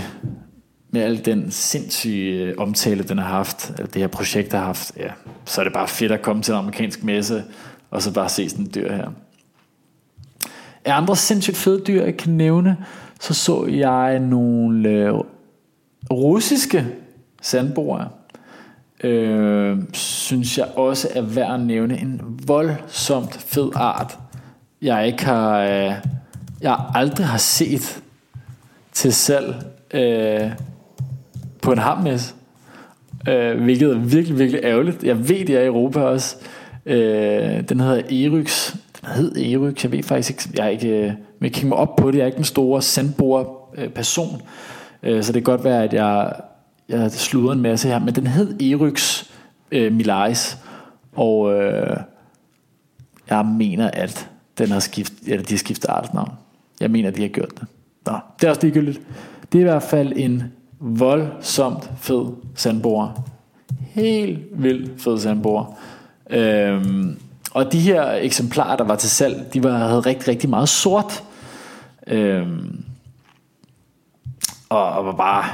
med 0.91 1.01
al 1.01 1.25
den 1.25 1.51
sindssyge 1.51 2.43
øh, 2.43 2.53
omtale, 2.57 3.03
den 3.03 3.17
har 3.17 3.27
haft, 3.27 3.71
det 3.77 3.95
her 3.95 4.07
projekt 4.07 4.53
har 4.53 4.59
haft, 4.59 4.91
ja, 4.97 5.09
så 5.45 5.61
er 5.61 5.63
det 5.63 5.73
bare 5.73 5.87
fedt 5.87 6.11
at 6.11 6.21
komme 6.21 6.41
til 6.41 6.51
en 6.51 6.57
amerikansk 6.57 7.03
messe, 7.03 7.43
og 7.91 8.01
så 8.01 8.13
bare 8.13 8.29
se 8.29 8.49
sådan 8.49 8.65
en 8.65 8.71
dyr 8.75 8.91
her. 8.91 9.07
Af 10.85 10.97
andre 10.97 11.15
sindssygt 11.15 11.57
fede 11.57 11.83
dyr, 11.87 12.03
jeg 12.03 12.17
kan 12.17 12.33
nævne, 12.33 12.77
så 13.21 13.33
så 13.33 13.65
jeg 13.65 14.19
nogle 14.19 14.89
øh, 14.89 15.13
russiske 16.11 16.87
sandboer. 17.41 18.05
Øh, 19.03 19.77
synes 19.93 20.57
jeg 20.57 20.67
også 20.75 21.07
er 21.15 21.21
værd 21.21 21.53
at 21.53 21.59
nævne 21.59 21.99
en 21.99 22.21
voldsomt 22.47 23.33
fed 23.33 23.71
art, 23.75 24.17
jeg 24.81 25.07
ikke 25.07 25.25
har, 25.25 25.61
øh, 25.61 25.93
jeg 26.61 26.79
aldrig 26.95 27.27
har 27.27 27.37
set 27.37 28.03
til 28.91 29.13
salg 29.13 29.55
øh, 29.93 30.51
på 31.61 31.71
en 31.71 31.77
hammes. 31.77 32.35
Øh, 33.29 33.63
hvilket 33.63 33.89
er 33.89 33.97
virkelig, 33.97 34.39
virkelig 34.39 34.63
ærgerligt. 34.63 35.03
Jeg 35.03 35.29
ved, 35.29 35.45
det 35.45 35.49
er 35.49 35.61
i 35.61 35.65
Europa 35.65 35.99
også. 35.99 36.35
Øh, 36.85 37.69
den 37.69 37.79
hedder 37.79 38.27
Eryx 38.27 38.75
hvad 39.01 39.11
hed 39.11 39.37
Eryk, 39.37 39.83
jeg 39.83 39.91
ved 39.91 40.03
faktisk 40.03 40.29
ikke, 40.29 40.59
jeg 40.59 40.65
er 40.65 40.69
ikke, 40.69 40.87
øh, 40.87 41.13
jeg 41.41 41.51
kigger 41.51 41.69
mig 41.69 41.77
op 41.77 41.95
på 41.95 42.11
det, 42.11 42.17
jeg 42.17 42.23
er 42.23 42.27
ikke 42.27 42.35
den 42.35 42.43
store 42.43 42.81
sandbor 42.81 43.61
person, 43.95 44.41
øh, 45.03 45.23
så 45.23 45.33
det 45.33 45.45
kan 45.45 45.51
godt 45.53 45.63
være, 45.63 45.83
at 45.83 45.93
jeg, 45.93 46.33
jeg 46.89 47.11
sluder 47.11 47.53
en 47.53 47.61
masse 47.61 47.87
her, 47.87 47.99
men 47.99 48.15
den 48.15 48.27
hed 48.27 48.61
Eryx 48.61 49.23
øh, 49.71 49.93
Milais, 49.93 50.57
og 51.15 51.53
øh, 51.53 51.97
jeg 53.29 53.45
mener, 53.45 53.91
at 53.93 54.29
den 54.57 54.71
har 54.71 54.79
skift, 54.79 55.13
eller 55.27 55.43
de 55.45 55.53
har 55.53 55.57
skiftet 55.57 55.89
artsnavn. 55.89 56.31
Jeg 56.79 56.91
mener, 56.91 57.11
de 57.11 57.21
har 57.21 57.29
gjort 57.29 57.59
det. 57.59 57.67
Nå, 58.05 58.13
det 58.39 58.45
er 58.45 58.49
også 58.49 58.61
ligegyldigt. 58.61 59.01
Det 59.51 59.57
er 59.57 59.61
i 59.61 59.63
hvert 59.63 59.83
fald 59.83 60.13
en 60.15 60.43
voldsomt 60.79 61.91
fed 61.97 62.25
sandborer. 62.55 63.23
Helt 63.79 64.39
vildt 64.51 65.01
fed 65.01 65.19
sandborer. 65.19 65.65
Øhm, 66.29 67.19
og 67.53 67.71
de 67.71 67.79
her 67.79 68.11
eksemplarer, 68.11 68.77
der 68.77 68.83
var 68.83 68.95
til 68.95 69.09
salg, 69.09 69.53
de 69.53 69.63
var, 69.63 69.77
havde 69.77 69.99
rigtig, 69.99 70.27
rigtig 70.27 70.49
meget 70.49 70.69
sort. 70.69 71.23
Øhm, 72.07 72.83
og, 74.69 74.91
og 74.91 75.05
var 75.05 75.15
bare 75.15 75.45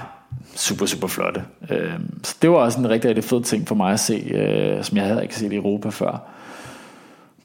super, 0.55 0.85
super 0.85 1.07
flotte. 1.07 1.43
Øhm, 1.69 2.19
så 2.23 2.35
det 2.41 2.49
var 2.49 2.57
også 2.57 2.79
en 2.79 2.89
rigtig, 2.89 3.09
rigtig 3.09 3.23
fed 3.23 3.43
ting 3.43 3.67
for 3.67 3.75
mig 3.75 3.93
at 3.93 3.99
se, 3.99 4.13
øh, 4.13 4.83
som 4.83 4.97
jeg 4.97 5.05
havde 5.05 5.23
ikke 5.23 5.35
set 5.35 5.53
i 5.53 5.55
Europa 5.55 5.89
før. 5.89 6.17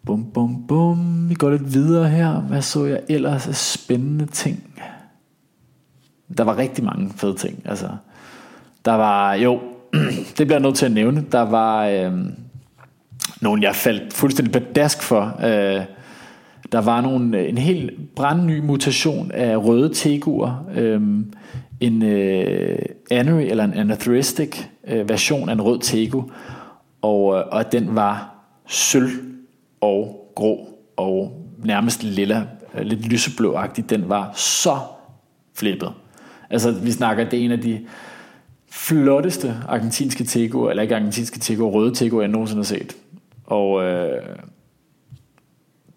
Bum, 0.06 0.30
bum, 0.34 0.66
bum. 0.66 1.28
Vi 1.28 1.34
går 1.34 1.50
lidt 1.50 1.74
videre 1.74 2.08
her. 2.08 2.40
Hvad 2.40 2.62
så 2.62 2.84
jeg 2.84 3.00
ellers 3.08 3.48
af 3.48 3.56
spændende 3.56 4.26
ting? 4.26 4.80
Der 6.38 6.44
var 6.44 6.58
rigtig 6.58 6.84
mange 6.84 7.12
fede 7.16 7.34
ting. 7.34 7.62
Altså, 7.64 7.88
der 8.84 8.92
var, 8.92 9.34
jo, 9.34 9.60
det 10.38 10.46
bliver 10.46 10.54
jeg 10.54 10.60
nødt 10.60 10.76
til 10.76 10.86
at 10.86 10.92
nævne. 10.92 11.24
Der 11.32 11.40
var, 11.40 11.86
øh, 11.86 12.12
nogen, 13.42 13.62
jeg 13.62 13.74
faldt 13.74 14.12
fuldstændig 14.12 14.52
badask 14.52 15.02
for. 15.02 15.36
Øh, 15.44 15.84
der 16.72 16.80
var 16.80 17.00
nogle, 17.00 17.38
øh, 17.38 17.48
en 17.48 17.58
helt 17.58 18.14
brandny 18.16 18.58
mutation 18.58 19.30
af 19.30 19.56
røde 19.56 19.94
teguer. 19.94 20.66
Øh, 20.76 21.00
en 21.80 22.02
øh, 22.02 22.78
anery, 23.10 23.42
eller 23.42 23.64
en 23.64 23.74
anatheristic 23.74 24.64
øh, 24.88 25.08
version 25.08 25.48
af 25.48 25.52
en 25.52 25.62
rød 25.62 25.78
tegu. 25.78 26.30
Og, 27.02 27.38
øh, 27.38 27.44
og 27.52 27.72
den 27.72 27.94
var 27.94 28.34
sølv 28.66 29.10
og 29.80 30.32
grå 30.34 30.68
og 30.96 31.46
nærmest 31.64 32.02
lilla, 32.02 32.46
øh, 32.74 32.86
lidt 32.86 33.08
lyseblåagtig. 33.08 33.90
Den 33.90 34.08
var 34.08 34.32
så 34.34 34.78
flippet. 35.54 35.92
Altså, 36.50 36.70
vi 36.70 36.92
snakker, 36.92 37.24
det 37.24 37.40
er 37.40 37.44
en 37.44 37.52
af 37.52 37.60
de 37.60 37.80
flotteste 38.70 39.54
argentinske 39.68 40.24
teguer, 40.24 40.70
eller 40.70 40.82
ikke 40.82 40.96
argentinske 40.96 41.38
teguer, 41.38 41.70
røde 41.70 41.94
tegoer, 41.94 42.22
jeg 42.22 42.30
nogensinde 42.30 42.58
har 42.58 42.64
set. 42.64 42.96
Og 43.44 43.84
øh, 43.84 44.22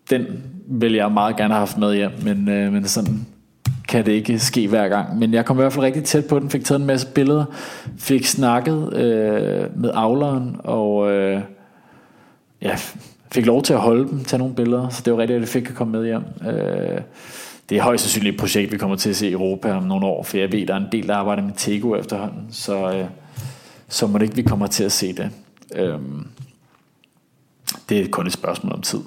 den 0.09 0.25
vil 0.67 0.93
jeg 0.93 1.11
meget 1.11 1.37
gerne 1.37 1.53
have 1.53 1.59
haft 1.59 1.77
med 1.77 1.95
hjem, 1.95 2.11
men, 2.23 2.49
øh, 2.49 2.73
men 2.73 2.87
sådan 2.87 3.25
kan 3.87 4.05
det 4.05 4.11
ikke 4.11 4.39
ske 4.39 4.67
hver 4.67 4.87
gang. 4.87 5.19
Men 5.19 5.33
jeg 5.33 5.45
kom 5.45 5.57
i 5.57 5.61
hvert 5.61 5.73
fald 5.73 5.85
rigtig 5.85 6.03
tæt 6.03 6.25
på 6.25 6.39
den, 6.39 6.49
fik 6.49 6.65
taget 6.65 6.79
en 6.79 6.87
masse 6.87 7.07
billeder, 7.07 7.45
fik 7.97 8.25
snakket 8.25 8.93
øh, 8.93 9.79
med 9.81 9.91
avleren, 9.93 10.55
og 10.63 11.11
øh, 11.11 11.41
ja, 12.61 12.75
fik 13.31 13.45
lov 13.45 13.61
til 13.61 13.73
at 13.73 13.79
holde 13.79 14.07
dem, 14.09 14.23
tage 14.23 14.37
nogle 14.37 14.55
billeder, 14.55 14.89
så 14.89 15.01
det 15.05 15.13
var 15.13 15.19
rigtig, 15.19 15.35
at 15.35 15.41
det 15.41 15.49
fik 15.49 15.69
at 15.69 15.75
komme 15.75 15.91
med 15.91 16.05
hjem. 16.05 16.23
Øh, 16.47 17.01
det 17.69 17.77
er 17.77 17.81
højst 17.81 18.03
sandsynligt 18.03 18.33
et 18.33 18.39
projekt, 18.39 18.71
vi 18.71 18.77
kommer 18.77 18.95
til 18.95 19.09
at 19.09 19.15
se 19.15 19.29
i 19.29 19.31
Europa 19.31 19.71
om 19.71 19.83
nogle 19.83 20.05
år, 20.05 20.23
for 20.23 20.37
jeg 20.37 20.51
ved, 20.51 20.67
der 20.67 20.73
er 20.73 20.77
en 20.77 20.87
del, 20.91 21.07
der 21.07 21.15
arbejder 21.15 21.43
med 21.43 21.53
Tego 21.57 21.95
efterhånden, 21.95 22.47
så, 22.51 22.93
øh, 22.93 23.05
så 23.87 24.07
må 24.07 24.17
det 24.17 24.23
ikke, 24.23 24.35
vi 24.35 24.41
kommer 24.41 24.67
til 24.67 24.83
at 24.83 24.91
se 24.91 25.13
det. 25.13 25.29
Øh, 25.75 25.99
det 27.89 27.99
er 27.99 28.07
kun 28.11 28.27
et 28.27 28.33
spørgsmål 28.33 28.73
om 28.73 28.81
tid. 28.81 28.99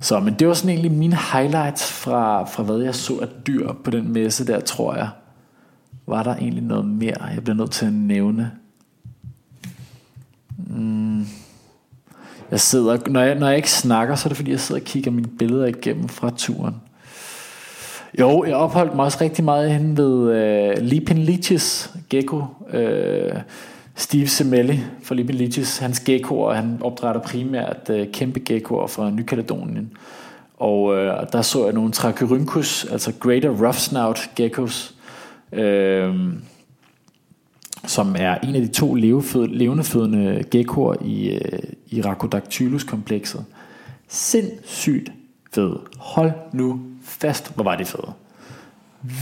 Så, 0.00 0.20
men 0.20 0.34
det 0.34 0.48
var 0.48 0.54
sådan 0.54 0.70
egentlig 0.70 0.92
mine 0.92 1.18
highlights 1.32 1.92
fra, 1.92 2.44
fra 2.44 2.62
hvad 2.62 2.76
jeg 2.76 2.94
så 2.94 3.18
af 3.18 3.28
dyr 3.46 3.72
på 3.84 3.90
den 3.90 4.12
messe 4.12 4.46
der, 4.46 4.60
tror 4.60 4.94
jeg. 4.94 5.08
Var 6.06 6.22
der 6.22 6.36
egentlig 6.36 6.64
noget 6.64 6.84
mere, 6.84 7.24
jeg 7.34 7.44
bliver 7.44 7.56
nødt 7.56 7.70
til 7.70 7.86
at 7.86 7.92
nævne? 7.92 8.50
Mm. 10.56 11.26
Jeg 12.50 12.60
sidder, 12.60 12.98
når 13.06 13.20
jeg, 13.20 13.34
når 13.34 13.46
jeg 13.46 13.56
ikke 13.56 13.70
snakker, 13.70 14.14
så 14.14 14.26
er 14.26 14.28
det 14.28 14.36
fordi, 14.36 14.50
jeg 14.50 14.60
sidder 14.60 14.80
og 14.80 14.84
kigger 14.84 15.10
mine 15.10 15.28
billeder 15.38 15.66
igennem 15.66 16.08
fra 16.08 16.30
turen. 16.36 16.74
Jo, 18.20 18.44
jeg 18.44 18.56
opholdt 18.56 18.94
mig 18.94 19.04
også 19.04 19.18
rigtig 19.20 19.44
meget 19.44 19.72
hen 19.72 19.96
ved 19.96 20.32
øh, 20.32 20.82
Lipin 20.82 21.18
Lichis 21.18 21.90
gecko. 22.08 22.44
Øh, 22.72 23.32
Steve 23.98 24.28
Semelli 24.28 24.80
fra 25.02 25.14
Lichis, 25.14 25.78
hans 25.78 26.00
geckoer, 26.00 26.54
han 26.54 26.78
opdrætter 26.80 27.20
primært 27.20 27.90
øh, 27.90 28.12
kæmpe 28.12 28.40
geckoer 28.40 28.86
fra 28.86 29.10
Nykaledonien. 29.10 29.92
Og 30.56 30.96
øh, 30.96 31.26
der 31.32 31.42
så 31.42 31.64
jeg 31.64 31.74
nogle 31.74 31.92
Trachyrhynchus, 31.92 32.84
altså 32.84 33.12
Greater 33.20 33.50
Rough 33.50 33.76
Snout 33.76 34.30
geckos, 34.36 34.94
øh, 35.52 36.14
som 37.86 38.14
er 38.18 38.38
en 38.38 38.54
af 38.54 38.60
de 38.60 38.68
to 38.68 38.94
levendefødende 39.34 40.44
geckoer 40.50 40.94
i, 41.04 41.30
øh, 41.30 41.58
i 41.86 42.02
Rhacodactylus-komplekset. 42.02 43.44
Sindssygt 44.08 45.12
fed. 45.52 45.76
Hold 45.98 46.32
nu 46.52 46.80
fast, 47.02 47.54
hvor 47.54 47.64
var 47.64 47.76
de 47.76 47.84
fede. 47.84 48.12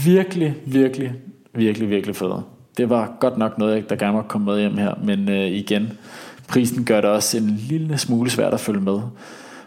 Virkelig, 0.05 0.55
virkelig, 0.65 1.13
virkelig, 1.53 1.89
virkelig 1.89 2.15
fede 2.15 2.43
det 2.77 2.89
var 2.89 3.17
godt 3.19 3.37
nok 3.37 3.57
noget, 3.57 3.89
der 3.89 3.95
gerne 3.95 4.13
må 4.13 4.21
komme 4.21 4.45
med 4.45 4.59
hjem 4.59 4.77
her, 4.77 4.93
men 5.03 5.29
øh, 5.29 5.47
igen, 5.47 5.97
prisen 6.47 6.85
gør 6.85 7.01
det 7.01 7.09
også 7.09 7.37
en 7.37 7.49
lille 7.49 7.97
smule 7.97 8.29
svært 8.29 8.53
at 8.53 8.59
følge 8.59 8.81
med. 8.81 8.99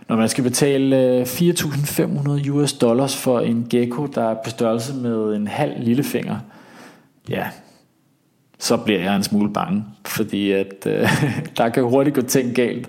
Når 0.09 0.17
man 0.17 0.29
skal 0.29 0.45
betale 0.45 0.97
øh, 0.97 1.23
4.500 1.23 2.51
US 2.51 2.73
dollars 2.73 3.17
for 3.17 3.41
en 3.41 3.67
gecko, 3.71 4.07
der 4.07 4.31
er 4.31 4.35
på 4.45 4.51
størrelse 4.51 4.95
med 4.95 5.37
en 5.37 5.49
halv 5.49 5.73
lillefinger, 5.79 6.39
ja, 7.29 7.47
så 8.59 8.77
bliver 8.77 9.01
jeg 9.01 9.17
en 9.17 9.23
smule 9.23 9.53
bange 9.53 9.85
fordi 10.07 10.53
at 10.53 10.87
øh, 10.87 11.09
der 11.57 11.69
kan 11.69 11.83
hurtigt 11.83 12.17
gå 12.17 12.23
ting 12.23 12.55
galt. 12.55 12.89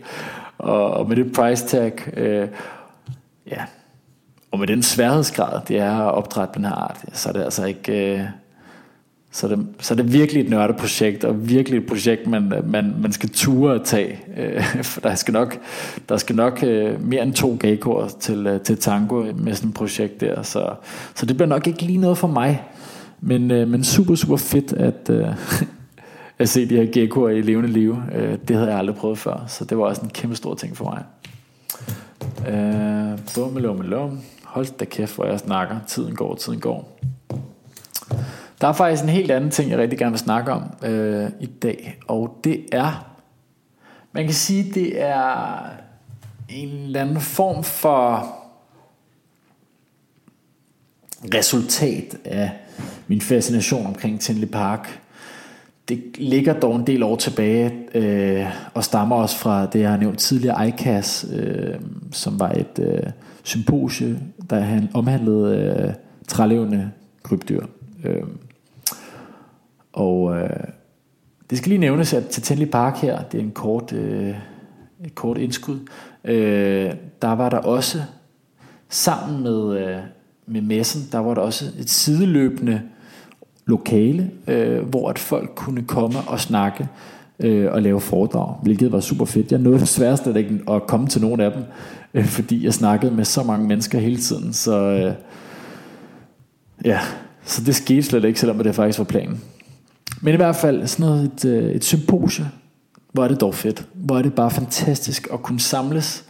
Og, 0.57 0.93
og 0.93 1.09
med 1.09 1.15
det 1.15 1.33
price 1.33 1.67
tag, 1.67 1.93
øh, 2.17 2.47
ja, 3.47 3.63
og 4.51 4.59
med 4.59 4.67
den 4.67 4.83
sværhedsgrad, 4.83 5.61
det 5.67 5.79
er 5.79 5.97
at 5.97 6.13
opdrætte 6.13 6.53
den 6.53 6.65
her 6.65 6.71
art, 6.71 7.05
så 7.13 7.29
er 7.29 7.33
det 7.33 7.43
altså 7.43 7.65
ikke... 7.65 8.15
Øh, 8.15 8.25
så 9.33 9.47
er, 9.47 9.55
det, 9.55 9.67
så 9.79 9.93
er 9.93 9.95
det 9.95 10.13
virkelig 10.13 10.43
et 10.43 10.49
nørdeprojekt, 10.49 11.23
og 11.23 11.49
virkelig 11.49 11.77
et 11.77 11.85
projekt, 11.85 12.27
man, 12.27 12.53
man, 12.65 12.95
man 13.01 13.11
skal 13.11 13.29
ture 13.29 13.75
at 13.75 13.81
tage. 13.85 14.19
Øh, 14.37 14.83
for 14.83 15.01
der 15.01 15.15
skal 15.15 15.31
nok, 15.33 15.59
der 16.09 16.17
skal 16.17 16.35
nok 16.35 16.63
øh, 16.63 17.07
mere 17.07 17.23
end 17.23 17.33
to 17.33 17.57
gagor 17.59 18.07
til, 18.19 18.47
øh, 18.47 18.61
til 18.61 18.77
tango 18.77 19.23
med 19.35 19.55
sådan 19.55 19.69
et 19.69 19.75
projekt 19.75 20.21
der. 20.21 20.41
Så, 20.41 20.73
så 21.15 21.25
det 21.25 21.35
bliver 21.37 21.47
nok 21.47 21.67
ikke 21.67 21.81
lige 21.81 21.97
noget 21.97 22.17
for 22.17 22.27
mig. 22.27 22.63
Men, 23.21 23.47
men 23.47 23.83
super, 23.83 24.15
super 24.15 24.37
fedt 24.37 24.73
at, 24.73 25.09
at 26.39 26.49
se 26.49 26.69
de 26.69 26.75
her 26.75 26.91
geckoer 26.93 27.29
i 27.29 27.41
levende 27.41 27.69
liv. 27.69 27.97
Det 28.47 28.55
havde 28.55 28.69
jeg 28.69 28.77
aldrig 28.77 28.95
prøvet 28.95 29.17
før, 29.17 29.45
så 29.47 29.65
det 29.65 29.77
var 29.77 29.83
også 29.83 30.01
en 30.01 30.09
kæmpe 30.09 30.35
stor 30.35 30.55
ting 30.55 30.77
for 30.77 30.83
mig. 30.83 31.03
Bum, 33.35 33.43
bummelum, 33.43 33.81
lum. 33.81 34.19
Hold 34.43 34.77
da 34.77 34.85
kæft, 34.85 35.15
hvor 35.15 35.25
jeg 35.25 35.39
snakker. 35.39 35.75
Tiden 35.87 36.15
går, 36.15 36.35
tiden 36.35 36.59
går. 36.59 36.99
Der 38.61 38.67
er 38.67 38.73
faktisk 38.73 39.03
en 39.03 39.09
helt 39.09 39.31
anden 39.31 39.51
ting, 39.51 39.71
jeg 39.71 39.79
rigtig 39.79 39.99
gerne 39.99 40.11
vil 40.11 40.19
snakke 40.19 40.51
om 40.51 40.63
øh, 40.83 41.29
i 41.39 41.45
dag, 41.45 41.99
og 42.07 42.39
det 42.43 42.65
er, 42.71 43.15
man 44.11 44.25
kan 44.25 44.33
sige, 44.33 44.73
det 44.73 45.01
er 45.01 45.65
en 46.49 46.69
eller 46.69 47.01
anden 47.01 47.21
form 47.21 47.63
for 47.63 48.35
resultat 51.33 52.17
af 52.25 52.51
min 53.07 53.21
fascination 53.21 53.85
omkring 53.85 54.19
Tinley 54.19 54.47
Park. 54.47 54.99
Det 55.89 56.03
ligger 56.17 56.53
dog 56.53 56.75
en 56.75 56.87
del 56.87 57.03
år 57.03 57.15
tilbage 57.15 57.71
øh, 57.95 58.45
og 58.73 58.83
stammer 58.83 59.15
også 59.15 59.37
fra 59.37 59.65
det, 59.65 59.79
jeg 59.79 59.89
har 59.89 59.97
nævnt 59.97 60.19
tidligere, 60.19 60.67
ICAS, 60.67 61.25
øh, 61.33 61.75
som 62.11 62.39
var 62.39 62.51
et 62.51 62.79
øh, 62.79 63.03
symposie, 63.43 64.19
der 64.49 64.59
han 64.59 64.89
omhandlede 64.93 65.57
øh, 65.57 65.93
trælevende 66.27 66.91
krybdyr. 67.23 67.65
Øh, 68.03 68.23
og 69.93 70.37
øh, 70.37 70.49
det 71.49 71.57
skal 71.57 71.69
lige 71.69 71.79
nævnes, 71.79 72.13
at 72.13 72.25
til 72.25 72.65
Park 72.65 72.97
her, 72.97 73.21
det 73.23 73.37
er 73.37 73.43
en 73.43 73.51
kort, 73.51 73.93
øh, 73.93 74.35
et 75.05 75.15
kort 75.15 75.37
indskud, 75.37 75.79
øh, 76.23 76.91
der 77.21 77.31
var 77.31 77.49
der 77.49 77.57
også, 77.57 78.01
sammen 78.89 79.43
med, 79.43 79.77
øh, 79.77 79.97
med 80.45 80.61
messen, 80.61 81.01
der 81.11 81.19
var 81.19 81.33
der 81.33 81.41
også 81.41 81.65
et 81.79 81.89
sideløbende 81.89 82.81
lokale, 83.65 84.31
øh, 84.47 84.81
hvor 84.81 85.09
at 85.09 85.19
folk 85.19 85.51
kunne 85.55 85.83
komme 85.83 86.19
og 86.27 86.39
snakke 86.39 86.87
øh, 87.39 87.71
og 87.71 87.81
lave 87.81 88.01
foredrag, 88.01 88.55
hvilket 88.63 88.91
var 88.91 88.99
super 88.99 89.25
fedt. 89.25 89.51
Jeg 89.51 89.59
nåede 89.59 89.79
desværre 89.79 90.17
slet 90.17 90.35
ikke 90.35 90.59
at 90.69 90.87
komme 90.87 91.07
til 91.07 91.21
nogen 91.21 91.39
af 91.39 91.51
dem, 91.51 91.63
øh, 92.13 92.25
fordi 92.25 92.65
jeg 92.65 92.73
snakkede 92.73 93.11
med 93.11 93.25
så 93.25 93.43
mange 93.43 93.67
mennesker 93.67 93.99
hele 93.99 94.17
tiden, 94.17 94.53
så 94.53 94.77
øh, 94.77 95.13
ja, 96.85 96.99
så 97.45 97.63
det 97.63 97.75
skete 97.75 98.03
slet 98.03 98.23
ikke, 98.23 98.39
selvom 98.39 98.57
det 98.57 98.75
faktisk 98.75 98.99
var 98.99 99.05
planen. 99.05 99.41
Men 100.21 100.33
i 100.33 100.37
hvert 100.37 100.55
fald 100.55 100.87
sådan 100.87 101.05
noget, 101.05 101.23
et, 101.23 101.45
øh, 101.45 101.71
et 101.71 101.83
symposie, 101.83 102.45
hvor 103.13 103.23
er 103.23 103.27
det 103.27 103.41
dog 103.41 103.55
fedt. 103.55 103.87
Hvor 103.93 104.17
er 104.17 104.21
det 104.21 104.33
bare 104.33 104.51
fantastisk 104.51 105.27
at 105.33 105.41
kunne 105.41 105.59
samles 105.59 106.23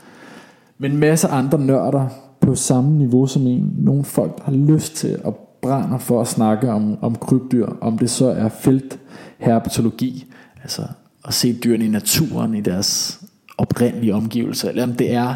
med 0.77 0.89
en 0.89 0.97
masse 0.97 1.27
andre 1.27 1.59
nørder 1.59 2.07
på 2.41 2.55
samme 2.55 2.97
niveau 2.97 3.27
som 3.27 3.47
en. 3.47 3.73
Nogle 3.77 4.03
folk, 4.03 4.37
der 4.37 4.43
har 4.43 4.51
lyst 4.51 4.95
til 4.95 5.19
at 5.25 5.35
brænde 5.61 5.99
for 5.99 6.21
at 6.21 6.27
snakke 6.27 6.71
om, 6.71 7.03
om 7.03 7.15
krybdyr, 7.15 7.67
om 7.81 7.97
det 7.97 8.09
så 8.09 8.25
er 8.25 8.49
feltherpetologi, 8.49 10.25
altså 10.63 10.81
at 11.27 11.33
se 11.33 11.53
dyrene 11.53 11.85
i 11.85 11.89
naturen, 11.89 12.55
i 12.55 12.61
deres 12.61 13.21
oprindelige 13.57 14.15
omgivelser, 14.15 14.69
eller 14.69 14.83
om 14.83 14.93
det 14.93 15.13
er 15.13 15.35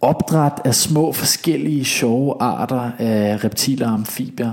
opdræt 0.00 0.60
af 0.64 0.74
små 0.74 1.12
forskellige 1.12 1.84
sjove 1.84 2.42
arter 2.42 2.90
af 2.98 3.44
reptiler 3.44 3.86
og 3.86 3.92
amfibier. 3.92 4.52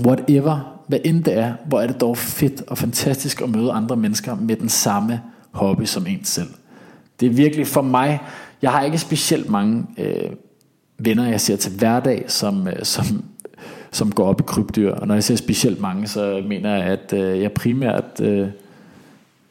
Whatever 0.00 0.73
hvad 0.86 0.98
end 1.04 1.24
det 1.24 1.38
er, 1.38 1.54
hvor 1.66 1.80
er 1.80 1.86
det 1.86 2.00
dog 2.00 2.16
fedt 2.16 2.62
og 2.66 2.78
fantastisk 2.78 3.40
at 3.40 3.50
møde 3.50 3.72
andre 3.72 3.96
mennesker 3.96 4.34
med 4.34 4.56
den 4.56 4.68
samme 4.68 5.20
hobby 5.50 5.84
som 5.84 6.06
en 6.06 6.24
selv. 6.24 6.48
Det 7.20 7.26
er 7.26 7.30
virkelig 7.30 7.66
for 7.66 7.82
mig, 7.82 8.20
jeg 8.62 8.72
har 8.72 8.82
ikke 8.82 8.98
specielt 8.98 9.50
mange 9.50 9.86
øh, 9.98 10.30
venner, 10.98 11.28
jeg 11.28 11.40
ser 11.40 11.56
til 11.56 11.72
hverdag, 11.78 12.24
som, 12.26 12.68
øh, 12.68 12.82
som, 12.82 13.24
som 13.90 14.12
går 14.12 14.26
op 14.26 14.40
i 14.40 14.44
krybdyr. 14.46 14.92
Og 14.92 15.06
når 15.06 15.14
jeg 15.14 15.24
ser 15.24 15.36
specielt 15.36 15.80
mange, 15.80 16.08
så 16.08 16.42
mener 16.48 16.76
jeg, 16.76 16.84
at 16.84 17.12
øh, 17.12 17.40
jeg 17.40 17.52
primært 17.52 18.20
øh, 18.22 18.48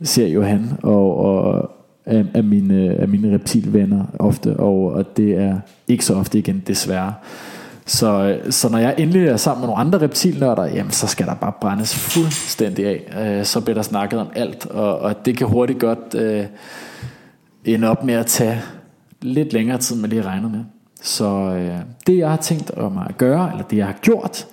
ser 0.04 0.28
Johan 0.28 0.72
og, 0.84 1.18
og 1.18 1.72
af, 2.06 2.26
af, 2.34 2.44
mine, 2.44 2.96
af 2.96 3.08
mine 3.08 3.34
reptilvenner 3.34 4.06
ofte, 4.20 4.58
og, 4.58 4.92
og 4.92 5.18
det 5.18 5.38
er 5.38 5.60
ikke 5.88 6.06
så 6.06 6.14
ofte 6.14 6.40
igen, 6.40 6.64
desværre. 6.68 7.14
Så, 7.86 8.40
så 8.50 8.70
når 8.70 8.78
jeg 8.78 8.96
endelig 8.98 9.28
er 9.28 9.38
sammen 9.38 9.62
med 9.62 9.68
nogle 9.68 9.80
andre 9.80 10.02
reptilnørder, 10.02 10.66
jamen 10.66 10.92
så 10.92 11.08
skal 11.08 11.26
der 11.26 11.34
bare 11.34 11.54
brændes 11.62 11.96
fuldstændig 11.96 12.86
af. 12.86 13.38
Øh, 13.40 13.46
så 13.46 13.62
bliver 13.62 13.76
der 13.76 13.82
snakket 13.82 14.20
om 14.20 14.28
alt, 14.36 14.66
og, 14.66 15.00
og 15.00 15.26
det 15.26 15.38
kan 15.38 15.48
hurtigt 15.48 15.80
godt 15.80 16.16
øh, 16.16 16.46
ende 17.66 17.88
op 17.88 18.04
med 18.04 18.14
at 18.14 18.26
tage 18.26 18.62
lidt 19.22 19.54
længere 19.54 19.78
tid, 19.78 19.96
end 19.96 20.06
lige 20.06 20.22
regnede 20.22 20.52
med. 20.52 20.64
Så 21.02 21.26
øh, 21.26 21.80
det 22.08 22.18
jeg 22.18 22.30
har 22.30 22.38
tænkt 22.38 22.72
om 22.72 22.98
at 22.98 23.18
gøre, 23.18 23.52
eller 23.52 23.64
det 23.64 23.78
jeg 23.78 23.86
har 23.86 23.98
gjort, 24.02 24.48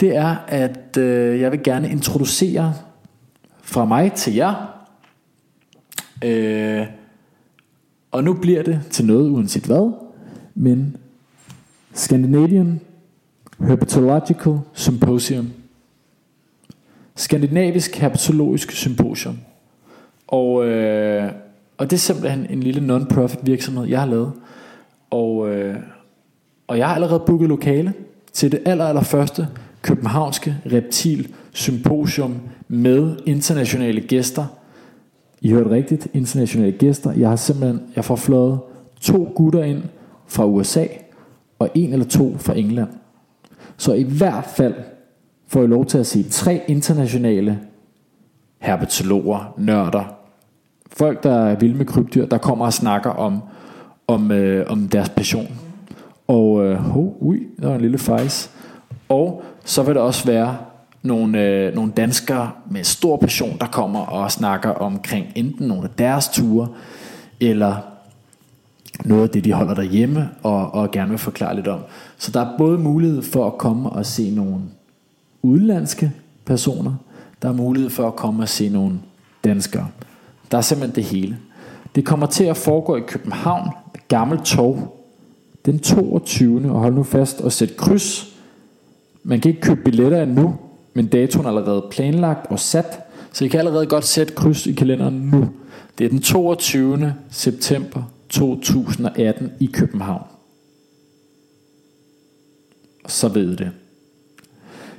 det 0.00 0.16
er, 0.16 0.36
at 0.48 0.96
øh, 0.96 1.40
jeg 1.40 1.52
vil 1.52 1.62
gerne 1.62 1.90
introducere 1.90 2.74
fra 3.62 3.84
mig 3.84 4.12
til 4.12 4.34
jer. 4.34 4.54
Øh, 6.24 6.86
og 8.10 8.24
nu 8.24 8.34
bliver 8.34 8.62
det 8.62 8.80
til 8.90 9.06
noget 9.06 9.30
uanset 9.30 9.62
hvad, 9.62 9.92
men 10.54 10.96
Scandinavian 11.94 12.80
Herpetological 13.60 14.58
Symposium. 14.72 15.52
Skandinavisk 17.14 17.96
Herpetologisk 17.96 18.70
Symposium. 18.70 19.38
Og, 20.26 20.66
øh, 20.66 21.32
og 21.78 21.90
det 21.90 21.96
er 21.96 22.00
simpelthen 22.00 22.46
en 22.50 22.62
lille 22.62 22.86
non-profit 22.86 23.38
virksomhed, 23.42 23.86
jeg 23.86 24.00
har 24.00 24.06
lavet. 24.06 24.32
Og, 25.10 25.48
øh, 25.48 25.76
og 26.66 26.78
jeg 26.78 26.86
har 26.88 26.94
allerede 26.94 27.22
booket 27.26 27.48
lokale 27.48 27.92
til 28.32 28.52
det 28.52 28.62
aller, 28.66 28.84
aller 28.84 29.02
første 29.02 29.48
københavnske 29.82 30.56
reptil 30.72 31.34
symposium 31.52 32.40
med 32.68 33.16
internationale 33.26 34.00
gæster. 34.00 34.46
I 35.40 35.50
hørte 35.50 35.70
rigtigt, 35.70 36.08
internationale 36.12 36.72
gæster. 36.72 37.12
Jeg 37.12 37.28
har 37.28 37.36
simpelthen, 37.36 37.80
jeg 37.96 38.04
får 38.04 38.16
fløjet 38.16 38.60
to 39.00 39.32
gutter 39.34 39.62
ind 39.62 39.82
fra 40.26 40.46
USA, 40.46 40.86
og 41.62 41.70
en 41.74 41.92
eller 41.92 42.06
to 42.06 42.36
fra 42.38 42.58
England. 42.58 42.88
Så 43.76 43.92
i 43.92 44.02
hvert 44.02 44.44
fald 44.44 44.74
får 45.48 45.62
I 45.62 45.66
lov 45.66 45.86
til 45.86 45.98
at 45.98 46.06
se 46.06 46.22
tre 46.22 46.62
internationale 46.68 47.58
herpetologer, 48.58 49.54
nørder, 49.58 50.04
folk, 50.92 51.22
der 51.22 51.46
er 51.46 51.54
vilde 51.54 51.76
med 51.76 51.86
krybdyr, 51.86 52.26
der 52.26 52.38
kommer 52.38 52.64
og 52.64 52.72
snakker 52.72 53.10
om, 53.10 53.42
om, 54.06 54.30
øh, 54.30 54.66
om 54.68 54.88
deres 54.88 55.08
passion. 55.08 55.48
Og, 56.28 56.64
øh, 56.64 56.96
oh, 56.96 57.22
ui, 57.22 57.38
der 57.60 57.68
var 57.68 57.74
en 57.74 57.80
lille 57.80 57.98
fejs. 57.98 58.50
Og 59.08 59.42
så 59.64 59.82
vil 59.82 59.94
der 59.94 60.00
også 60.00 60.26
være 60.26 60.56
nogle, 61.02 61.40
øh, 61.40 61.74
nogle 61.74 61.92
danskere 61.92 62.50
med 62.70 62.84
stor 62.84 63.16
passion, 63.16 63.56
der 63.60 63.66
kommer 63.66 64.00
og 64.00 64.32
snakker 64.32 64.70
omkring 64.70 65.26
enten 65.34 65.68
nogle 65.68 65.84
af 65.84 65.90
deres 65.98 66.28
ture, 66.28 66.68
eller 67.40 67.91
noget 69.04 69.22
af 69.22 69.30
det, 69.30 69.44
de 69.44 69.52
holder 69.52 69.74
derhjemme 69.74 70.28
og, 70.42 70.74
og 70.74 70.90
gerne 70.90 71.10
vil 71.10 71.18
forklare 71.18 71.56
lidt 71.56 71.68
om. 71.68 71.80
Så 72.18 72.30
der 72.32 72.40
er 72.40 72.58
både 72.58 72.78
mulighed 72.78 73.22
for 73.22 73.46
at 73.46 73.58
komme 73.58 73.90
og 73.90 74.06
se 74.06 74.30
nogle 74.30 74.60
udenlandske 75.42 76.12
personer, 76.44 76.94
der 77.42 77.48
er 77.48 77.52
mulighed 77.52 77.90
for 77.90 78.06
at 78.06 78.16
komme 78.16 78.42
og 78.42 78.48
se 78.48 78.68
nogle 78.68 79.00
danskere. 79.44 79.88
Der 80.50 80.58
er 80.58 80.62
simpelthen 80.62 80.96
det 80.96 81.04
hele. 81.04 81.38
Det 81.94 82.04
kommer 82.04 82.26
til 82.26 82.44
at 82.44 82.56
foregå 82.56 82.96
i 82.96 83.00
København, 83.00 83.70
Gammel 84.08 84.38
Torv, 84.38 84.96
den 85.66 85.78
22. 85.78 86.70
Og 86.72 86.80
hold 86.80 86.94
nu 86.94 87.02
fast 87.02 87.40
og 87.40 87.52
sæt 87.52 87.76
kryds. 87.76 88.36
Man 89.24 89.40
kan 89.40 89.48
ikke 89.48 89.60
købe 89.60 89.80
billetter 89.84 90.22
endnu, 90.22 90.54
men 90.94 91.06
datoen 91.06 91.44
er 91.44 91.48
allerede 91.48 91.84
planlagt 91.90 92.46
og 92.50 92.60
sat, 92.60 93.00
så 93.32 93.44
I 93.44 93.48
kan 93.48 93.58
allerede 93.58 93.86
godt 93.86 94.04
sætte 94.04 94.34
kryds 94.34 94.66
i 94.66 94.72
kalenderen 94.72 95.14
nu. 95.14 95.48
Det 95.98 96.04
er 96.04 96.08
den 96.08 96.20
22. 96.20 97.14
september 97.30 98.02
2018 98.32 99.52
i 99.60 99.66
København. 99.66 100.26
Så 103.08 103.28
ved 103.28 103.56
det. 103.56 103.70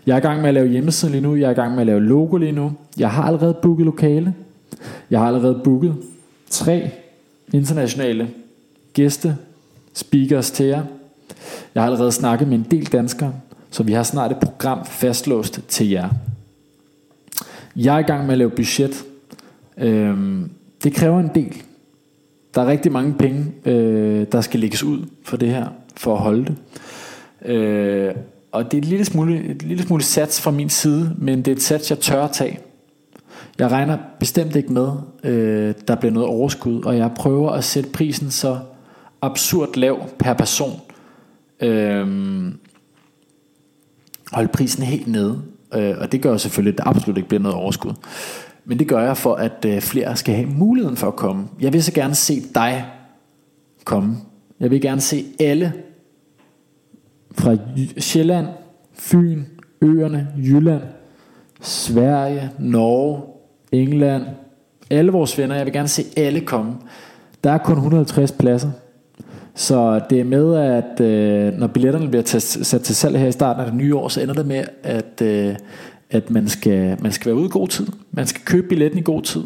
Jeg 0.05 0.13
er 0.13 0.17
i 0.17 0.21
gang 0.21 0.41
med 0.41 0.47
at 0.47 0.53
lave 0.53 0.67
hjemmeside 0.67 1.11
lige 1.11 1.21
nu. 1.21 1.35
Jeg 1.35 1.47
er 1.47 1.51
i 1.51 1.53
gang 1.53 1.71
med 1.71 1.79
at 1.81 1.87
lave 1.87 2.01
logo 2.01 2.37
lige 2.37 2.51
nu. 2.51 2.73
Jeg 2.97 3.11
har 3.11 3.23
allerede 3.23 3.53
booket 3.53 3.85
lokale. 3.85 4.35
Jeg 5.09 5.19
har 5.19 5.27
allerede 5.27 5.61
booket 5.63 5.95
tre 6.49 6.91
internationale 7.53 8.29
gæste 8.93 9.37
speakers 9.93 10.51
til 10.51 10.65
jer. 10.65 10.83
Jeg 11.75 11.83
har 11.83 11.87
allerede 11.87 12.11
snakket 12.11 12.47
med 12.47 12.57
en 12.57 12.67
del 12.71 12.85
danskere, 12.85 13.33
så 13.71 13.83
vi 13.83 13.91
har 13.91 14.03
snart 14.03 14.31
et 14.31 14.37
program 14.37 14.85
fastlåst 14.85 15.59
til 15.67 15.89
jer. 15.89 16.09
Jeg 17.75 17.95
er 17.95 17.99
i 17.99 18.03
gang 18.03 18.25
med 18.25 18.31
at 18.31 18.37
lave 18.37 18.49
budget, 18.49 19.05
Øhm, 19.77 20.49
det 20.83 20.93
kræver 20.93 21.19
en 21.19 21.31
del. 21.35 21.63
Der 22.55 22.61
er 22.61 22.65
rigtig 22.65 22.91
mange 22.91 23.13
penge, 23.13 23.45
øh, 23.65 24.27
der 24.31 24.41
skal 24.41 24.59
lægges 24.59 24.83
ud 24.83 25.05
for 25.23 25.37
det 25.37 25.49
her, 25.49 25.67
for 25.97 26.15
at 26.15 26.21
holde 26.21 26.45
det. 26.45 26.55
Øh, 27.51 28.15
og 28.51 28.71
det 28.71 28.77
er 28.77 28.81
et 28.81 28.87
lille, 28.87 29.05
smule, 29.05 29.43
et 29.43 29.63
lille 29.63 29.83
smule 29.83 30.03
sats 30.03 30.41
fra 30.41 30.51
min 30.51 30.69
side, 30.69 31.15
men 31.17 31.37
det 31.37 31.47
er 31.47 31.55
et 31.55 31.61
sats, 31.61 31.89
jeg 31.89 31.99
tør 31.99 32.23
at 32.23 32.31
tage. 32.31 32.59
Jeg 33.59 33.71
regner 33.71 33.97
bestemt 34.19 34.55
ikke 34.55 34.73
med, 34.73 34.89
øh, 35.23 35.73
der 35.87 35.95
bliver 35.95 36.11
noget 36.13 36.29
overskud, 36.29 36.83
og 36.83 36.97
jeg 36.97 37.11
prøver 37.15 37.51
at 37.51 37.63
sætte 37.63 37.89
prisen 37.89 38.31
så 38.31 38.59
absurd 39.21 39.75
lav 39.75 40.09
per 40.19 40.33
person. 40.33 40.81
Øh, 41.59 42.07
holde 44.31 44.47
prisen 44.47 44.83
helt 44.83 45.07
nede, 45.07 45.41
øh, 45.73 45.95
og 45.99 46.11
det 46.11 46.21
gør 46.21 46.37
selvfølgelig, 46.37 46.73
at 46.73 46.77
der 46.77 46.89
absolut 46.89 47.17
ikke 47.17 47.29
bliver 47.29 47.41
noget 47.41 47.57
overskud. 47.57 47.93
Men 48.65 48.79
det 48.79 48.87
gør 48.87 48.99
jeg 48.99 49.17
for, 49.17 49.35
at 49.35 49.65
øh, 49.67 49.81
flere 49.81 50.15
skal 50.15 50.35
have 50.35 50.47
muligheden 50.47 50.97
for 50.97 51.07
at 51.07 51.15
komme. 51.15 51.47
Jeg 51.61 51.73
vil 51.73 51.83
så 51.83 51.93
gerne 51.93 52.15
se 52.15 52.41
dig 52.55 52.85
komme. 53.83 54.17
Jeg 54.59 54.71
vil 54.71 54.81
gerne 54.81 55.01
se 55.01 55.25
alle 55.39 55.73
fra 57.31 57.57
Sjælland, 57.97 58.47
Fyn, 58.93 59.43
Øerne, 59.81 60.27
Jylland, 60.37 60.81
Sverige, 61.61 62.51
Norge, 62.59 63.21
England, 63.71 64.23
alle 64.89 65.11
vores 65.11 65.37
venner. 65.37 65.55
Jeg 65.55 65.65
vil 65.65 65.73
gerne 65.73 65.87
se 65.87 66.03
alle 66.17 66.41
komme. 66.41 66.73
Der 67.43 67.51
er 67.51 67.57
kun 67.57 67.75
150 67.75 68.31
pladser. 68.31 68.71
Så 69.55 70.01
det 70.09 70.19
er 70.19 70.23
med, 70.23 70.55
at 70.55 71.01
øh, 71.01 71.53
når 71.53 71.67
billetterne 71.67 72.07
bliver 72.09 72.23
sat 72.39 72.81
til 72.81 72.95
salg 72.95 73.19
her 73.19 73.27
i 73.27 73.31
starten 73.31 73.59
af 73.59 73.65
det 73.65 73.75
nye 73.75 73.95
år, 73.95 74.07
så 74.07 74.21
ender 74.21 74.33
det 74.33 74.45
med, 74.45 74.63
at, 74.83 75.21
øh, 75.21 75.55
at 76.13 76.29
man, 76.29 76.47
skal, 76.47 76.97
man 77.01 77.11
skal 77.11 77.25
være 77.25 77.35
ude 77.35 77.45
i 77.45 77.51
god 77.51 77.67
tid. 77.67 77.87
Man 78.11 78.27
skal 78.27 78.41
købe 78.45 78.67
billetten 78.67 78.99
i 78.99 79.03
god 79.03 79.21
tid. 79.21 79.43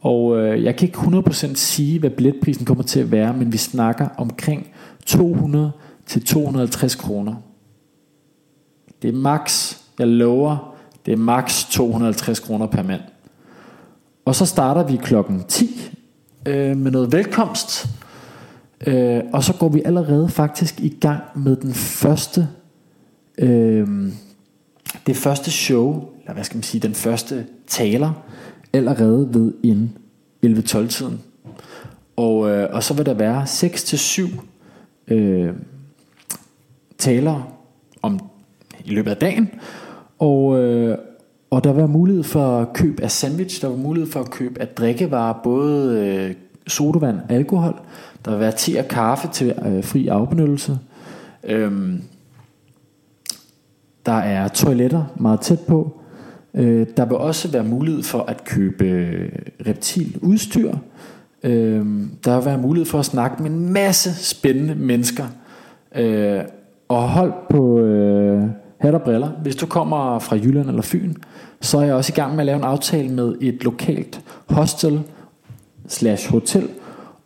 Og 0.00 0.38
øh, 0.38 0.64
jeg 0.64 0.76
kan 0.76 0.88
ikke 0.88 0.98
100% 0.98 1.54
sige, 1.54 1.98
hvad 1.98 2.10
billetprisen 2.10 2.66
kommer 2.66 2.84
til 2.84 3.00
at 3.00 3.12
være, 3.12 3.34
men 3.34 3.52
vi 3.52 3.56
snakker 3.56 4.08
omkring 4.16 4.66
200 5.06 5.72
til 6.06 6.24
250 6.24 6.94
kroner. 6.94 7.34
Det 9.02 9.08
er 9.08 9.18
max, 9.18 9.76
jeg 9.98 10.08
lover, 10.08 10.76
det 11.06 11.12
er 11.12 11.16
max 11.16 11.64
250 11.70 12.40
kroner 12.40 12.66
per 12.66 12.82
mand. 12.82 13.00
Og 14.24 14.34
så 14.34 14.46
starter 14.46 14.86
vi 14.86 14.96
klokken 14.96 15.44
10 15.48 15.90
øh, 16.46 16.76
med 16.76 16.90
noget 16.90 17.12
velkomst. 17.12 17.86
Øh, 18.86 19.20
og 19.32 19.44
så 19.44 19.52
går 19.52 19.68
vi 19.68 19.82
allerede 19.84 20.28
faktisk 20.28 20.80
i 20.80 20.88
gang 21.00 21.22
med 21.36 21.56
den 21.56 21.74
første 21.74 22.48
øh, 23.38 23.88
det 25.06 25.16
første 25.16 25.50
show, 25.50 26.08
eller 26.20 26.34
hvad 26.34 26.44
skal 26.44 26.56
man 26.56 26.62
sige, 26.62 26.80
den 26.80 26.94
første 26.94 27.46
taler, 27.66 28.12
allerede 28.72 29.34
ved 29.34 29.52
en 29.62 29.98
11-12 30.46 30.88
tiden. 30.88 31.20
Og, 32.16 32.50
øh, 32.50 32.68
og 32.72 32.82
så 32.82 32.94
vil 32.94 33.06
der 33.06 33.14
være 33.14 33.42
6-7 33.42 35.14
øh, 35.14 35.52
taler 36.98 37.56
om 38.02 38.20
i 38.84 38.90
løbet 38.90 39.10
af 39.10 39.16
dagen. 39.16 39.50
Og, 40.18 40.58
øh, 40.58 40.98
og 41.50 41.64
der 41.64 41.72
var 41.72 41.86
mulighed 41.86 42.22
for 42.22 42.70
køb 42.74 43.00
af 43.00 43.10
sandwich, 43.10 43.62
der 43.62 43.68
var 43.68 43.76
mulighed 43.76 44.12
for 44.12 44.20
at 44.20 44.30
købe 44.30 44.60
af 44.60 44.68
drikkevarer, 44.68 45.40
både 45.44 45.98
øh, 45.98 46.34
sodavand, 46.66 47.18
alkohol. 47.28 47.80
Der 48.24 48.30
vil 48.30 48.40
være 48.40 48.52
te 48.56 48.78
og 48.78 48.88
kaffe 48.88 49.28
til 49.32 49.54
øh, 49.66 49.84
fri 49.84 50.08
afbenyttelse. 50.08 50.78
Øhm, 51.44 52.02
der 54.06 54.12
er 54.12 54.48
toiletter 54.48 55.04
meget 55.16 55.40
tæt 55.40 55.60
på. 55.60 56.00
Øh, 56.54 56.86
der 56.96 57.04
vil 57.04 57.16
også 57.16 57.48
være 57.48 57.64
mulighed 57.64 58.02
for 58.02 58.20
at 58.20 58.44
købe 58.44 58.84
øh, 58.84 59.32
reptiludstyr. 59.66 60.74
Øh, 61.42 61.86
der 62.24 62.36
vil 62.36 62.44
være 62.44 62.58
mulighed 62.58 62.86
for 62.86 62.98
at 62.98 63.04
snakke 63.04 63.42
med 63.42 63.50
en 63.50 63.72
masse 63.72 64.24
spændende 64.24 64.74
mennesker. 64.74 65.24
Øh, 65.96 66.40
og 66.88 67.08
hold 67.08 67.32
på 67.50 67.78
øh, 67.78 68.42
hat 68.78 68.94
og 68.94 69.02
briller. 69.02 69.28
Hvis 69.28 69.56
du 69.56 69.66
kommer 69.66 70.18
fra 70.18 70.36
Jylland 70.36 70.68
eller 70.68 70.82
Fyn, 70.82 71.14
så 71.60 71.78
er 71.78 71.82
jeg 71.82 71.94
også 71.94 72.12
i 72.12 72.16
gang 72.16 72.32
med 72.32 72.40
at 72.40 72.46
lave 72.46 72.58
en 72.58 72.64
aftale 72.64 73.08
med 73.08 73.34
et 73.40 73.64
lokalt 73.64 74.20
hostel 74.48 75.02
slash 75.88 76.30
hotel 76.30 76.68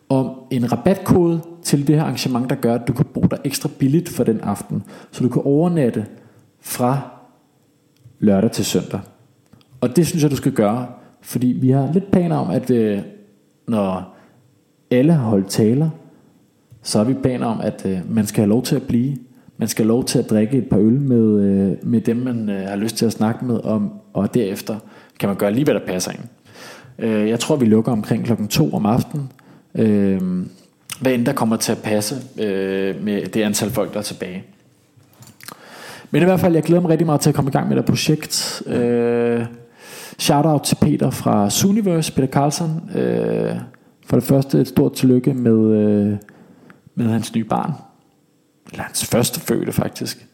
om 0.09 0.31
en 0.51 0.73
rabatkode 0.73 1.41
til 1.63 1.87
det 1.87 1.97
her 1.97 2.03
arrangement, 2.03 2.51
der 2.51 2.57
gør, 2.57 2.75
at 2.75 2.89
du 2.89 2.93
kan 2.93 3.05
bo 3.05 3.21
der 3.21 3.37
ekstra 3.45 3.69
billigt 3.79 4.09
for 4.09 4.25
den 4.25 4.41
aften. 4.41 4.83
Så 5.11 5.23
du 5.23 5.29
kan 5.29 5.43
overnatte 5.45 6.07
fra 6.61 7.01
lørdag 8.19 8.51
til 8.51 8.65
søndag. 8.65 9.01
Og 9.81 9.97
det 9.97 10.07
synes 10.07 10.23
jeg, 10.23 10.31
du 10.31 10.37
skal 10.37 10.53
gøre, 10.53 10.87
fordi 11.23 11.47
vi 11.47 11.71
har 11.71 11.93
lidt 11.93 12.11
planer 12.11 12.37
om, 12.37 12.51
at 12.51 12.71
øh, 12.71 13.01
når 13.69 14.17
alle 14.91 15.13
har 15.13 15.29
holdt 15.29 15.49
taler, 15.49 15.91
så 16.83 16.99
har 16.99 17.05
vi 17.05 17.15
planer 17.15 17.47
om, 17.47 17.61
at 17.61 17.87
øh, 17.87 18.15
man 18.15 18.27
skal 18.27 18.43
have 18.43 18.49
lov 18.49 18.63
til 18.63 18.77
at 18.77 18.83
blive. 18.83 19.17
Man 19.57 19.69
skal 19.69 19.85
have 19.85 19.89
lov 19.89 20.05
til 20.05 20.19
at 20.19 20.31
drikke 20.31 20.59
et 20.59 20.69
par 20.69 20.79
øl 20.79 21.01
med, 21.01 21.41
øh, 21.41 21.77
med 21.83 22.01
dem, 22.01 22.17
man 22.17 22.49
øh, 22.49 22.69
har 22.69 22.77
lyst 22.77 22.97
til 22.97 23.07
at 23.07 23.13
snakke 23.13 23.45
med 23.45 23.61
om, 23.65 23.93
og 24.13 24.35
derefter 24.35 24.77
kan 25.21 25.29
man 25.29 25.37
gøre 25.37 25.53
lige, 25.53 25.65
hvad 25.65 25.75
der 25.75 25.87
passer 25.87 26.11
ind. 26.11 26.21
Øh, 26.99 27.29
jeg 27.29 27.41
tror, 27.41 27.57
vi 27.57 27.67
lukker 27.67 27.93
omkring 27.93 28.25
klokken 28.25 28.49
2 28.49 28.73
om 28.73 28.87
aftenen. 28.87 29.33
Øh, 29.75 30.21
hvad 31.01 31.13
end 31.13 31.27
der 31.27 31.33
kommer 31.33 31.57
til 31.57 31.73
at 31.73 31.79
passe 31.79 32.15
med 33.03 33.27
det 33.27 33.43
antal 33.43 33.71
folk, 33.71 33.93
der 33.93 33.99
er 33.99 34.03
tilbage. 34.03 34.45
Men 36.11 36.23
i 36.23 36.25
hvert 36.25 36.41
fald, 36.41 36.55
jeg 36.55 36.63
glæder 36.63 36.83
mig 36.83 36.91
rigtig 36.91 37.07
meget 37.07 37.21
til 37.21 37.29
at 37.29 37.35
komme 37.35 37.49
i 37.49 37.53
gang 37.53 37.69
med 37.69 37.77
det 37.77 37.85
projekt. 37.85 38.63
Øh, 38.67 39.47
shout 40.19 40.47
out 40.47 40.63
til 40.63 40.77
Peter 40.81 41.11
fra 41.11 41.51
Suniverse, 41.51 42.13
Peter 42.13 42.29
Carlson. 42.29 42.91
Øh, 42.95 43.57
for 44.07 44.17
det 44.17 44.25
første 44.25 44.61
et 44.61 44.69
stort 44.69 44.93
tillykke 44.93 45.35
med, 45.35 45.77
øh, 45.77 46.17
med 46.95 47.07
hans 47.07 47.35
nye 47.35 47.45
barn. 47.45 47.73
Eller 48.71 48.83
hans 48.83 49.07
første 49.07 49.41
fødte 49.41 49.73
faktisk. 49.73 50.27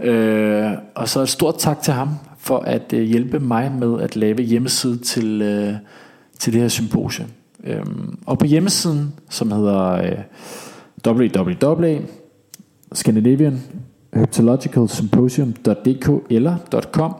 Øh, 0.00 0.70
og 0.94 1.08
så 1.08 1.20
et 1.20 1.28
stort 1.28 1.58
tak 1.58 1.82
til 1.82 1.92
ham 1.92 2.08
for 2.38 2.58
at 2.58 2.92
øh, 2.92 3.02
hjælpe 3.02 3.40
mig 3.40 3.72
med 3.72 4.00
at 4.00 4.16
lave 4.16 4.42
hjemmeside 4.42 4.98
til, 4.98 5.42
øh, 5.42 5.74
til 6.38 6.52
det 6.52 6.60
her 6.60 6.68
symposium. 6.68 7.28
Øh, 7.64 7.84
og 8.26 8.38
på 8.38 8.46
hjemmesiden, 8.46 9.14
som 9.30 9.52
hedder 9.52 9.92
øh, 9.92 10.18
www.scandinavian 11.06 13.62
herpetologicalsymposium.dk 14.14 16.10
eller 16.30 16.56
.com. 16.92 17.14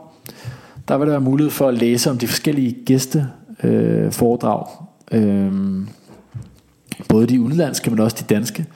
Der 0.89 0.99
vil 0.99 1.07
der 1.07 1.13
være 1.13 1.21
mulighed 1.21 1.51
for 1.51 1.69
at 1.69 1.75
læse 1.75 2.11
om 2.11 2.19
de 2.19 2.27
forskellige 2.27 2.77
gæste 2.85 3.27
øh, 3.65 4.13
foredrag. 4.13 4.67
Øh, 5.13 5.53
både 7.09 7.27
de 7.27 7.41
udenlandske, 7.41 7.91
men 7.91 8.01
også 8.01 8.17
de 8.29 8.35
danske. 8.35 8.67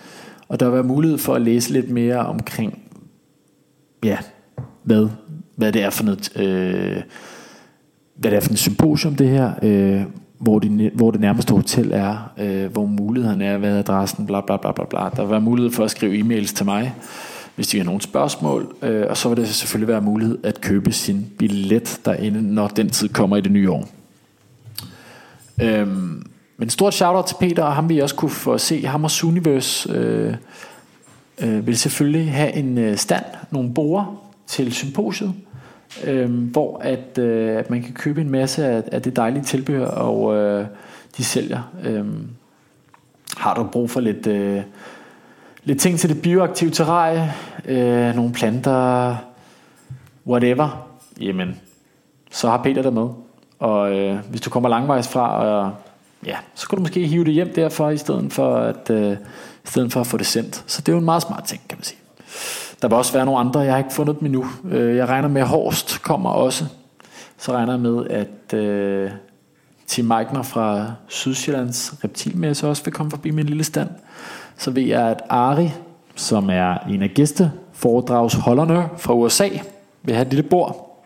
Og 0.48 0.60
der 0.60 0.66
vil 0.66 0.74
være 0.74 0.82
mulighed 0.82 1.18
for 1.18 1.34
at 1.34 1.42
læse 1.42 1.72
lidt 1.72 1.90
mere 1.90 2.18
omkring, 2.18 2.78
ja, 4.04 4.16
hvad, 4.82 5.08
hvad 5.56 5.72
det 5.72 5.82
er 5.82 5.90
for 5.90 6.04
noget, 6.04 6.36
øh, 6.36 7.02
hvad 8.16 8.30
det 8.30 8.36
er 8.36 8.40
for 8.40 8.52
et 8.52 8.58
symposium 8.58 9.14
det 9.14 9.28
her, 9.28 9.52
øh, 9.62 10.02
hvor, 10.38 10.58
de, 10.58 10.90
hvor 10.94 11.10
det 11.10 11.20
nærmeste 11.20 11.54
hotel 11.54 11.90
er, 11.92 12.32
øh, 12.38 12.72
hvor 12.72 12.86
muligheden 12.86 13.42
er, 13.42 13.58
hvad 13.58 13.78
adressen, 13.78 14.26
bla 14.26 14.40
bla 14.40 14.56
bla 14.56 14.72
bla 14.72 14.84
bla. 14.84 15.10
Der 15.16 15.22
vil 15.22 15.30
være 15.30 15.40
mulighed 15.40 15.72
for 15.72 15.84
at 15.84 15.90
skrive 15.90 16.20
e-mails 16.20 16.54
til 16.54 16.66
mig, 16.66 16.94
hvis 17.54 17.66
de 17.66 17.76
har 17.76 17.84
nogle 17.84 18.02
spørgsmål. 18.02 18.76
Øh, 18.82 19.06
og 19.08 19.16
så 19.16 19.28
vil 19.28 19.36
det 19.36 19.48
selvfølgelig 19.48 19.88
være 19.88 20.00
mulighed 20.00 20.38
at 20.44 20.60
købe 20.60 20.92
sin 20.92 21.26
billet 21.38 22.00
derinde, 22.04 22.54
når 22.54 22.68
den 22.68 22.90
tid 22.90 23.08
kommer 23.08 23.36
i 23.36 23.40
det 23.40 23.52
nye 23.52 23.70
år. 23.70 23.88
Øhm, 25.62 26.26
men 26.56 26.70
stort 26.70 26.94
shout-out 26.94 27.24
til 27.24 27.36
Peter, 27.40 27.62
og 27.62 27.74
ham 27.74 27.88
vi 27.88 27.98
også 27.98 28.14
kunne 28.14 28.30
få 28.30 28.58
se. 28.58 28.86
Ham 28.86 29.04
og 29.04 29.10
Suniverse 29.10 29.92
øh, 29.92 30.34
øh, 31.42 31.66
vil 31.66 31.78
selvfølgelig 31.78 32.32
have 32.32 32.52
en 32.52 32.78
øh, 32.78 32.96
stand, 32.96 33.24
nogle 33.50 33.74
borer 33.74 34.22
til 34.46 34.72
symposiet, 34.72 35.34
øh, 36.04 36.30
hvor 36.30 36.78
at, 36.78 37.18
øh, 37.18 37.58
at 37.58 37.70
man 37.70 37.82
kan 37.82 37.94
købe 37.94 38.20
en 38.20 38.30
masse 38.30 38.66
af, 38.66 38.82
af 38.92 39.02
det 39.02 39.16
dejlige 39.16 39.44
tilbehør, 39.44 39.86
og 39.86 40.36
øh, 40.36 40.66
de 41.16 41.24
sælger. 41.24 41.72
Øh, 41.84 42.04
har 43.36 43.54
du 43.54 43.64
brug 43.72 43.90
for 43.90 44.00
lidt... 44.00 44.26
Øh, 44.26 44.62
lidt 45.64 45.80
ting 45.80 45.98
til 45.98 46.08
det 46.08 46.22
bioaktive 46.22 46.70
terrarie, 46.70 47.32
øh, 47.64 48.14
nogle 48.14 48.32
planter, 48.32 49.16
whatever, 50.26 50.88
jamen, 51.20 51.60
så 52.30 52.48
har 52.48 52.62
Peter 52.62 52.82
der 52.82 52.90
med. 52.90 53.08
Og 53.58 53.98
øh, 53.98 54.18
hvis 54.30 54.40
du 54.40 54.50
kommer 54.50 54.68
langvejs 54.68 55.08
fra, 55.08 55.44
og, 55.44 55.72
ja, 56.26 56.36
så 56.54 56.68
kan 56.68 56.76
du 56.76 56.82
måske 56.82 57.06
hive 57.06 57.24
det 57.24 57.32
hjem 57.32 57.52
derfor, 57.54 57.90
i 57.90 57.96
stedet 57.96 58.32
for 58.32 58.56
at, 58.56 58.90
øh, 58.90 59.12
i 59.64 59.68
stedet 59.68 59.92
for 59.92 60.00
at 60.00 60.06
få 60.06 60.16
det 60.16 60.26
sendt. 60.26 60.64
Så 60.66 60.80
det 60.80 60.88
er 60.88 60.92
jo 60.92 60.98
en 60.98 61.04
meget 61.04 61.22
smart 61.22 61.44
ting, 61.44 61.60
kan 61.68 61.78
man 61.78 61.84
sige. 61.84 61.98
Der 62.82 62.88
vil 62.88 62.96
også 62.96 63.12
være 63.12 63.24
nogle 63.24 63.40
andre, 63.40 63.60
jeg 63.60 63.72
har 63.72 63.78
ikke 63.78 63.92
fundet 63.92 64.20
dem 64.20 64.26
endnu. 64.26 64.46
Øh, 64.70 64.96
jeg 64.96 65.08
regner 65.08 65.28
med, 65.28 65.40
at 65.40 65.48
Horst 65.48 66.02
kommer 66.02 66.30
også. 66.30 66.64
Så 67.38 67.52
regner 67.52 67.72
jeg 67.72 67.80
med, 67.80 68.06
at 68.06 68.58
øh, 68.58 69.10
Tim 69.86 70.04
Meigner 70.04 70.42
fra 70.42 70.92
Sydsjællands 71.08 71.94
Reptilmesse 72.04 72.68
også 72.68 72.84
vil 72.84 72.92
komme 72.92 73.10
forbi 73.10 73.30
min 73.30 73.46
lille 73.46 73.64
stand 73.64 73.88
så 74.62 74.70
ved 74.70 74.82
jeg, 74.82 75.08
at 75.08 75.22
Ari, 75.28 75.70
som 76.14 76.50
er 76.50 76.78
en 76.90 77.02
af 77.02 77.10
gæsteforedragsholderne 77.14 78.88
fra 78.96 79.14
USA, 79.14 79.48
vil 80.02 80.14
have 80.14 80.26
et 80.26 80.32
lille 80.32 80.48
bord, 80.48 81.02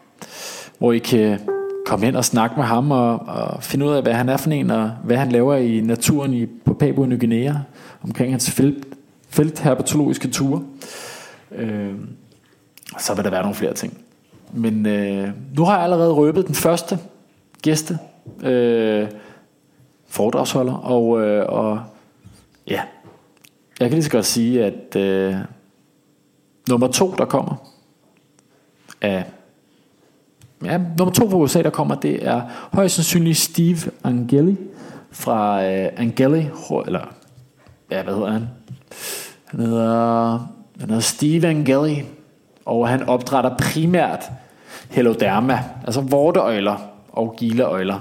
hvor 0.78 0.92
I 0.92 0.98
kan 0.98 1.40
komme 1.86 2.06
hen 2.06 2.16
og 2.16 2.24
snakke 2.24 2.56
med 2.56 2.64
ham 2.64 2.90
og, 2.90 3.18
og 3.18 3.62
finde 3.62 3.86
ud 3.86 3.92
af, 3.92 4.02
hvad 4.02 4.12
han 4.12 4.28
er 4.28 4.36
for 4.36 4.50
en, 4.50 4.70
og 4.70 4.90
hvad 5.04 5.16
han 5.16 5.32
laver 5.32 5.54
i 5.54 5.80
naturen 5.80 6.34
i, 6.34 6.46
på 6.46 6.74
Papua 6.74 7.06
Ny 7.06 7.20
Guinea, 7.20 7.54
omkring 8.02 8.32
hans 8.32 8.50
felt, 8.50 8.86
feltherpetologiske 9.28 10.28
ture. 10.28 10.62
Øh, 11.52 11.94
så 12.98 13.14
vil 13.14 13.24
der 13.24 13.30
være 13.30 13.42
nogle 13.42 13.54
flere 13.54 13.74
ting. 13.74 13.98
Men 14.52 14.86
øh, 14.86 15.28
nu 15.56 15.64
har 15.64 15.74
jeg 15.74 15.84
allerede 15.84 16.12
røbet 16.12 16.46
den 16.46 16.54
første 16.54 16.98
gæste 17.62 17.98
øh, 18.42 19.08
foredragsholder, 20.08 20.74
og, 20.74 21.20
øh, 21.22 21.46
og 21.48 21.80
ja, 22.68 22.80
jeg 23.80 23.88
kan 23.88 23.90
lige 23.90 24.04
så 24.04 24.10
godt 24.10 24.26
sige, 24.26 24.64
at 24.64 24.96
øh, 24.96 25.34
nummer 26.68 26.88
to, 26.88 27.14
der 27.18 27.24
kommer, 27.24 27.54
er 29.00 29.22
ja, 30.64 30.78
nummer 30.98 31.14
to 31.14 31.30
fra 31.30 31.36
USA, 31.36 31.62
der 31.62 31.70
kommer, 31.70 31.94
det 31.94 32.26
er 32.26 32.42
højst 32.72 32.94
sandsynligt 32.94 33.38
Steve 33.38 33.78
Angeli 34.04 34.56
fra 35.10 35.64
øh, 35.64 35.88
Angeli, 35.96 36.46
eller 36.86 37.14
ja, 37.90 38.02
hvad 38.02 38.14
hedder 38.14 38.30
han? 38.30 38.48
Han 39.44 39.60
hedder, 39.60 40.30
han 40.80 40.88
hedder 40.88 41.00
Steve 41.00 41.48
Angeli, 41.48 42.04
og 42.64 42.88
han 42.88 43.02
opdrætter 43.08 43.56
primært 43.56 44.24
heloderma, 44.90 45.64
altså 45.84 46.00
vorteøjler 46.00 46.76
og 47.12 47.34
gileøjler. 47.38 47.98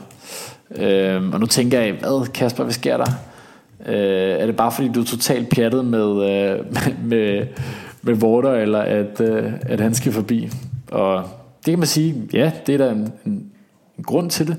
Øhm, 0.76 1.34
og 1.34 1.40
nu 1.40 1.46
tænker 1.46 1.80
jeg, 1.80 1.94
hvad 1.94 2.32
Kasper, 2.32 2.64
hvad 2.64 2.74
sker 2.74 2.98
der? 2.98 3.06
Øh, 3.86 4.40
er 4.40 4.46
det 4.46 4.56
bare 4.56 4.72
fordi 4.72 4.88
du 4.88 5.02
er 5.02 5.06
totalt 5.06 5.50
pjattet 5.50 5.86
med, 5.86 6.10
øh, 6.10 6.66
med, 7.10 7.46
med, 8.04 8.16
med 8.16 8.62
eller 8.62 8.80
at, 8.80 9.22
øh, 9.22 9.54
at 9.62 9.80
han 9.80 9.94
skal 9.94 10.12
forbi? 10.12 10.50
Og 10.92 11.24
det 11.66 11.72
kan 11.72 11.80
man 11.80 11.88
sige, 11.88 12.16
ja, 12.34 12.52
det 12.66 12.74
er 12.74 12.78
der 12.78 12.92
en, 12.92 13.12
en, 13.26 13.52
en 13.98 14.04
grund 14.04 14.30
til 14.30 14.48
det, 14.48 14.58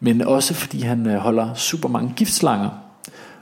men 0.00 0.22
også 0.22 0.54
fordi 0.54 0.80
han 0.80 1.06
øh, 1.06 1.16
holder 1.16 1.54
super 1.54 1.88
mange 1.88 2.12
giftslanger. 2.16 2.70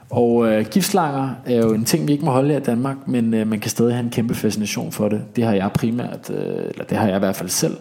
Og 0.09 0.47
øh, 0.47 0.65
giftslanger 0.65 1.29
er 1.45 1.57
jo 1.57 1.73
en 1.73 1.85
ting, 1.85 2.07
vi 2.07 2.11
ikke 2.11 2.25
må 2.25 2.31
holde 2.31 2.57
i 2.57 2.59
Danmark, 2.59 2.97
men 3.07 3.33
øh, 3.33 3.47
man 3.47 3.59
kan 3.59 3.71
stadig 3.71 3.93
have 3.93 4.03
en 4.03 4.09
kæmpe 4.09 4.35
fascination 4.35 4.91
for 4.91 5.09
det. 5.09 5.21
Det 5.35 5.43
har 5.43 5.53
jeg 5.53 5.71
primært, 5.71 6.29
øh, 6.29 6.69
eller 6.69 6.83
det 6.83 6.97
har 6.97 7.07
jeg 7.07 7.15
i 7.15 7.19
hvert 7.19 7.35
fald 7.35 7.49
selv, 7.49 7.77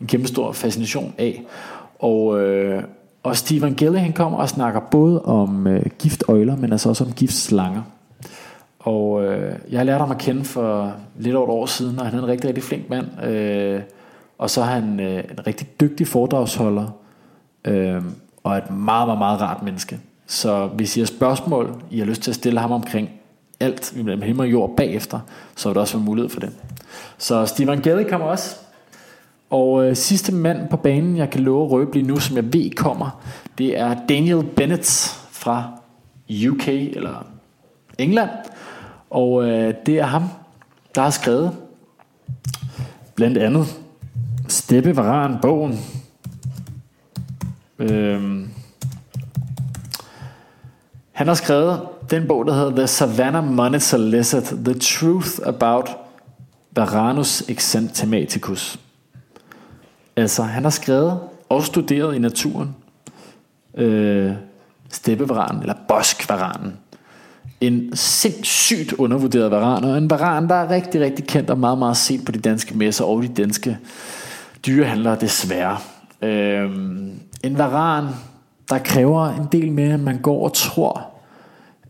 en 0.00 0.06
kæmpe 0.06 0.28
stor 0.28 0.52
fascination 0.52 1.14
af. 1.18 1.42
Og, 1.98 2.40
øh, 2.40 2.82
og 3.28 3.36
Stephen 3.36 3.74
Gelle, 3.74 3.98
han 3.98 4.12
kommer 4.12 4.38
og 4.38 4.48
snakker 4.48 4.80
både 4.80 5.22
om 5.22 5.66
øh, 5.66 5.86
giftøjler, 5.98 6.56
men 6.56 6.72
altså 6.72 6.88
også 6.88 7.04
om 7.04 7.12
giftslanger. 7.12 7.82
Og 8.78 9.24
øh, 9.24 9.52
jeg 9.70 9.86
lærte 9.86 9.98
ham 9.98 10.10
at 10.10 10.18
kende 10.18 10.44
for 10.44 10.92
lidt 11.18 11.36
over 11.36 11.46
et 11.46 11.52
år 11.52 11.66
siden, 11.66 11.98
og 11.98 12.06
han 12.06 12.18
er 12.18 12.22
en 12.22 12.28
rigtig, 12.28 12.48
rigtig 12.48 12.64
flink 12.64 12.90
mand. 12.90 13.24
Øh, 13.24 13.80
og 14.38 14.50
så 14.50 14.60
er 14.60 14.64
han 14.64 15.00
øh, 15.00 15.24
en 15.30 15.46
rigtig 15.46 15.80
dygtig 15.80 16.08
foredragsholder, 16.08 16.86
øh, 17.64 18.02
og 18.44 18.56
et 18.56 18.70
meget, 18.70 19.08
meget, 19.08 19.18
meget 19.18 19.40
rart 19.40 19.62
menneske. 19.62 20.00
Så 20.26 20.66
hvis 20.66 20.96
I 20.96 21.00
har 21.00 21.06
spørgsmål, 21.06 21.82
I 21.90 21.98
har 21.98 22.06
lyst 22.06 22.22
til 22.22 22.30
at 22.30 22.34
stille 22.34 22.60
ham 22.60 22.72
omkring 22.72 23.10
alt 23.60 23.92
mellem 23.96 24.22
himmel 24.22 24.40
og 24.46 24.52
jord 24.52 24.76
bagefter, 24.76 25.20
så 25.56 25.68
vil 25.68 25.74
der 25.74 25.80
også 25.80 25.96
være 25.96 26.04
mulighed 26.04 26.30
for 26.30 26.40
det. 26.40 26.50
Så 27.18 27.46
Stephen 27.46 27.80
Gelle 27.80 28.04
kommer 28.04 28.26
også. 28.26 28.56
Og 29.50 29.84
øh, 29.84 29.96
sidste 29.96 30.32
mand 30.34 30.68
på 30.68 30.76
banen, 30.76 31.16
jeg 31.16 31.30
kan 31.30 31.40
love 31.40 31.64
at 31.64 31.70
røbe 31.70 31.92
lige 31.92 32.06
nu, 32.06 32.16
som 32.16 32.36
jeg 32.36 32.52
ved 32.52 32.70
kommer, 32.70 33.22
det 33.58 33.78
er 33.78 33.96
Daniel 34.08 34.44
Bennett 34.44 34.86
fra 35.30 35.80
UK, 36.48 36.68
eller 36.68 37.26
England. 37.98 38.30
Og 39.10 39.44
øh, 39.44 39.74
det 39.86 39.98
er 39.98 40.06
ham, 40.06 40.22
der 40.94 41.02
har 41.02 41.10
skrevet 41.10 41.56
blandt 43.14 43.38
andet 43.38 43.66
Steppevaran 44.48 45.38
bogen. 45.42 45.78
Øhm, 47.78 48.50
han 51.12 51.28
har 51.28 51.34
skrevet 51.34 51.80
den 52.10 52.26
bog, 52.28 52.46
der 52.46 52.54
hedder 52.54 52.76
The 52.76 52.86
Savannah 52.86 53.44
Monitor 53.44 53.98
Lizard, 53.98 54.42
The 54.42 54.74
Truth 54.74 55.30
About 55.46 55.88
Varanus 56.72 57.48
Exanthematicus. 57.48 58.78
Altså, 60.18 60.42
han 60.42 60.62
har 60.62 60.70
skrevet 60.70 61.20
og 61.48 61.62
studeret 61.62 62.16
i 62.16 62.18
naturen 62.18 62.74
øh, 63.74 64.32
steppevaranen, 64.90 65.60
eller 65.60 65.74
boskvaranen. 65.88 66.76
En 67.60 67.96
sindssygt 67.96 68.92
undervurderet 68.92 69.50
varan, 69.50 69.84
og 69.84 69.98
en 69.98 70.10
varan, 70.10 70.48
der 70.48 70.54
er 70.54 70.70
rigtig, 70.70 71.00
rigtig 71.00 71.26
kendt 71.26 71.50
og 71.50 71.58
meget, 71.58 71.78
meget 71.78 71.96
set 71.96 72.24
på 72.24 72.32
de 72.32 72.38
danske 72.38 72.78
messer 72.78 73.04
og 73.04 73.22
de 73.22 73.28
danske 73.28 73.78
dyrehandlere 74.66 75.16
desværre. 75.20 75.78
Øh, 76.22 76.70
en 77.44 77.58
varan, 77.58 78.04
der 78.68 78.78
kræver 78.78 79.28
en 79.28 79.48
del 79.52 79.72
mere, 79.72 79.94
end 79.94 80.02
man 80.02 80.18
går 80.18 80.44
og 80.44 80.52
tror, 80.52 81.10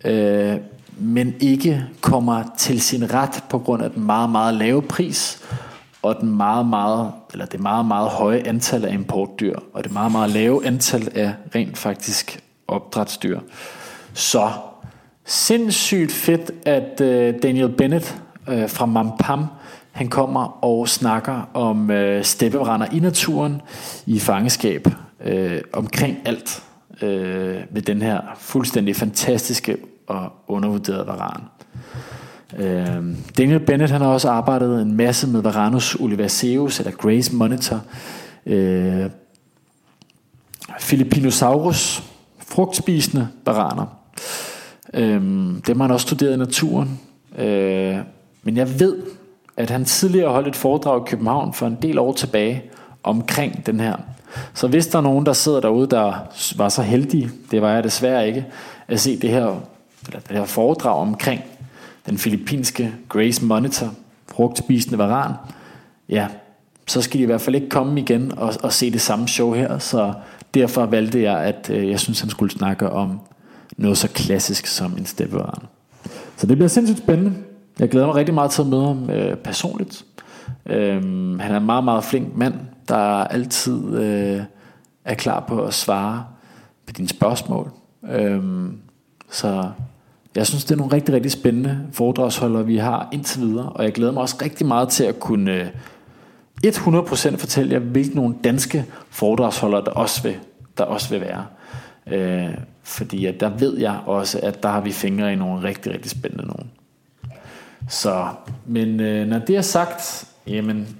øh, 0.04 0.56
men 0.98 1.34
ikke 1.40 1.84
kommer 2.00 2.42
til 2.58 2.80
sin 2.80 3.14
ret 3.14 3.44
på 3.50 3.58
grund 3.58 3.82
af 3.82 3.90
den 3.90 4.06
meget, 4.06 4.30
meget 4.30 4.54
lave 4.54 4.82
pris, 4.82 5.42
og 6.02 6.16
den 6.20 6.36
meget, 6.36 6.66
meget, 6.66 7.12
eller 7.32 7.46
det 7.46 7.60
meget, 7.60 7.86
meget 7.86 8.08
høje 8.08 8.42
antal 8.46 8.84
af 8.84 8.92
importdyr, 8.92 9.58
og 9.72 9.84
det 9.84 9.92
meget, 9.92 10.12
meget 10.12 10.30
lave 10.30 10.66
antal 10.66 11.08
af 11.14 11.32
rent 11.54 11.78
faktisk 11.78 12.40
opdrætsdyr. 12.68 13.40
Så 14.14 14.50
sindssygt 15.24 16.12
fedt, 16.12 16.50
at 16.66 17.00
øh, 17.00 17.34
Daniel 17.42 17.68
Bennett 17.68 18.22
øh, 18.48 18.70
fra 18.70 18.86
Mampam, 18.86 19.46
han 19.92 20.08
kommer 20.08 20.64
og 20.64 20.88
snakker 20.88 21.50
om 21.54 21.90
øh, 21.90 22.24
steppebrænder 22.24 22.86
i 22.92 22.98
naturen, 22.98 23.62
i 24.06 24.18
fangeskab, 24.18 24.88
øh, 25.24 25.60
omkring 25.72 26.16
alt 26.24 26.62
øh, 27.02 27.56
med 27.70 27.82
den 27.82 28.02
her 28.02 28.20
fuldstændig 28.36 28.96
fantastiske 28.96 29.76
og 30.06 30.32
undervurderede 30.48 31.06
varan. 31.06 31.40
Øh, 32.56 33.04
Daniel 33.38 33.60
Bennett 33.60 33.92
han 33.92 34.00
har 34.00 34.08
også 34.08 34.28
arbejdet 34.28 34.82
en 34.82 34.96
masse 34.96 35.28
med 35.28 35.40
Varanus 35.40 35.94
Olivaceus 35.94 36.80
eller 36.80 36.92
Grace 36.92 37.34
Monitor. 37.34 37.80
Øh, 38.46 39.10
Philippinosaurus, 40.80 42.02
frugtspisende 42.38 43.28
varaner. 43.46 43.86
Øh, 44.94 45.20
dem 45.66 45.80
har 45.80 45.82
han 45.82 45.90
også 45.90 46.06
studeret 46.06 46.34
i 46.34 46.36
naturen. 46.36 47.00
Øh, 47.38 47.96
men 48.42 48.56
jeg 48.56 48.80
ved, 48.80 48.96
at 49.56 49.70
han 49.70 49.84
tidligere 49.84 50.32
holdt 50.32 50.48
et 50.48 50.56
foredrag 50.56 51.06
i 51.06 51.10
København 51.10 51.52
for 51.52 51.66
en 51.66 51.78
del 51.82 51.98
år 51.98 52.12
tilbage 52.12 52.62
omkring 53.02 53.66
den 53.66 53.80
her. 53.80 53.96
Så 54.54 54.68
hvis 54.68 54.86
der 54.86 54.98
er 54.98 55.02
nogen, 55.02 55.26
der 55.26 55.32
sidder 55.32 55.60
derude, 55.60 55.86
der 55.86 56.12
var 56.56 56.68
så 56.68 56.82
heldige, 56.82 57.30
det 57.50 57.62
var 57.62 57.72
jeg 57.72 57.84
desværre 57.84 58.26
ikke, 58.26 58.46
at 58.88 59.00
se 59.00 59.20
det 59.20 59.30
her, 59.30 59.60
eller 60.06 60.20
det 60.20 60.36
her 60.36 60.44
foredrag 60.44 60.96
omkring 60.96 61.42
den 62.08 62.18
filippinske 62.18 62.94
Grace 63.08 63.44
Monitor, 63.44 63.94
frugtspisende 64.28 64.98
varan, 64.98 65.32
ja, 66.08 66.26
så 66.86 67.02
skal 67.02 67.18
de 67.18 67.22
i 67.22 67.26
hvert 67.26 67.40
fald 67.40 67.56
ikke 67.56 67.68
komme 67.68 68.00
igen 68.00 68.38
og, 68.38 68.54
og 68.62 68.72
se 68.72 68.90
det 68.90 69.00
samme 69.00 69.28
show 69.28 69.52
her, 69.52 69.78
så 69.78 70.12
derfor 70.54 70.86
valgte 70.86 71.22
jeg, 71.22 71.38
at 71.38 71.70
øh, 71.70 71.90
jeg 71.90 72.00
synes, 72.00 72.20
han 72.20 72.30
skulle 72.30 72.52
snakke 72.52 72.90
om 72.90 73.20
noget 73.76 73.98
så 73.98 74.08
klassisk 74.08 74.66
som 74.66 74.92
en 74.98 75.06
steppevaran. 75.06 75.62
Så 76.36 76.46
det 76.46 76.56
bliver 76.56 76.68
sindssygt 76.68 76.98
spændende. 76.98 77.32
Jeg 77.78 77.88
glæder 77.88 78.06
mig 78.06 78.14
rigtig 78.14 78.34
meget 78.34 78.50
til 78.50 78.62
at 78.62 78.68
møde 78.68 78.86
ham 78.86 79.10
øh, 79.10 79.36
personligt. 79.36 80.04
Øhm, 80.66 81.38
han 81.38 81.52
er 81.52 81.56
en 81.56 81.66
meget, 81.66 81.84
meget 81.84 82.04
flink 82.04 82.36
mand, 82.36 82.54
der 82.88 82.96
altid 83.24 83.98
øh, 83.98 84.42
er 85.04 85.14
klar 85.14 85.44
på 85.48 85.62
at 85.62 85.74
svare 85.74 86.24
på 86.86 86.92
dine 86.92 87.08
spørgsmål. 87.08 87.70
Øhm, 88.10 88.78
så 89.30 89.70
jeg 90.36 90.46
synes, 90.46 90.64
det 90.64 90.70
er 90.70 90.76
nogle 90.76 90.92
rigtig, 90.92 91.14
rigtig 91.14 91.32
spændende 91.32 91.78
foredragsholdere, 91.92 92.66
vi 92.66 92.76
har 92.76 93.08
indtil 93.12 93.40
videre, 93.40 93.68
og 93.68 93.84
jeg 93.84 93.92
glæder 93.92 94.12
mig 94.12 94.22
også 94.22 94.36
rigtig 94.42 94.66
meget 94.66 94.88
til 94.88 95.04
at 95.04 95.20
kunne 95.20 95.52
øh, 95.52 95.66
100% 96.66 97.36
fortælle 97.36 97.72
jer, 97.72 97.78
hvilke 97.78 98.16
nogle 98.16 98.34
danske 98.44 98.84
foredragsholdere, 99.10 99.84
der 99.84 99.90
også 99.90 100.22
vil, 100.22 100.36
der 100.78 100.84
også 100.84 101.10
vil 101.10 101.20
være. 101.20 101.44
Øh, 102.06 102.54
fordi 102.82 103.26
at 103.26 103.40
der 103.40 103.48
ved 103.48 103.78
jeg 103.78 104.00
også, 104.06 104.40
at 104.42 104.62
der 104.62 104.68
har 104.68 104.80
vi 104.80 104.92
fingre 104.92 105.32
i 105.32 105.36
nogle 105.36 105.68
rigtig, 105.68 105.92
rigtig 105.92 106.10
spændende 106.10 106.46
nogen. 106.46 106.70
Så, 107.88 108.26
men 108.66 109.00
øh, 109.00 109.26
når 109.26 109.38
det 109.38 109.56
er 109.56 109.62
sagt, 109.62 110.24
jamen, 110.46 110.96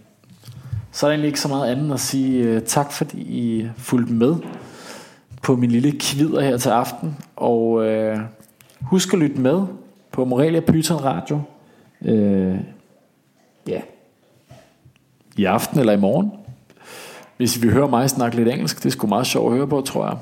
så 0.93 1.07
er 1.07 1.09
der 1.09 1.13
egentlig 1.13 1.29
ikke 1.29 1.41
så 1.41 1.49
meget 1.49 1.71
andet 1.71 1.95
at 1.95 2.01
sige 2.01 2.43
øh, 2.43 2.63
tak, 2.63 2.93
fordi 2.93 3.19
I 3.19 3.69
fulgte 3.77 4.13
med 4.13 4.35
på 5.43 5.57
min 5.57 5.71
lille 5.71 5.93
kvider 6.01 6.41
her 6.41 6.57
til 6.57 6.69
aften. 6.69 7.17
Og 7.37 7.85
øh, 7.87 8.19
Husk 8.81 9.13
at 9.13 9.19
lytte 9.19 9.41
med 9.41 9.67
på 10.13 10.25
Morelia 10.25 10.61
Python 10.61 11.05
Radio. 11.05 11.41
Øh, 12.03 12.57
ja. 13.67 13.81
I 15.37 15.45
aften 15.45 15.81
eller 15.81 15.93
i 15.93 15.97
morgen. 15.97 16.33
Hvis 17.37 17.63
vi 17.63 17.69
hører 17.69 17.87
mig 17.87 18.11
snakke 18.11 18.37
lidt 18.37 18.49
engelsk, 18.49 18.77
det 18.77 18.87
er 18.87 18.91
sgu 18.91 19.07
meget 19.07 19.27
sjovt 19.27 19.53
at 19.53 19.57
høre 19.57 19.69
på, 19.69 19.81
tror 19.81 20.07
jeg. 20.07 20.17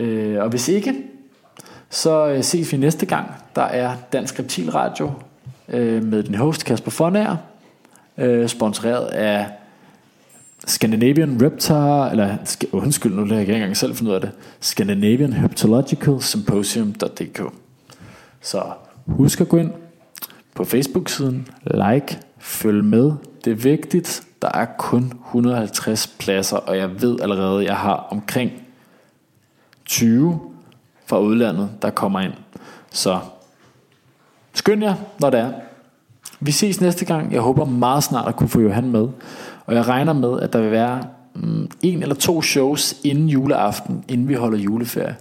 Øh, 0.00 0.42
og 0.42 0.48
hvis 0.48 0.68
ikke, 0.68 0.94
så 1.90 2.28
øh, 2.28 2.44
ses 2.44 2.72
vi 2.72 2.76
næste 2.76 3.06
gang. 3.06 3.30
Der 3.56 3.62
er 3.62 3.94
Dansk 4.12 4.38
Reptil 4.38 4.70
Radio 4.70 5.10
øh, 5.68 6.04
med 6.04 6.22
den 6.22 6.34
host 6.34 6.64
Kasper 6.64 6.90
Fonager, 6.90 7.36
øh, 8.18 8.48
sponsoreret 8.48 9.06
af 9.06 9.46
Scandinavian 10.68 11.42
Reptar, 11.42 12.10
eller 12.10 12.36
undskyld, 12.72 13.14
nu 13.14 13.24
lader 13.24 13.34
jeg 13.34 13.40
ikke 13.40 13.54
engang 13.54 13.76
selv 13.76 13.94
finde 13.94 14.10
ud 14.10 14.14
af 14.14 14.20
det, 14.20 14.30
Scandinavian 14.60 15.32
Herpetological 15.32 16.22
Symposium.dk. 16.22 17.42
Så 18.40 18.62
husk 19.06 19.40
at 19.40 19.48
gå 19.48 19.56
ind 19.56 19.70
på 20.54 20.64
Facebook-siden, 20.64 21.48
like, 21.64 22.18
følg 22.38 22.84
med. 22.84 23.12
Det 23.44 23.50
er 23.50 23.54
vigtigt. 23.54 24.22
Der 24.42 24.48
er 24.54 24.64
kun 24.78 25.12
150 25.26 26.06
pladser, 26.06 26.56
og 26.56 26.76
jeg 26.76 27.02
ved 27.02 27.20
allerede, 27.20 27.60
at 27.60 27.66
jeg 27.66 27.76
har 27.76 28.06
omkring 28.10 28.50
20 29.86 30.40
fra 31.06 31.20
udlandet, 31.20 31.70
der 31.82 31.90
kommer 31.90 32.20
ind. 32.20 32.32
Så 32.90 33.18
skynd 34.54 34.82
jer, 34.82 34.94
når 35.20 35.30
det 35.30 35.40
er. 35.40 35.52
Vi 36.40 36.50
ses 36.50 36.80
næste 36.80 37.04
gang. 37.04 37.32
Jeg 37.32 37.40
håber 37.40 37.64
meget 37.64 38.04
snart 38.04 38.28
at 38.28 38.36
kunne 38.36 38.48
få 38.48 38.60
Johan 38.60 38.90
med. 38.90 39.08
Og 39.68 39.74
jeg 39.74 39.88
regner 39.88 40.12
med, 40.12 40.40
at 40.40 40.52
der 40.52 40.60
vil 40.60 40.70
være 40.70 41.02
mm, 41.34 41.70
en 41.82 42.02
eller 42.02 42.14
to 42.14 42.42
shows 42.42 42.94
inden 43.04 43.28
juleaften, 43.28 44.04
inden 44.08 44.28
vi 44.28 44.34
holder 44.34 44.58
juleferie. 44.58 45.16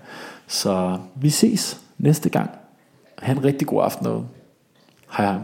Så 0.47 0.97
vi 1.15 1.29
ses 1.29 1.81
næste 1.97 2.29
gang. 2.29 2.49
Ha' 3.19 3.31
en 3.31 3.43
rigtig 3.43 3.67
god 3.67 3.83
aften 3.83 4.05
derude. 4.05 4.25
Hej 5.17 5.25
hej. 5.25 5.37